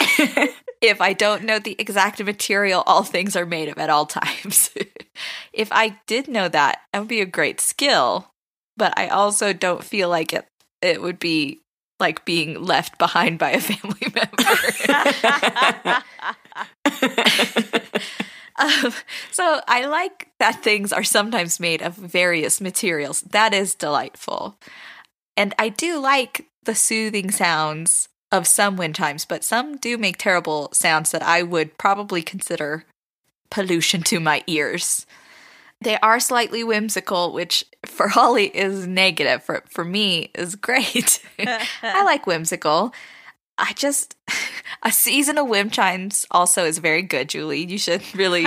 if 0.82 1.02
I 1.02 1.14
don't 1.14 1.44
know 1.44 1.58
the 1.60 1.76
exact 1.80 2.24
material 2.24 2.84
all 2.86 3.04
things 3.04 3.36
are 3.36 3.46
made 3.46 3.70
of 3.70 3.80
at 3.80 3.90
all 3.90 4.06
times. 4.06 4.70
if 5.52 5.70
I 5.72 5.98
did 6.06 6.28
know 6.28 6.48
that, 6.48 6.82
that 6.94 7.00
would 7.00 7.08
be 7.08 7.22
a 7.22 7.26
great 7.26 7.60
skill, 7.60 8.30
but 8.78 8.94
I 8.98 9.08
also 9.08 9.52
don't 9.52 9.84
feel 9.84 10.10
like 10.10 10.32
it 10.32 10.46
it 10.84 11.02
would 11.02 11.18
be 11.18 11.60
like 12.00 12.24
being 12.24 12.62
left 12.64 13.00
behind 13.00 13.40
by 13.40 13.50
a 13.50 13.60
family 13.60 14.14
member. 14.14 14.44
Um, 18.58 18.92
so 19.32 19.62
I 19.68 19.86
like 19.86 20.30
that 20.40 20.64
things 20.64 20.92
are 20.92 21.04
sometimes 21.04 21.60
made 21.60 21.82
of 21.82 21.94
various 21.96 22.60
materials. 22.60 23.22
That 23.22 23.54
is 23.54 23.76
delightful. 23.76 24.58
And 25.36 25.54
I 25.60 25.70
do 25.70 26.00
like 26.00 26.48
the 26.64 26.76
soothing 26.76 27.32
sounds 27.32 28.10
of 28.32 28.48
some 28.48 28.76
wind 28.76 28.96
chimes, 28.96 29.26
but 29.26 29.44
some 29.44 29.78
do 29.78 29.98
make 29.98 30.18
terrible 30.18 30.70
sounds 30.74 31.12
that 31.12 31.24
I 31.24 31.44
would 31.44 31.78
probably 31.78 32.22
consider 32.22 32.86
pollution 33.50 34.02
to 34.04 34.20
my 34.20 34.44
ears. 34.48 35.06
They 35.80 35.98
are 36.00 36.20
slightly 36.20 36.64
whimsical, 36.64 37.32
which 37.32 37.64
for 37.86 38.08
Holly 38.08 38.48
is 38.48 38.88
negative. 38.88 39.44
For 39.44 39.64
for 39.70 39.86
me 39.86 40.32
is 40.34 40.56
great. 40.56 41.24
I 41.40 42.04
like 42.04 42.26
whimsical. 42.26 42.94
I 43.58 43.74
just 43.74 44.16
a 44.84 44.92
season 44.92 45.38
of 45.38 45.48
wind 45.48 45.74
chimes 45.74 46.26
also 46.32 46.66
is 46.66 46.78
very 46.78 47.02
good, 47.02 47.30
Julie. 47.30 47.66
You 47.66 47.78
should 47.78 48.04
really 48.16 48.46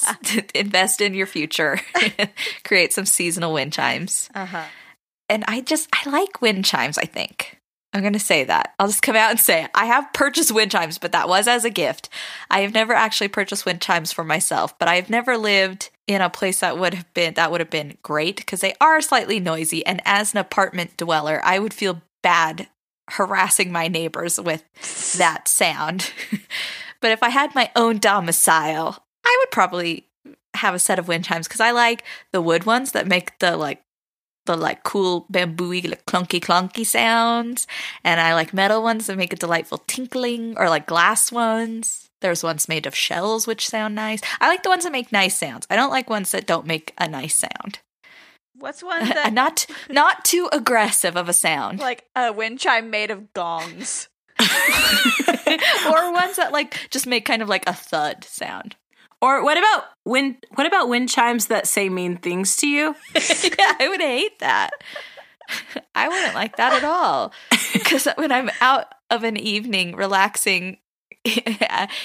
invest 0.54 1.00
in 1.00 1.14
your 1.14 1.26
future. 1.26 1.80
Create 2.64 2.92
some 2.92 3.06
seasonal 3.06 3.52
wind 3.52 3.72
chimes. 3.72 4.28
Uh-huh. 4.34 4.64
And 5.28 5.44
I 5.46 5.60
just 5.60 5.88
I 5.92 6.08
like 6.08 6.40
wind 6.40 6.64
chimes, 6.64 6.98
I 6.98 7.04
think. 7.04 7.58
I'm 7.92 8.02
going 8.02 8.12
to 8.12 8.18
say 8.18 8.44
that. 8.44 8.74
I'll 8.78 8.88
just 8.88 9.00
come 9.00 9.16
out 9.16 9.30
and 9.30 9.40
say 9.40 9.64
it. 9.64 9.70
I 9.74 9.86
have 9.86 10.12
purchased 10.12 10.52
wind 10.52 10.70
chimes, 10.70 10.98
but 10.98 11.12
that 11.12 11.28
was 11.28 11.48
as 11.48 11.64
a 11.64 11.70
gift. 11.70 12.10
I 12.50 12.60
have 12.60 12.74
never 12.74 12.92
actually 12.92 13.28
purchased 13.28 13.64
wind 13.64 13.80
chimes 13.80 14.12
for 14.12 14.24
myself, 14.24 14.78
but 14.78 14.88
I've 14.88 15.08
never 15.08 15.38
lived 15.38 15.88
in 16.06 16.20
a 16.20 16.28
place 16.28 16.60
that 16.60 16.76
would 16.78 16.92
have 16.92 17.12
been 17.14 17.34
that 17.34 17.50
would 17.50 17.60
have 17.60 17.70
been 17.70 17.96
great 18.02 18.36
because 18.36 18.60
they 18.60 18.74
are 18.80 19.00
slightly 19.00 19.40
noisy 19.40 19.84
and 19.86 20.02
as 20.04 20.32
an 20.32 20.38
apartment 20.38 20.96
dweller, 20.96 21.40
I 21.42 21.58
would 21.58 21.72
feel 21.72 22.02
bad 22.22 22.68
harassing 23.12 23.72
my 23.72 23.88
neighbors 23.88 24.40
with 24.40 24.64
that 25.16 25.48
sound. 25.48 26.12
but 27.00 27.10
if 27.10 27.22
I 27.22 27.30
had 27.30 27.54
my 27.54 27.70
own 27.76 27.98
domicile, 27.98 29.04
I 29.24 29.36
would 29.40 29.50
probably 29.50 30.08
have 30.54 30.74
a 30.74 30.78
set 30.78 30.98
of 30.98 31.08
wind 31.08 31.24
chimes 31.24 31.46
because 31.46 31.60
I 31.60 31.70
like 31.70 32.04
the 32.32 32.42
wood 32.42 32.64
ones 32.64 32.92
that 32.92 33.06
make 33.06 33.38
the 33.38 33.56
like 33.56 33.82
the 34.46 34.56
like 34.56 34.82
cool 34.82 35.26
bambooy 35.30 35.86
like 35.88 36.06
clunky 36.06 36.40
clunky 36.40 36.84
sounds 36.84 37.66
and 38.02 38.18
I 38.18 38.34
like 38.34 38.54
metal 38.54 38.82
ones 38.82 39.06
that 39.06 39.18
make 39.18 39.32
a 39.32 39.36
delightful 39.36 39.84
tinkling 39.86 40.56
or 40.56 40.68
like 40.68 40.86
glass 40.86 41.30
ones. 41.30 42.10
There's 42.20 42.42
ones 42.42 42.68
made 42.68 42.86
of 42.86 42.94
shells 42.94 43.46
which 43.46 43.68
sound 43.68 43.94
nice. 43.94 44.20
I 44.40 44.48
like 44.48 44.62
the 44.62 44.70
ones 44.70 44.84
that 44.84 44.92
make 44.92 45.12
nice 45.12 45.36
sounds. 45.38 45.66
I 45.70 45.76
don't 45.76 45.90
like 45.90 46.10
ones 46.10 46.32
that 46.32 46.46
don't 46.46 46.66
make 46.66 46.92
a 46.98 47.06
nice 47.06 47.36
sound. 47.36 47.80
What's 48.58 48.82
one 48.82 49.08
that 49.08 49.32
not 49.32 49.66
not 49.88 50.24
too 50.24 50.48
aggressive 50.52 51.16
of 51.16 51.28
a 51.28 51.32
sound, 51.32 51.78
like 51.78 52.04
a 52.16 52.32
wind 52.32 52.58
chime 52.58 52.90
made 52.90 53.10
of 53.10 53.32
gongs? 53.32 54.08
or 54.40 56.12
ones 56.12 56.36
that 56.36 56.50
like 56.52 56.88
just 56.90 57.06
make 57.06 57.24
kind 57.24 57.42
of 57.42 57.48
like 57.48 57.68
a 57.68 57.72
thud 57.72 58.24
sound. 58.24 58.76
Or 59.20 59.42
what 59.42 59.58
about 59.58 59.84
wind? 60.04 60.36
What 60.54 60.66
about 60.66 60.88
wind 60.88 61.08
chimes 61.08 61.46
that 61.46 61.66
say 61.66 61.88
mean 61.88 62.16
things 62.18 62.56
to 62.56 62.68
you? 62.68 62.94
yeah, 63.14 63.72
I 63.80 63.88
would 63.88 64.00
hate 64.00 64.38
that. 64.38 64.70
I 65.94 66.08
wouldn't 66.08 66.34
like 66.34 66.56
that 66.56 66.74
at 66.74 66.84
all. 66.84 67.32
Because 67.72 68.06
when 68.16 68.30
I'm 68.30 68.50
out 68.60 68.86
of 69.10 69.24
an 69.24 69.36
evening 69.36 69.96
relaxing, 69.96 70.78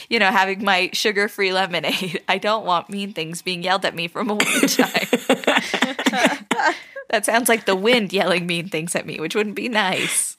you 0.09 0.19
know, 0.19 0.31
having 0.31 0.63
my 0.63 0.89
sugar 0.93 1.27
free 1.27 1.53
lemonade, 1.53 2.23
I 2.27 2.37
don't 2.37 2.65
want 2.65 2.89
mean 2.89 3.13
things 3.13 3.41
being 3.41 3.61
yelled 3.61 3.85
at 3.85 3.95
me 3.95 4.07
from 4.07 4.29
a 4.29 4.35
wind 4.35 4.69
chime. 4.69 5.42
that 7.09 7.25
sounds 7.25 7.49
like 7.49 7.65
the 7.65 7.75
wind 7.75 8.13
yelling 8.13 8.45
mean 8.45 8.69
things 8.69 8.95
at 8.95 9.05
me, 9.05 9.19
which 9.19 9.35
wouldn't 9.35 9.55
be 9.55 9.69
nice. 9.69 10.37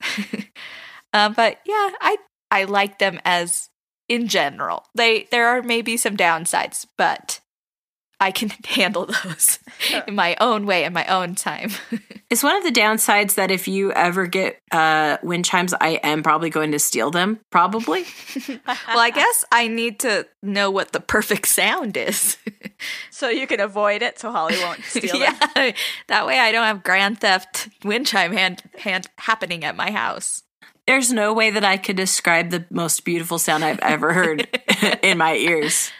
um, 1.12 1.32
but 1.36 1.60
yeah, 1.66 1.90
I 2.00 2.16
I 2.50 2.64
like 2.64 2.98
them 2.98 3.20
as 3.24 3.68
in 4.08 4.28
general. 4.28 4.84
They 4.94 5.28
there 5.30 5.48
are 5.48 5.62
maybe 5.62 5.96
some 5.96 6.16
downsides, 6.16 6.86
but 6.96 7.40
I 8.20 8.30
can 8.30 8.48
handle 8.64 9.06
those 9.06 9.58
in 10.06 10.14
my 10.14 10.36
own 10.40 10.66
way 10.66 10.84
in 10.84 10.92
my 10.92 11.06
own 11.06 11.34
time. 11.34 11.70
it's 12.30 12.42
one 12.42 12.56
of 12.56 12.64
the 12.64 12.70
downsides 12.70 13.34
that 13.34 13.50
if 13.50 13.68
you 13.68 13.92
ever 13.92 14.26
get 14.26 14.60
uh, 14.70 15.18
wind 15.22 15.44
chimes, 15.44 15.74
I 15.80 16.00
am 16.02 16.22
probably 16.22 16.50
going 16.50 16.72
to 16.72 16.78
steal 16.78 17.10
them? 17.10 17.40
Probably. 17.50 18.04
well, 18.48 18.58
I 18.98 19.10
guess 19.10 19.44
I 19.52 19.68
need 19.68 20.00
to 20.00 20.26
know 20.42 20.70
what 20.70 20.92
the 20.92 21.00
perfect 21.00 21.48
sound 21.48 21.96
is. 21.96 22.36
so 23.10 23.28
you 23.28 23.46
can 23.46 23.60
avoid 23.60 24.02
it 24.02 24.18
so 24.18 24.30
Holly 24.30 24.56
won't 24.58 24.82
steal 24.84 25.16
yeah, 25.16 25.36
it. 25.56 25.76
that 26.08 26.26
way 26.26 26.38
I 26.38 26.52
don't 26.52 26.64
have 26.64 26.82
grand 26.82 27.20
theft 27.20 27.68
wind 27.84 28.06
chime 28.06 28.32
hand, 28.32 28.62
hand 28.78 29.08
happening 29.18 29.64
at 29.64 29.76
my 29.76 29.90
house. 29.90 30.42
There's 30.86 31.12
no 31.12 31.32
way 31.32 31.50
that 31.50 31.64
I 31.64 31.78
could 31.78 31.96
describe 31.96 32.50
the 32.50 32.66
most 32.70 33.04
beautiful 33.04 33.38
sound 33.38 33.64
I've 33.64 33.78
ever 33.78 34.12
heard 34.12 34.46
in 35.02 35.16
my 35.16 35.34
ears. 35.34 35.90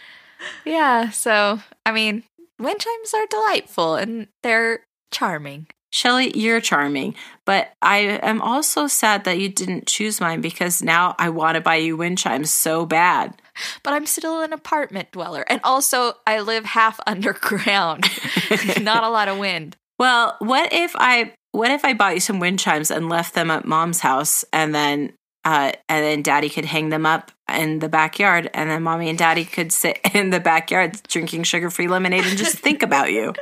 Yeah, 0.65 1.09
so 1.09 1.59
I 1.85 1.91
mean, 1.91 2.23
wind 2.59 2.79
chimes 2.79 3.13
are 3.13 3.25
delightful 3.27 3.95
and 3.95 4.27
they're 4.43 4.85
charming. 5.11 5.67
Shelly, 5.91 6.37
you're 6.37 6.59
charming, 6.59 7.15
but 7.45 7.71
I 7.81 7.99
am 8.21 8.41
also 8.41 8.85
sad 8.85 9.23
that 9.23 9.39
you 9.39 9.47
didn't 9.47 9.87
choose 9.87 10.19
mine 10.19 10.41
because 10.41 10.83
now 10.83 11.15
I 11.17 11.29
want 11.29 11.55
to 11.55 11.61
buy 11.61 11.75
you 11.75 11.95
wind 11.95 12.17
chimes 12.17 12.51
so 12.51 12.85
bad. 12.85 13.41
But 13.81 13.93
I'm 13.93 14.05
still 14.05 14.41
an 14.41 14.51
apartment 14.51 15.13
dweller, 15.13 15.45
and 15.47 15.61
also 15.63 16.15
I 16.27 16.41
live 16.41 16.65
half 16.65 16.99
underground. 17.07 18.03
Not 18.81 19.05
a 19.05 19.09
lot 19.09 19.29
of 19.29 19.37
wind. 19.37 19.77
Well, 19.97 20.35
what 20.39 20.73
if 20.73 20.93
I 20.97 21.33
what 21.53 21.71
if 21.71 21.85
I 21.85 21.93
bought 21.93 22.15
you 22.15 22.19
some 22.19 22.41
wind 22.41 22.59
chimes 22.59 22.91
and 22.91 23.07
left 23.07 23.33
them 23.33 23.49
at 23.49 23.63
mom's 23.63 24.01
house 24.01 24.43
and 24.51 24.75
then 24.75 25.13
uh, 25.45 25.71
and 25.87 26.03
then 26.03 26.23
daddy 26.23 26.49
could 26.49 26.65
hang 26.65 26.89
them 26.89 27.05
up 27.05 27.31
in 27.53 27.79
the 27.79 27.87
backyard 27.87 28.49
and 28.53 28.69
then 28.69 28.81
mommy 28.81 29.07
and 29.07 29.17
daddy 29.17 29.45
could 29.45 29.71
sit 29.71 29.99
in 30.13 30.31
the 30.31 30.39
backyard 30.39 30.99
drinking 31.07 31.43
sugar-free 31.43 31.87
lemonade 31.87 32.25
and 32.25 32.37
just 32.37 32.57
think 32.57 32.83
about 32.83 33.11
you. 33.11 33.33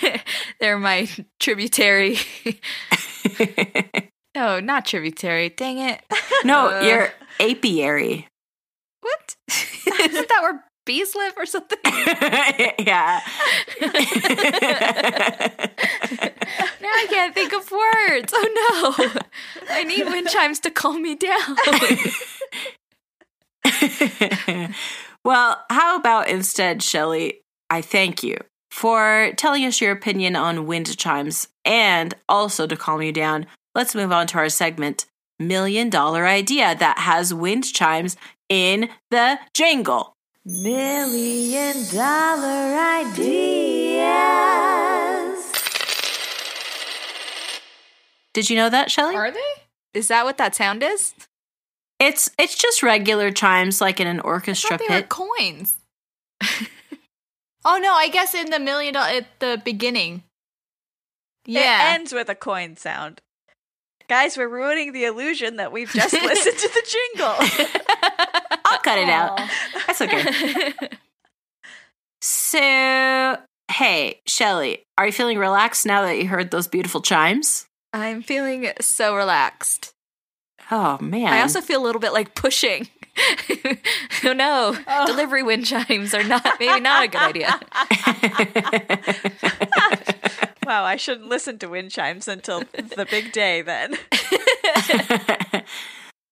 They're 0.60 0.78
my 0.78 1.08
tributary. 1.40 2.16
No 4.34 4.60
not 4.60 4.86
tributary. 4.86 5.48
Dang 5.50 5.78
it. 5.78 6.00
No 6.44 6.70
uh, 6.70 6.82
you're 6.82 7.12
apiary. 7.40 8.28
What? 9.00 9.36
Isn't 9.48 10.28
that 10.28 10.42
where 10.42 10.64
bees 10.90 11.14
live 11.14 11.34
or 11.36 11.46
something 11.46 11.78
yeah 11.84 13.20
now 16.80 16.90
I 16.92 17.06
can't 17.08 17.32
think 17.34 17.52
of 17.52 17.70
words. 17.70 18.32
Oh 18.34 18.96
no. 19.06 19.70
I 19.70 19.84
need 19.84 20.06
wind 20.06 20.28
chimes 20.32 20.58
to 20.60 20.70
calm 20.70 21.02
me 21.02 21.14
down. 21.14 21.56
well, 25.24 25.64
how 25.70 25.96
about 25.96 26.28
instead, 26.28 26.82
Shelly? 26.82 27.42
I 27.70 27.82
thank 27.82 28.22
you 28.22 28.36
for 28.70 29.32
telling 29.36 29.64
us 29.64 29.80
your 29.80 29.92
opinion 29.92 30.34
on 30.36 30.66
wind 30.66 30.96
chimes 30.98 31.48
and 31.64 32.14
also 32.28 32.66
to 32.66 32.76
calm 32.76 33.02
you 33.02 33.12
down. 33.12 33.46
Let's 33.74 33.94
move 33.94 34.10
on 34.12 34.26
to 34.28 34.38
our 34.38 34.48
segment 34.48 35.06
Million 35.38 35.88
Dollar 35.88 36.26
Idea 36.26 36.74
that 36.74 36.98
has 36.98 37.32
wind 37.32 37.72
chimes 37.72 38.16
in 38.48 38.90
the 39.10 39.38
jingle. 39.54 40.16
Million 40.50 41.86
Dollar 41.92 42.76
Idea. 43.06 44.10
Did 48.32 48.50
you 48.50 48.56
know 48.56 48.68
that, 48.68 48.90
Shelly? 48.90 49.14
Are 49.14 49.30
they? 49.30 49.38
Is 49.94 50.08
that 50.08 50.24
what 50.24 50.38
that 50.38 50.56
sound 50.56 50.82
is? 50.82 51.14
It's 52.00 52.30
it's 52.38 52.56
just 52.56 52.82
regular 52.82 53.30
chimes 53.30 53.80
like 53.80 54.00
in 54.00 54.06
an 54.06 54.20
orchestra 54.20 54.76
they 54.76 54.86
pit. 54.86 55.04
Were 55.04 55.26
coins. 55.26 55.76
oh 57.64 57.78
no, 57.78 57.92
I 57.94 58.08
guess 58.08 58.34
in 58.34 58.50
the 58.50 58.58
million 58.58 58.94
dollar 58.94 59.08
at 59.08 59.26
the 59.38 59.62
beginning. 59.64 60.24
Yeah. 61.46 61.90
It 61.90 61.94
ends 61.94 62.12
with 62.12 62.28
a 62.28 62.34
coin 62.34 62.76
sound. 62.76 63.20
Guys, 64.08 64.36
we're 64.36 64.48
ruining 64.48 64.92
the 64.92 65.04
illusion 65.04 65.56
that 65.56 65.70
we've 65.70 65.92
just 65.92 66.12
listened 66.22 66.58
to 66.58 66.68
the 66.68 66.96
jingle. 67.14 68.30
I'll 68.70 68.78
cut 68.78 68.98
it 68.98 69.08
out. 69.08 69.40
That's 69.86 70.00
okay. 70.00 70.72
so, 72.20 73.38
hey, 73.72 74.20
Shelly, 74.26 74.82
are 74.96 75.06
you 75.06 75.12
feeling 75.12 75.38
relaxed 75.38 75.86
now 75.86 76.02
that 76.02 76.18
you 76.18 76.28
heard 76.28 76.50
those 76.50 76.68
beautiful 76.68 77.00
chimes? 77.00 77.66
I'm 77.92 78.22
feeling 78.22 78.70
so 78.80 79.16
relaxed. 79.16 79.92
Oh 80.70 80.98
man. 81.00 81.32
I 81.32 81.40
also 81.40 81.60
feel 81.60 81.82
a 81.82 81.84
little 81.84 82.00
bit 82.00 82.12
like 82.12 82.34
pushing. 82.34 82.88
oh 84.24 84.32
no. 84.32 84.76
Oh. 84.86 85.06
Delivery 85.06 85.42
wind 85.42 85.66
chimes 85.66 86.14
are 86.14 86.22
not 86.22 86.44
maybe 86.60 86.80
not 86.80 87.04
a 87.04 87.08
good 87.08 87.20
idea. 87.20 87.60
wow, 90.64 90.84
I 90.84 90.96
shouldn't 90.96 91.28
listen 91.28 91.58
to 91.58 91.66
wind 91.68 91.90
chimes 91.90 92.28
until 92.28 92.60
the 92.60 93.06
big 93.10 93.32
day 93.32 93.62
then. 93.62 93.96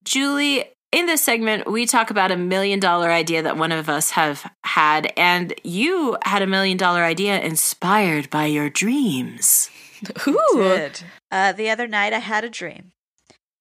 Julie, 0.05 0.66
in 0.91 1.07
this 1.07 1.22
segment, 1.22 1.70
we 1.70 1.84
talk 1.86 2.11
about 2.11 2.30
a 2.30 2.36
million 2.36 2.80
dollar 2.80 3.11
idea 3.11 3.43
that 3.43 3.57
one 3.57 3.72
of 3.72 3.89
us 3.89 4.12
have 4.12 4.51
had, 4.64 5.12
and 5.16 5.53
you 5.62 6.16
had 6.22 6.43
a 6.43 6.47
million 6.47 6.78
dollar 6.78 7.03
idea 7.03 7.41
inspired 7.41 8.30
by 8.30 8.47
your 8.47 8.70
dreams. 8.70 9.70
Ooh. 10.26 10.39
did. 10.55 11.03
Uh, 11.30 11.53
the 11.53 11.68
other 11.68 11.86
night, 11.86 12.12
I 12.12 12.20
had 12.20 12.45
a 12.45 12.51
dream. 12.51 12.93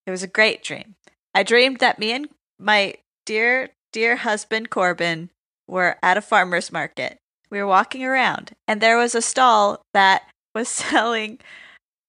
It 0.06 0.12
was 0.12 0.24
a 0.24 0.28
great 0.28 0.64
dream. 0.64 0.96
I 1.34 1.44
dreamed 1.44 1.80
that 1.80 2.00
me 2.00 2.14
and 2.14 2.30
my 2.58 2.96
dear, 3.26 3.70
dear 3.92 4.16
husband 4.18 4.70
Corbin 4.70 5.30
were 5.68 5.98
at 6.02 6.18
a 6.18 6.22
farmer's 6.22 6.72
market. 6.72 7.18
We 7.50 7.60
were 7.60 7.68
walking 7.68 8.06
around, 8.06 8.54
and 8.68 8.80
there 8.80 8.98
was 8.98 9.16
a 9.16 9.22
stall 9.22 9.82
that 9.94 10.24
was 10.56 10.70
selling. 10.70 11.40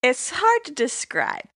It's 0.00 0.30
hard 0.30 0.64
to 0.66 0.72
describe. 0.72 1.46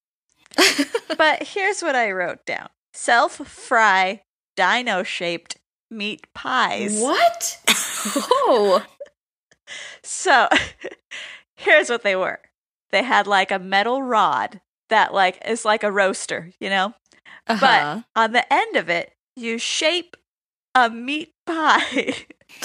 but 1.16 1.44
here's 1.44 1.80
what 1.80 1.94
I 1.94 2.10
wrote 2.10 2.44
down 2.44 2.68
self 2.92 3.34
fry, 3.46 4.22
dino 4.56 5.02
shaped 5.02 5.58
meat 5.90 6.26
pies. 6.34 7.00
What? 7.00 7.58
oh. 7.68 8.84
so 10.02 10.48
here's 11.56 11.88
what 11.88 12.02
they 12.02 12.16
were 12.16 12.40
they 12.92 13.02
had 13.02 13.26
like 13.26 13.50
a 13.50 13.58
metal 13.58 14.02
rod 14.02 14.60
that 14.90 15.12
like 15.12 15.42
is 15.46 15.64
like 15.64 15.82
a 15.82 15.90
roaster, 15.90 16.50
you 16.60 16.68
know? 16.68 16.94
Uh-huh. 17.48 17.58
But 17.60 18.04
on 18.20 18.32
the 18.32 18.52
end 18.52 18.76
of 18.76 18.88
it, 18.88 19.12
you 19.34 19.58
shape 19.58 20.16
a 20.74 20.88
meat 20.90 21.32
pie. 21.46 22.14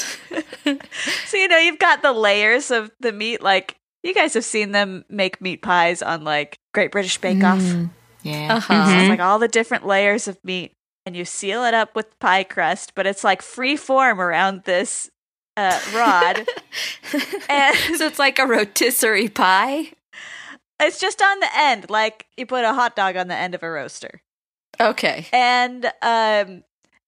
so 1.25 1.37
you 1.37 1.47
know, 1.47 1.57
you've 1.57 1.79
got 1.79 2.01
the 2.01 2.11
layers 2.11 2.69
of 2.69 2.91
the 2.99 3.11
meat 3.11 3.41
like 3.41 3.77
you 4.03 4.13
guys 4.13 4.35
have 4.35 4.45
seen 4.45 4.71
them 4.71 5.03
make 5.09 5.41
meat 5.41 5.61
pies 5.61 6.01
on 6.01 6.23
like 6.23 6.59
Great 6.73 6.91
British 6.91 7.17
Bake 7.17 7.43
Off. 7.43 7.59
Mm, 7.59 7.89
yeah. 8.23 8.55
Uh-huh. 8.55 8.73
Mm-hmm. 8.73 8.91
So 8.91 8.97
it's 8.99 9.09
like 9.09 9.19
all 9.19 9.39
the 9.39 9.47
different 9.47 9.85
layers 9.85 10.27
of 10.27 10.37
meat 10.43 10.73
and 11.05 11.15
you 11.15 11.25
seal 11.25 11.63
it 11.63 11.73
up 11.73 11.95
with 11.95 12.19
pie 12.19 12.43
crust, 12.43 12.93
but 12.95 13.07
it's 13.07 13.23
like 13.23 13.41
free 13.41 13.77
form 13.77 14.19
around 14.19 14.63
this 14.65 15.09
uh, 15.55 15.79
rod. 15.93 16.45
and 17.49 17.75
so 17.97 18.05
it's 18.05 18.19
like 18.19 18.39
a 18.39 18.45
rotisserie 18.45 19.29
pie. 19.29 19.91
It's 20.79 20.99
just 20.99 21.21
on 21.21 21.39
the 21.39 21.49
end, 21.55 21.89
like 21.89 22.25
you 22.37 22.45
put 22.45 22.65
a 22.65 22.73
hot 22.73 22.95
dog 22.95 23.15
on 23.15 23.27
the 23.27 23.35
end 23.35 23.55
of 23.55 23.63
a 23.63 23.69
roaster. 23.69 24.21
Okay. 24.79 25.27
And 25.33 25.85
um 26.01 26.63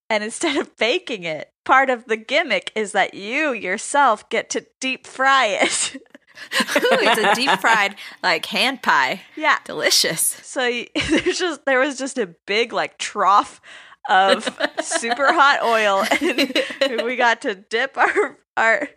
and 0.09 0.23
instead 0.23 0.57
of 0.57 0.75
baking 0.77 1.23
it, 1.23 1.51
part 1.65 1.89
of 1.91 2.05
the 2.05 2.17
gimmick 2.17 2.71
is 2.75 2.93
that 2.93 3.13
you 3.13 3.53
yourself 3.53 4.27
get 4.29 4.49
to 4.51 4.65
deep 4.79 5.05
fry 5.05 5.45
it. 5.47 6.01
Ooh, 6.77 6.97
it's 7.01 7.21
a 7.21 7.35
deep 7.35 7.59
fried 7.59 7.95
like 8.23 8.45
hand 8.45 8.81
pie. 8.81 9.21
Yeah, 9.35 9.57
delicious. 9.65 10.21
So 10.21 10.61
there's 11.09 11.39
just 11.39 11.65
there 11.65 11.79
was 11.79 11.97
just 11.97 12.17
a 12.17 12.35
big 12.45 12.73
like 12.73 12.97
trough 12.97 13.61
of 14.09 14.43
super 14.81 15.31
hot 15.33 15.61
oil, 15.63 16.05
and 16.81 17.01
we 17.05 17.15
got 17.15 17.41
to 17.41 17.55
dip 17.55 17.97
our 17.97 18.37
our 18.57 18.89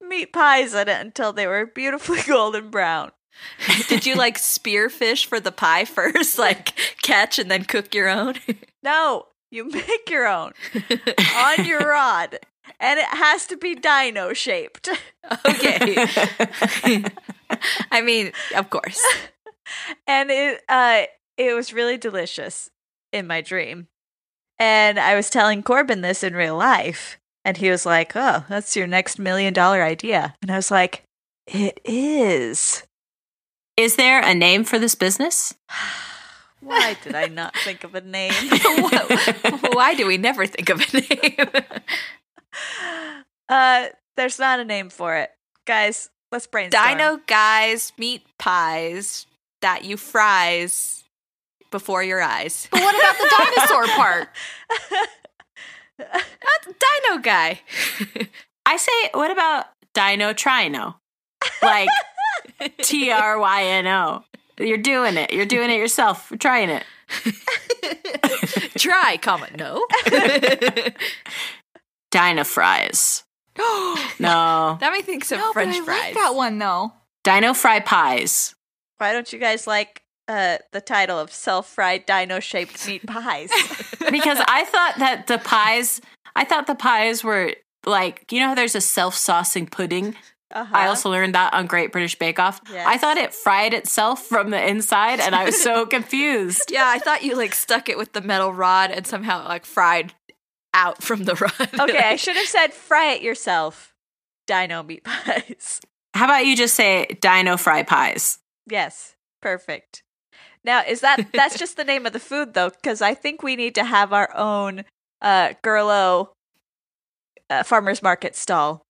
meat 0.00 0.32
pies 0.32 0.74
in 0.74 0.88
it 0.88 1.00
until 1.00 1.32
they 1.32 1.46
were 1.46 1.66
beautifully 1.66 2.20
golden 2.26 2.70
brown. 2.70 3.12
Did 3.88 4.04
you 4.04 4.16
like 4.16 4.36
spearfish 4.36 5.24
for 5.26 5.38
the 5.38 5.52
pie 5.52 5.84
first? 5.84 6.38
Like 6.38 6.76
catch 7.02 7.38
and 7.38 7.50
then 7.50 7.64
cook 7.64 7.94
your 7.94 8.08
own? 8.08 8.34
No, 8.82 9.26
you 9.50 9.68
make 9.70 10.10
your 10.10 10.26
own 10.26 10.52
on 11.36 11.64
your 11.64 11.80
rod, 11.80 12.38
and 12.80 12.98
it 12.98 13.06
has 13.06 13.46
to 13.46 13.56
be 13.56 13.74
dino 13.74 14.32
shaped. 14.32 14.88
okay. 15.46 16.06
I 17.90 18.00
mean, 18.02 18.32
of 18.56 18.70
course. 18.70 19.02
and 20.06 20.30
it 20.30 20.62
uh 20.68 21.02
it 21.36 21.54
was 21.54 21.72
really 21.72 21.96
delicious 21.96 22.70
in 23.12 23.26
my 23.26 23.40
dream. 23.40 23.88
And 24.58 24.98
I 24.98 25.14
was 25.14 25.30
telling 25.30 25.62
Corbin 25.62 26.00
this 26.00 26.24
in 26.24 26.34
real 26.34 26.56
life, 26.56 27.18
and 27.44 27.56
he 27.56 27.70
was 27.70 27.86
like, 27.86 28.12
"Oh, 28.16 28.44
that's 28.48 28.74
your 28.76 28.88
next 28.88 29.18
million 29.18 29.52
dollar 29.52 29.82
idea." 29.82 30.34
And 30.42 30.50
I 30.50 30.56
was 30.56 30.70
like, 30.70 31.04
"It 31.46 31.80
is." 31.84 32.82
Is 33.76 33.94
there 33.94 34.20
a 34.20 34.34
name 34.34 34.64
for 34.64 34.78
this 34.80 34.96
business? 34.96 35.54
Why 36.60 36.96
did 37.04 37.14
I 37.14 37.26
not 37.26 37.56
think 37.58 37.84
of 37.84 37.94
a 37.94 38.00
name? 38.00 38.32
Why 39.72 39.94
do 39.96 40.08
we 40.08 40.16
never 40.16 40.44
think 40.44 40.68
of 40.70 40.80
a 40.80 40.96
name? 41.00 41.64
uh, 43.48 43.86
there's 44.16 44.38
not 44.38 44.60
a 44.60 44.64
name 44.64 44.90
for 44.90 45.16
it, 45.16 45.30
guys. 45.66 46.10
Let's 46.30 46.46
brainstorm. 46.46 46.84
Dino 46.86 47.20
guys 47.26 47.92
meat 47.96 48.22
pies 48.38 49.26
that 49.62 49.84
you 49.84 49.96
fries 49.96 51.04
before 51.70 52.02
your 52.02 52.20
eyes. 52.20 52.68
But 52.70 52.80
what 52.80 52.94
about 52.94 53.16
the 53.18 53.30
dinosaur 53.38 53.86
part? 53.96 54.28
Dino 56.66 57.18
guy. 57.22 57.60
I 58.66 58.76
say, 58.76 59.10
what 59.14 59.30
about 59.30 59.66
Dino 59.94 60.32
Trino? 60.32 60.96
Like 61.62 61.88
T 62.82 63.10
R 63.10 63.38
Y 63.38 63.64
N 63.64 63.86
O. 63.86 64.24
You're 64.58 64.76
doing 64.76 65.16
it. 65.16 65.32
You're 65.32 65.46
doing 65.46 65.70
it 65.70 65.78
yourself. 65.78 66.28
You're 66.30 66.38
trying 66.38 66.68
it. 66.68 66.84
Try, 68.76 69.16
comment 69.16 69.56
no. 69.56 69.86
Dino 72.10 72.44
fries. 72.44 73.24
No. 74.20 74.76
that 74.80 74.92
makes 74.92 75.06
me 75.06 75.12
think 75.12 75.24
some 75.24 75.38
no, 75.38 75.52
French 75.52 75.76
but 75.76 75.82
I 75.82 75.84
fries. 75.84 76.02
like 76.04 76.14
that 76.14 76.34
one 76.34 76.58
though. 76.58 76.92
Dino 77.24 77.54
fry 77.54 77.80
pies. 77.80 78.54
Why 78.98 79.12
don't 79.12 79.32
you 79.32 79.38
guys 79.38 79.66
like 79.66 80.02
uh, 80.26 80.58
the 80.72 80.80
title 80.80 81.18
of 81.18 81.32
self-fried 81.32 82.04
dino-shaped 82.06 82.86
meat 82.88 83.06
pies? 83.06 83.50
Because 84.10 84.38
I 84.48 84.64
thought 84.64 84.94
that 85.00 85.26
the 85.26 85.36
pies, 85.36 86.00
I 86.34 86.44
thought 86.44 86.66
the 86.66 86.74
pies 86.74 87.22
were 87.22 87.52
like, 87.84 88.32
you 88.32 88.40
know 88.40 88.48
how 88.48 88.54
there's 88.54 88.74
a 88.74 88.80
self 88.80 89.14
saucing 89.14 89.70
pudding? 89.70 90.16
Uh-huh. 90.50 90.74
I 90.74 90.86
also 90.86 91.10
learned 91.10 91.34
that 91.34 91.52
on 91.52 91.66
Great 91.66 91.92
British 91.92 92.14
Bake 92.18 92.38
Off. 92.38 92.58
Yes. 92.72 92.86
I 92.88 92.96
thought 92.96 93.18
it 93.18 93.34
fried 93.34 93.74
itself 93.74 94.24
from 94.24 94.48
the 94.48 94.66
inside 94.66 95.20
and 95.20 95.34
I 95.34 95.44
was 95.44 95.60
so 95.62 95.84
confused. 95.96 96.70
Yeah, 96.72 96.86
I 96.86 96.98
thought 96.98 97.22
you 97.22 97.36
like 97.36 97.54
stuck 97.54 97.90
it 97.90 97.98
with 97.98 98.14
the 98.14 98.22
metal 98.22 98.50
rod 98.54 98.90
and 98.90 99.06
somehow 99.06 99.46
like 99.46 99.66
fried 99.66 100.14
out 100.74 101.02
from 101.02 101.24
the 101.24 101.34
run. 101.34 101.68
okay, 101.90 101.98
I 102.04 102.16
should 102.16 102.36
have 102.36 102.46
said 102.46 102.72
fry 102.72 103.12
it 103.12 103.22
yourself. 103.22 103.94
Dino 104.46 104.82
meat 104.82 105.04
pies. 105.04 105.80
How 106.14 106.24
about 106.24 106.46
you 106.46 106.56
just 106.56 106.74
say 106.74 107.06
Dino 107.20 107.56
fry 107.56 107.82
pies? 107.82 108.38
Yes, 108.66 109.14
perfect. 109.42 110.02
Now, 110.64 110.82
is 110.86 111.00
that 111.00 111.28
that's 111.32 111.58
just 111.58 111.76
the 111.76 111.84
name 111.84 112.06
of 112.06 112.12
the 112.12 112.20
food 112.20 112.54
though? 112.54 112.70
Because 112.70 113.00
I 113.02 113.14
think 113.14 113.42
we 113.42 113.56
need 113.56 113.74
to 113.76 113.84
have 113.84 114.12
our 114.12 114.34
own 114.34 114.84
uh, 115.22 115.52
Gerlo 115.62 116.30
uh, 117.50 117.62
farmers 117.62 118.02
market 118.02 118.34
stall. 118.36 118.82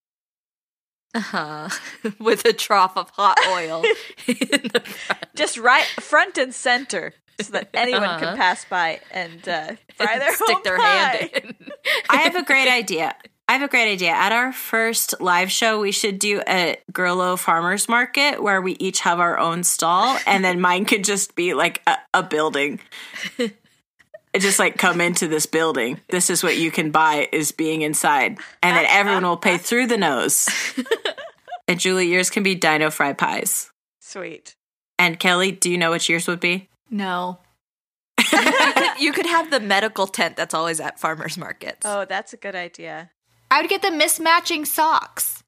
uh-huh. 1.14 1.68
with 2.18 2.44
a 2.44 2.52
trough 2.52 2.96
of 2.96 3.10
hot 3.10 3.38
oil. 3.48 3.82
in 4.26 4.70
the 4.72 4.82
front. 4.84 5.26
just 5.34 5.58
right 5.58 5.86
front 6.00 6.38
and 6.38 6.54
center 6.54 7.14
so 7.40 7.52
that 7.52 7.68
anyone 7.74 8.02
Uh-huh. 8.02 8.18
can 8.20 8.36
pass 8.36 8.64
by 8.64 9.00
and 9.10 9.48
uh, 9.48 9.72
fry 9.96 10.18
their 10.18 10.34
Stick 10.34 10.62
their 10.64 10.76
pie. 10.78 10.84
hand 10.84 11.30
in. 11.34 11.54
I 12.10 12.16
have 12.18 12.34
a 12.36 12.42
great 12.44 12.68
idea. 12.68 13.14
I 13.48 13.52
have 13.52 13.62
a 13.62 13.68
great 13.68 13.90
idea. 13.90 14.10
At 14.10 14.30
our 14.32 14.52
first 14.52 15.20
live 15.22 15.50
show, 15.50 15.80
we 15.80 15.90
should 15.90 16.18
do 16.18 16.42
a 16.46 16.76
Gerlo 16.92 17.38
farmers 17.38 17.88
market 17.88 18.42
where 18.42 18.60
we 18.60 18.72
each 18.72 19.00
have 19.00 19.20
our 19.20 19.38
own 19.38 19.64
stall, 19.64 20.18
and 20.26 20.44
then 20.44 20.60
mine 20.60 20.84
could 20.84 21.02
just 21.02 21.34
be 21.34 21.54
like 21.54 21.80
a, 21.86 21.96
a 22.12 22.22
building. 22.22 22.78
It 24.34 24.40
just 24.40 24.58
like 24.58 24.76
come 24.76 25.00
into 25.00 25.26
this 25.26 25.46
building. 25.46 25.98
This 26.10 26.28
is 26.28 26.42
what 26.42 26.58
you 26.58 26.70
can 26.70 26.90
buy 26.90 27.28
is 27.32 27.50
being 27.50 27.80
inside, 27.80 28.38
and 28.62 28.76
then 28.76 28.84
everyone 28.86 29.24
will 29.24 29.38
pay 29.38 29.56
through 29.56 29.86
the 29.86 29.96
nose. 29.96 30.46
And 31.66 31.80
Julie, 31.80 32.08
yours 32.12 32.28
can 32.30 32.42
be 32.42 32.54
Dino 32.54 32.90
Fry 32.90 33.14
pies. 33.14 33.70
Sweet. 34.00 34.54
And 34.98 35.18
Kelly, 35.18 35.52
do 35.52 35.70
you 35.70 35.78
know 35.78 35.90
what 35.90 36.06
yours 36.08 36.26
would 36.26 36.40
be? 36.40 36.68
No. 36.90 37.38
you, 38.18 38.24
could, 38.74 38.98
you 39.00 39.12
could 39.12 39.26
have 39.26 39.50
the 39.50 39.60
medical 39.60 40.06
tent 40.06 40.36
that's 40.36 40.54
always 40.54 40.80
at 40.80 40.98
farmers 40.98 41.38
markets. 41.38 41.80
Oh, 41.84 42.04
that's 42.04 42.32
a 42.32 42.36
good 42.36 42.54
idea. 42.56 43.10
I 43.50 43.60
would 43.60 43.70
get 43.70 43.82
the 43.82 43.88
mismatching 43.88 44.66
socks. 44.66 45.42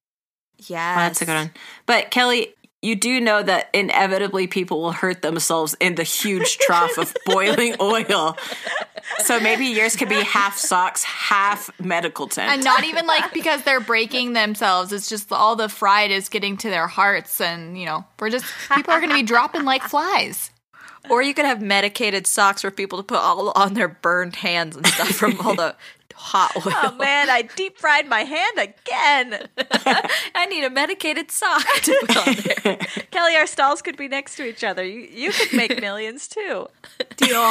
yeah, 0.58 0.94
Oh, 0.96 1.00
that's 1.00 1.20
a 1.22 1.26
good 1.26 1.34
one. 1.34 1.50
But 1.86 2.10
Kelly, 2.10 2.54
you 2.82 2.96
do 2.96 3.20
know 3.20 3.42
that 3.42 3.68
inevitably 3.74 4.46
people 4.46 4.80
will 4.80 4.92
hurt 4.92 5.20
themselves 5.20 5.76
in 5.80 5.96
the 5.96 6.02
huge 6.02 6.56
trough 6.58 6.96
of 6.96 7.14
boiling 7.26 7.74
oil. 7.80 8.36
So 9.18 9.38
maybe 9.40 9.66
yours 9.66 9.96
could 9.96 10.08
be 10.08 10.22
half 10.22 10.56
socks, 10.56 11.02
half 11.04 11.70
medical 11.78 12.26
tent. 12.26 12.50
And 12.52 12.64
not 12.64 12.84
even 12.84 13.06
like 13.06 13.34
because 13.34 13.62
they're 13.64 13.80
breaking 13.80 14.32
themselves. 14.32 14.92
It's 14.94 15.08
just 15.10 15.30
all 15.30 15.56
the 15.56 15.68
fried 15.68 16.10
is 16.10 16.30
getting 16.30 16.56
to 16.58 16.70
their 16.70 16.86
hearts. 16.86 17.40
And, 17.40 17.78
you 17.78 17.84
know, 17.84 18.04
we're 18.18 18.30
just, 18.30 18.46
people 18.72 18.94
are 18.94 19.00
going 19.00 19.10
to 19.10 19.16
be 19.16 19.22
dropping 19.24 19.64
like 19.64 19.82
flies. 19.82 20.50
Or 21.10 21.22
you 21.22 21.34
could 21.34 21.46
have 21.46 21.62
medicated 21.62 22.26
socks 22.26 22.62
for 22.62 22.70
people 22.70 22.98
to 22.98 23.02
put 23.02 23.18
all 23.18 23.52
on 23.56 23.74
their 23.74 23.88
burned 23.88 24.36
hands 24.36 24.76
and 24.76 24.86
stuff 24.86 25.08
from 25.08 25.40
all 25.40 25.54
the 25.54 25.74
hot 26.14 26.52
oh, 26.56 26.62
oil. 26.66 26.74
Oh 26.76 26.96
man, 26.96 27.30
I 27.30 27.42
deep 27.42 27.78
fried 27.78 28.06
my 28.06 28.20
hand 28.20 28.58
again. 28.58 29.48
I 30.34 30.46
need 30.46 30.64
a 30.64 30.70
medicated 30.70 31.30
sock 31.30 31.64
to 31.82 31.98
put 32.06 32.16
on 32.16 32.34
there. 32.64 32.76
Kelly, 33.10 33.34
our 33.36 33.46
stalls 33.46 33.80
could 33.82 33.96
be 33.96 34.08
next 34.08 34.36
to 34.36 34.46
each 34.46 34.62
other. 34.62 34.84
You 34.84 35.00
you 35.00 35.32
could 35.32 35.52
make 35.54 35.80
millions 35.80 36.28
too. 36.28 36.68
Deal. 37.16 37.50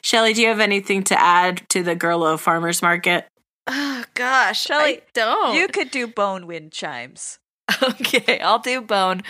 Shelly, 0.00 0.32
do 0.32 0.42
you 0.42 0.48
have 0.48 0.60
anything 0.60 1.02
to 1.04 1.20
add 1.20 1.68
to 1.70 1.82
the 1.82 1.96
Gerlo 1.96 2.38
Farmers 2.38 2.82
Market? 2.82 3.26
Oh 3.66 4.04
gosh, 4.14 4.62
Shelly, 4.62 5.00
don't. 5.12 5.56
You 5.56 5.68
could 5.68 5.90
do 5.90 6.06
bone 6.06 6.46
wind 6.46 6.72
chimes. 6.72 7.38
okay, 7.82 8.40
I'll 8.40 8.58
do 8.58 8.80
bone. 8.80 9.22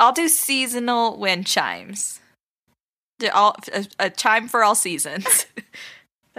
I'll 0.00 0.12
do 0.12 0.28
seasonal 0.28 1.18
wind 1.18 1.46
chimes. 1.46 2.20
All 3.32 3.56
a, 3.72 3.86
a 3.98 4.10
chime 4.10 4.48
for 4.48 4.62
all 4.62 4.74
seasons. 4.74 5.46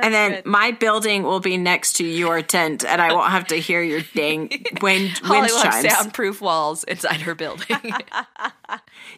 And 0.01 0.14
then 0.14 0.32
good. 0.32 0.45
my 0.45 0.72
building 0.72 1.24
will 1.24 1.41
be 1.41 1.57
next 1.57 1.97
to 1.97 2.05
your 2.05 2.41
tent, 2.41 2.86
and 2.86 3.01
I 3.01 3.12
won't 3.14 3.32
have 3.32 3.47
to 3.47 3.55
hear 3.57 3.82
your 3.82 3.99
dang 4.16 4.47
wind, 4.82 4.82
wind 4.82 5.10
Holly 5.24 5.51
loves 5.51 5.64
chimes. 5.64 5.93
soundproof 5.93 6.39
walls 6.41 6.86
inside 6.86 7.22
her 7.22 7.36
building. 7.36 7.78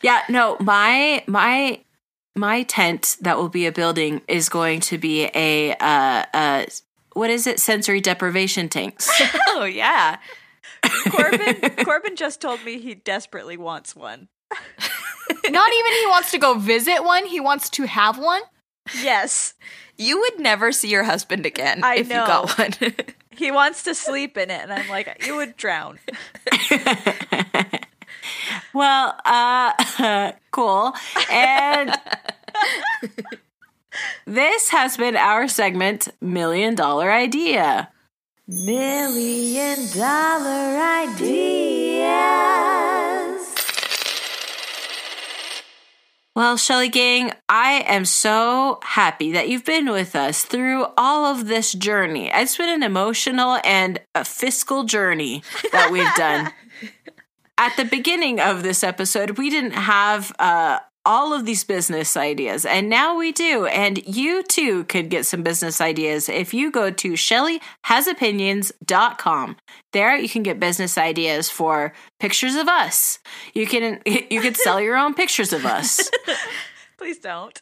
Yeah, 0.01 0.21
no, 0.29 0.57
my 0.59 1.23
my 1.27 1.81
my 2.35 2.63
tent 2.63 3.17
that 3.21 3.37
will 3.37 3.49
be 3.49 3.67
a 3.67 3.71
building 3.71 4.21
is 4.27 4.49
going 4.49 4.79
to 4.79 4.97
be 4.97 5.29
a 5.35 5.73
uh 5.73 6.25
uh 6.33 6.65
what 7.13 7.29
is 7.29 7.45
it? 7.45 7.59
Sensory 7.59 8.01
deprivation 8.01 8.67
tanks. 8.69 9.11
oh 9.49 9.65
yeah, 9.65 10.17
Corbin 11.09 11.55
Corbin 11.85 12.15
just 12.15 12.41
told 12.41 12.63
me 12.63 12.79
he 12.79 12.95
desperately 12.95 13.57
wants 13.57 13.95
one. 13.95 14.27
Not 15.49 15.71
even 15.73 15.91
he 15.93 16.07
wants 16.07 16.31
to 16.31 16.37
go 16.37 16.55
visit 16.55 17.03
one, 17.03 17.25
he 17.25 17.39
wants 17.39 17.69
to 17.71 17.83
have 17.87 18.17
one. 18.17 18.41
Yes. 19.01 19.53
you 19.97 20.19
would 20.19 20.39
never 20.39 20.71
see 20.71 20.89
your 20.89 21.03
husband 21.03 21.45
again 21.45 21.83
I 21.83 21.97
if 21.97 22.09
know. 22.09 22.21
you 22.21 22.27
got 22.27 22.57
one. 22.57 22.93
He 23.33 23.49
wants 23.49 23.83
to 23.83 23.95
sleep 23.95 24.37
in 24.37 24.51
it 24.51 24.61
and 24.61 24.71
I'm 24.73 24.87
like, 24.89 25.25
you 25.25 25.35
would 25.37 25.55
drown. 25.57 25.97
well, 28.73 29.15
uh 29.25 30.31
cool. 30.51 30.93
And 31.31 31.95
this 34.25 34.69
has 34.69 34.97
been 34.97 35.15
our 35.15 35.47
segment 35.47 36.09
Million 36.21 36.75
Dollar 36.75 37.11
Idea. 37.11 37.89
Million 38.51 39.87
Dollar 39.95 40.77
Ideas. 41.07 41.31
Well, 46.35 46.57
Shelly 46.57 46.89
Gang, 46.89 47.31
I 47.47 47.85
am 47.87 48.03
so 48.03 48.79
happy 48.83 49.31
that 49.31 49.47
you've 49.47 49.63
been 49.63 49.89
with 49.89 50.17
us 50.17 50.43
through 50.43 50.87
all 50.97 51.25
of 51.25 51.47
this 51.47 51.71
journey. 51.71 52.29
It's 52.33 52.57
been 52.57 52.67
an 52.67 52.83
emotional 52.83 53.61
and 53.63 54.01
a 54.15 54.25
fiscal 54.25 54.83
journey 54.83 55.43
that 55.71 55.89
we've 55.89 56.13
done. 56.15 56.51
At 57.57 57.77
the 57.77 57.85
beginning 57.85 58.41
of 58.41 58.63
this 58.63 58.83
episode, 58.83 59.37
we 59.37 59.49
didn't 59.49 59.75
have 59.75 60.35
uh, 60.39 60.79
all 61.05 61.33
of 61.33 61.45
these 61.45 61.63
business 61.63 62.15
ideas, 62.15 62.63
and 62.65 62.87
now 62.89 63.17
we 63.17 63.31
do. 63.31 63.65
And 63.65 64.05
you 64.07 64.43
too 64.43 64.83
could 64.85 65.09
get 65.09 65.25
some 65.25 65.41
business 65.43 65.81
ideas 65.81 66.29
if 66.29 66.53
you 66.53 66.71
go 66.71 66.91
to 66.91 67.13
shellyhasopinions.com. 67.13 69.55
There 69.91 70.15
you 70.15 70.29
can 70.29 70.43
get 70.43 70.59
business 70.59 70.95
ideas 70.97 71.49
for 71.49 71.93
pictures 72.19 72.55
of 72.55 72.67
us. 72.67 73.19
You 73.53 73.65
can 73.67 74.01
you 74.05 74.41
could 74.41 74.57
sell 74.57 74.81
your 74.81 74.97
own 74.97 75.13
pictures 75.13 75.53
of 75.53 75.65
us. 75.65 76.09
Please 76.97 77.19
don't. 77.19 77.61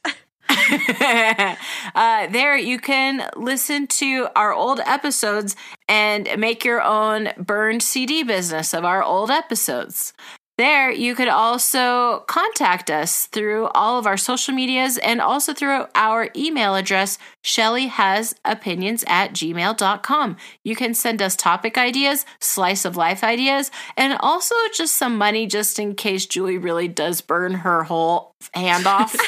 uh, 1.96 2.28
there 2.28 2.58
you 2.58 2.80
can 2.80 3.30
listen 3.36 3.88
to 3.88 4.28
our 4.36 4.54
old 4.54 4.80
episodes 4.86 5.56
and 5.88 6.28
make 6.38 6.66
your 6.66 6.82
own 6.82 7.30
burned 7.38 7.84
CD 7.84 8.24
business 8.24 8.74
of 8.74 8.84
our 8.84 9.04
old 9.04 9.30
episodes. 9.30 10.14
There, 10.60 10.92
you 10.92 11.16
could 11.16 11.30
also 11.30 12.26
contact 12.28 12.92
us 12.92 13.28
through 13.28 13.68
all 13.68 13.98
of 13.98 14.06
our 14.06 14.18
social 14.18 14.54
medias 14.54 14.98
and 14.98 15.22
also 15.22 15.54
through 15.54 15.86
our 15.96 16.28
email 16.36 16.76
address, 16.76 17.18
shellyhasopinions 17.46 19.06
at 19.08 19.32
gmail.com. 19.32 20.36
You 20.66 20.76
can 20.76 20.94
send 20.94 21.22
us 21.22 21.38
topic 21.38 21.78
ideas, 21.78 22.26
slice 22.42 22.84
of 22.84 22.98
life 22.98 23.24
ideas, 23.24 23.72
and 23.96 24.18
also 24.20 24.54
just 24.76 24.96
some 24.96 25.18
money 25.18 25.48
just 25.48 25.80
in 25.80 25.96
case 25.96 26.26
Julie 26.26 26.58
really 26.58 26.90
does 26.90 27.22
burn 27.22 27.54
her 27.54 27.84
whole 27.84 28.36
hand 28.54 28.86
off. 28.86 29.16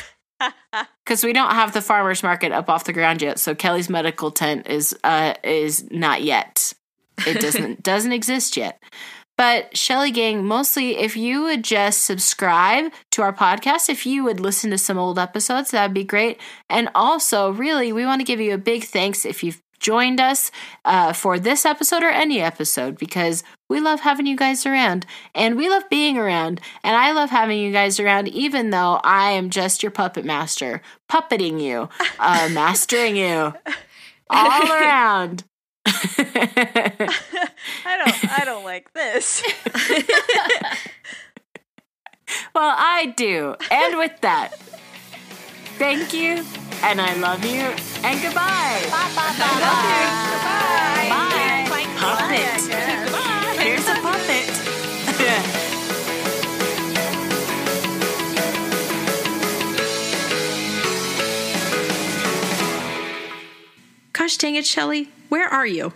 Because 1.05 1.23
we 1.23 1.33
don't 1.33 1.51
have 1.51 1.71
the 1.71 1.83
farmers 1.83 2.23
market 2.23 2.51
up 2.51 2.67
off 2.67 2.85
the 2.85 2.93
ground 2.93 3.21
yet, 3.21 3.37
so 3.37 3.53
Kelly's 3.53 3.91
medical 3.91 4.31
tent 4.31 4.65
is 4.67 4.97
uh 5.03 5.35
is 5.43 5.85
not 5.91 6.23
yet. 6.23 6.73
It 7.27 7.39
doesn't 7.39 7.83
doesn't 7.91 8.11
exist 8.11 8.57
yet. 8.57 8.81
But 9.41 9.75
Shelly 9.75 10.11
Gang, 10.11 10.45
mostly 10.45 10.99
if 10.99 11.17
you 11.17 11.41
would 11.41 11.63
just 11.63 12.05
subscribe 12.05 12.91
to 13.09 13.23
our 13.23 13.33
podcast, 13.33 13.89
if 13.89 14.05
you 14.05 14.23
would 14.23 14.39
listen 14.39 14.69
to 14.69 14.77
some 14.77 14.99
old 14.99 15.17
episodes, 15.17 15.71
that'd 15.71 15.95
be 15.95 16.03
great. 16.03 16.39
And 16.69 16.89
also, 16.93 17.49
really, 17.49 17.91
we 17.91 18.05
want 18.05 18.21
to 18.21 18.23
give 18.23 18.39
you 18.39 18.53
a 18.53 18.59
big 18.59 18.83
thanks 18.83 19.25
if 19.25 19.43
you've 19.43 19.59
joined 19.79 20.21
us 20.21 20.51
uh, 20.85 21.13
for 21.13 21.39
this 21.39 21.65
episode 21.65 22.03
or 22.03 22.09
any 22.11 22.39
episode 22.39 22.99
because 22.99 23.43
we 23.67 23.79
love 23.79 24.01
having 24.01 24.27
you 24.27 24.37
guys 24.37 24.67
around 24.67 25.07
and 25.33 25.57
we 25.57 25.69
love 25.69 25.89
being 25.89 26.19
around. 26.19 26.61
And 26.83 26.95
I 26.95 27.11
love 27.11 27.31
having 27.31 27.57
you 27.57 27.71
guys 27.71 27.99
around, 27.99 28.27
even 28.27 28.69
though 28.69 29.01
I 29.03 29.31
am 29.31 29.49
just 29.49 29.81
your 29.81 29.91
puppet 29.91 30.23
master, 30.23 30.83
puppeting 31.09 31.59
you, 31.59 31.89
uh, 32.19 32.47
mastering 32.53 33.17
you 33.17 33.55
all 34.29 34.71
around. 34.71 35.45
I 35.85 37.07
don't 37.85 38.39
I 38.39 38.43
don't 38.45 38.63
like 38.63 38.93
this. 38.93 39.41
well, 42.55 42.75
I 42.77 43.13
do. 43.17 43.55
And 43.71 43.97
with 43.97 44.21
that, 44.21 44.55
thank 45.77 46.13
you, 46.13 46.45
and 46.83 47.01
I 47.01 47.15
love 47.15 47.43
you, 47.43 47.61
and 48.03 48.21
goodbye. 48.21 48.81
Bye, 48.91 49.11
bye, 49.15 49.33
bye, 49.37 49.59
bye. 49.59 49.89
Bye. 51.09 51.65
bye. 51.69 51.85
Puppet. 51.97 52.61
Here's 53.59 53.87
a 53.87 53.95
puppet. 54.01 54.47
Gosh 64.13 64.37
dang 64.37 64.55
it, 64.55 64.65
Shelly. 64.65 65.09
Where 65.31 65.47
are 65.47 65.65
you? 65.65 65.93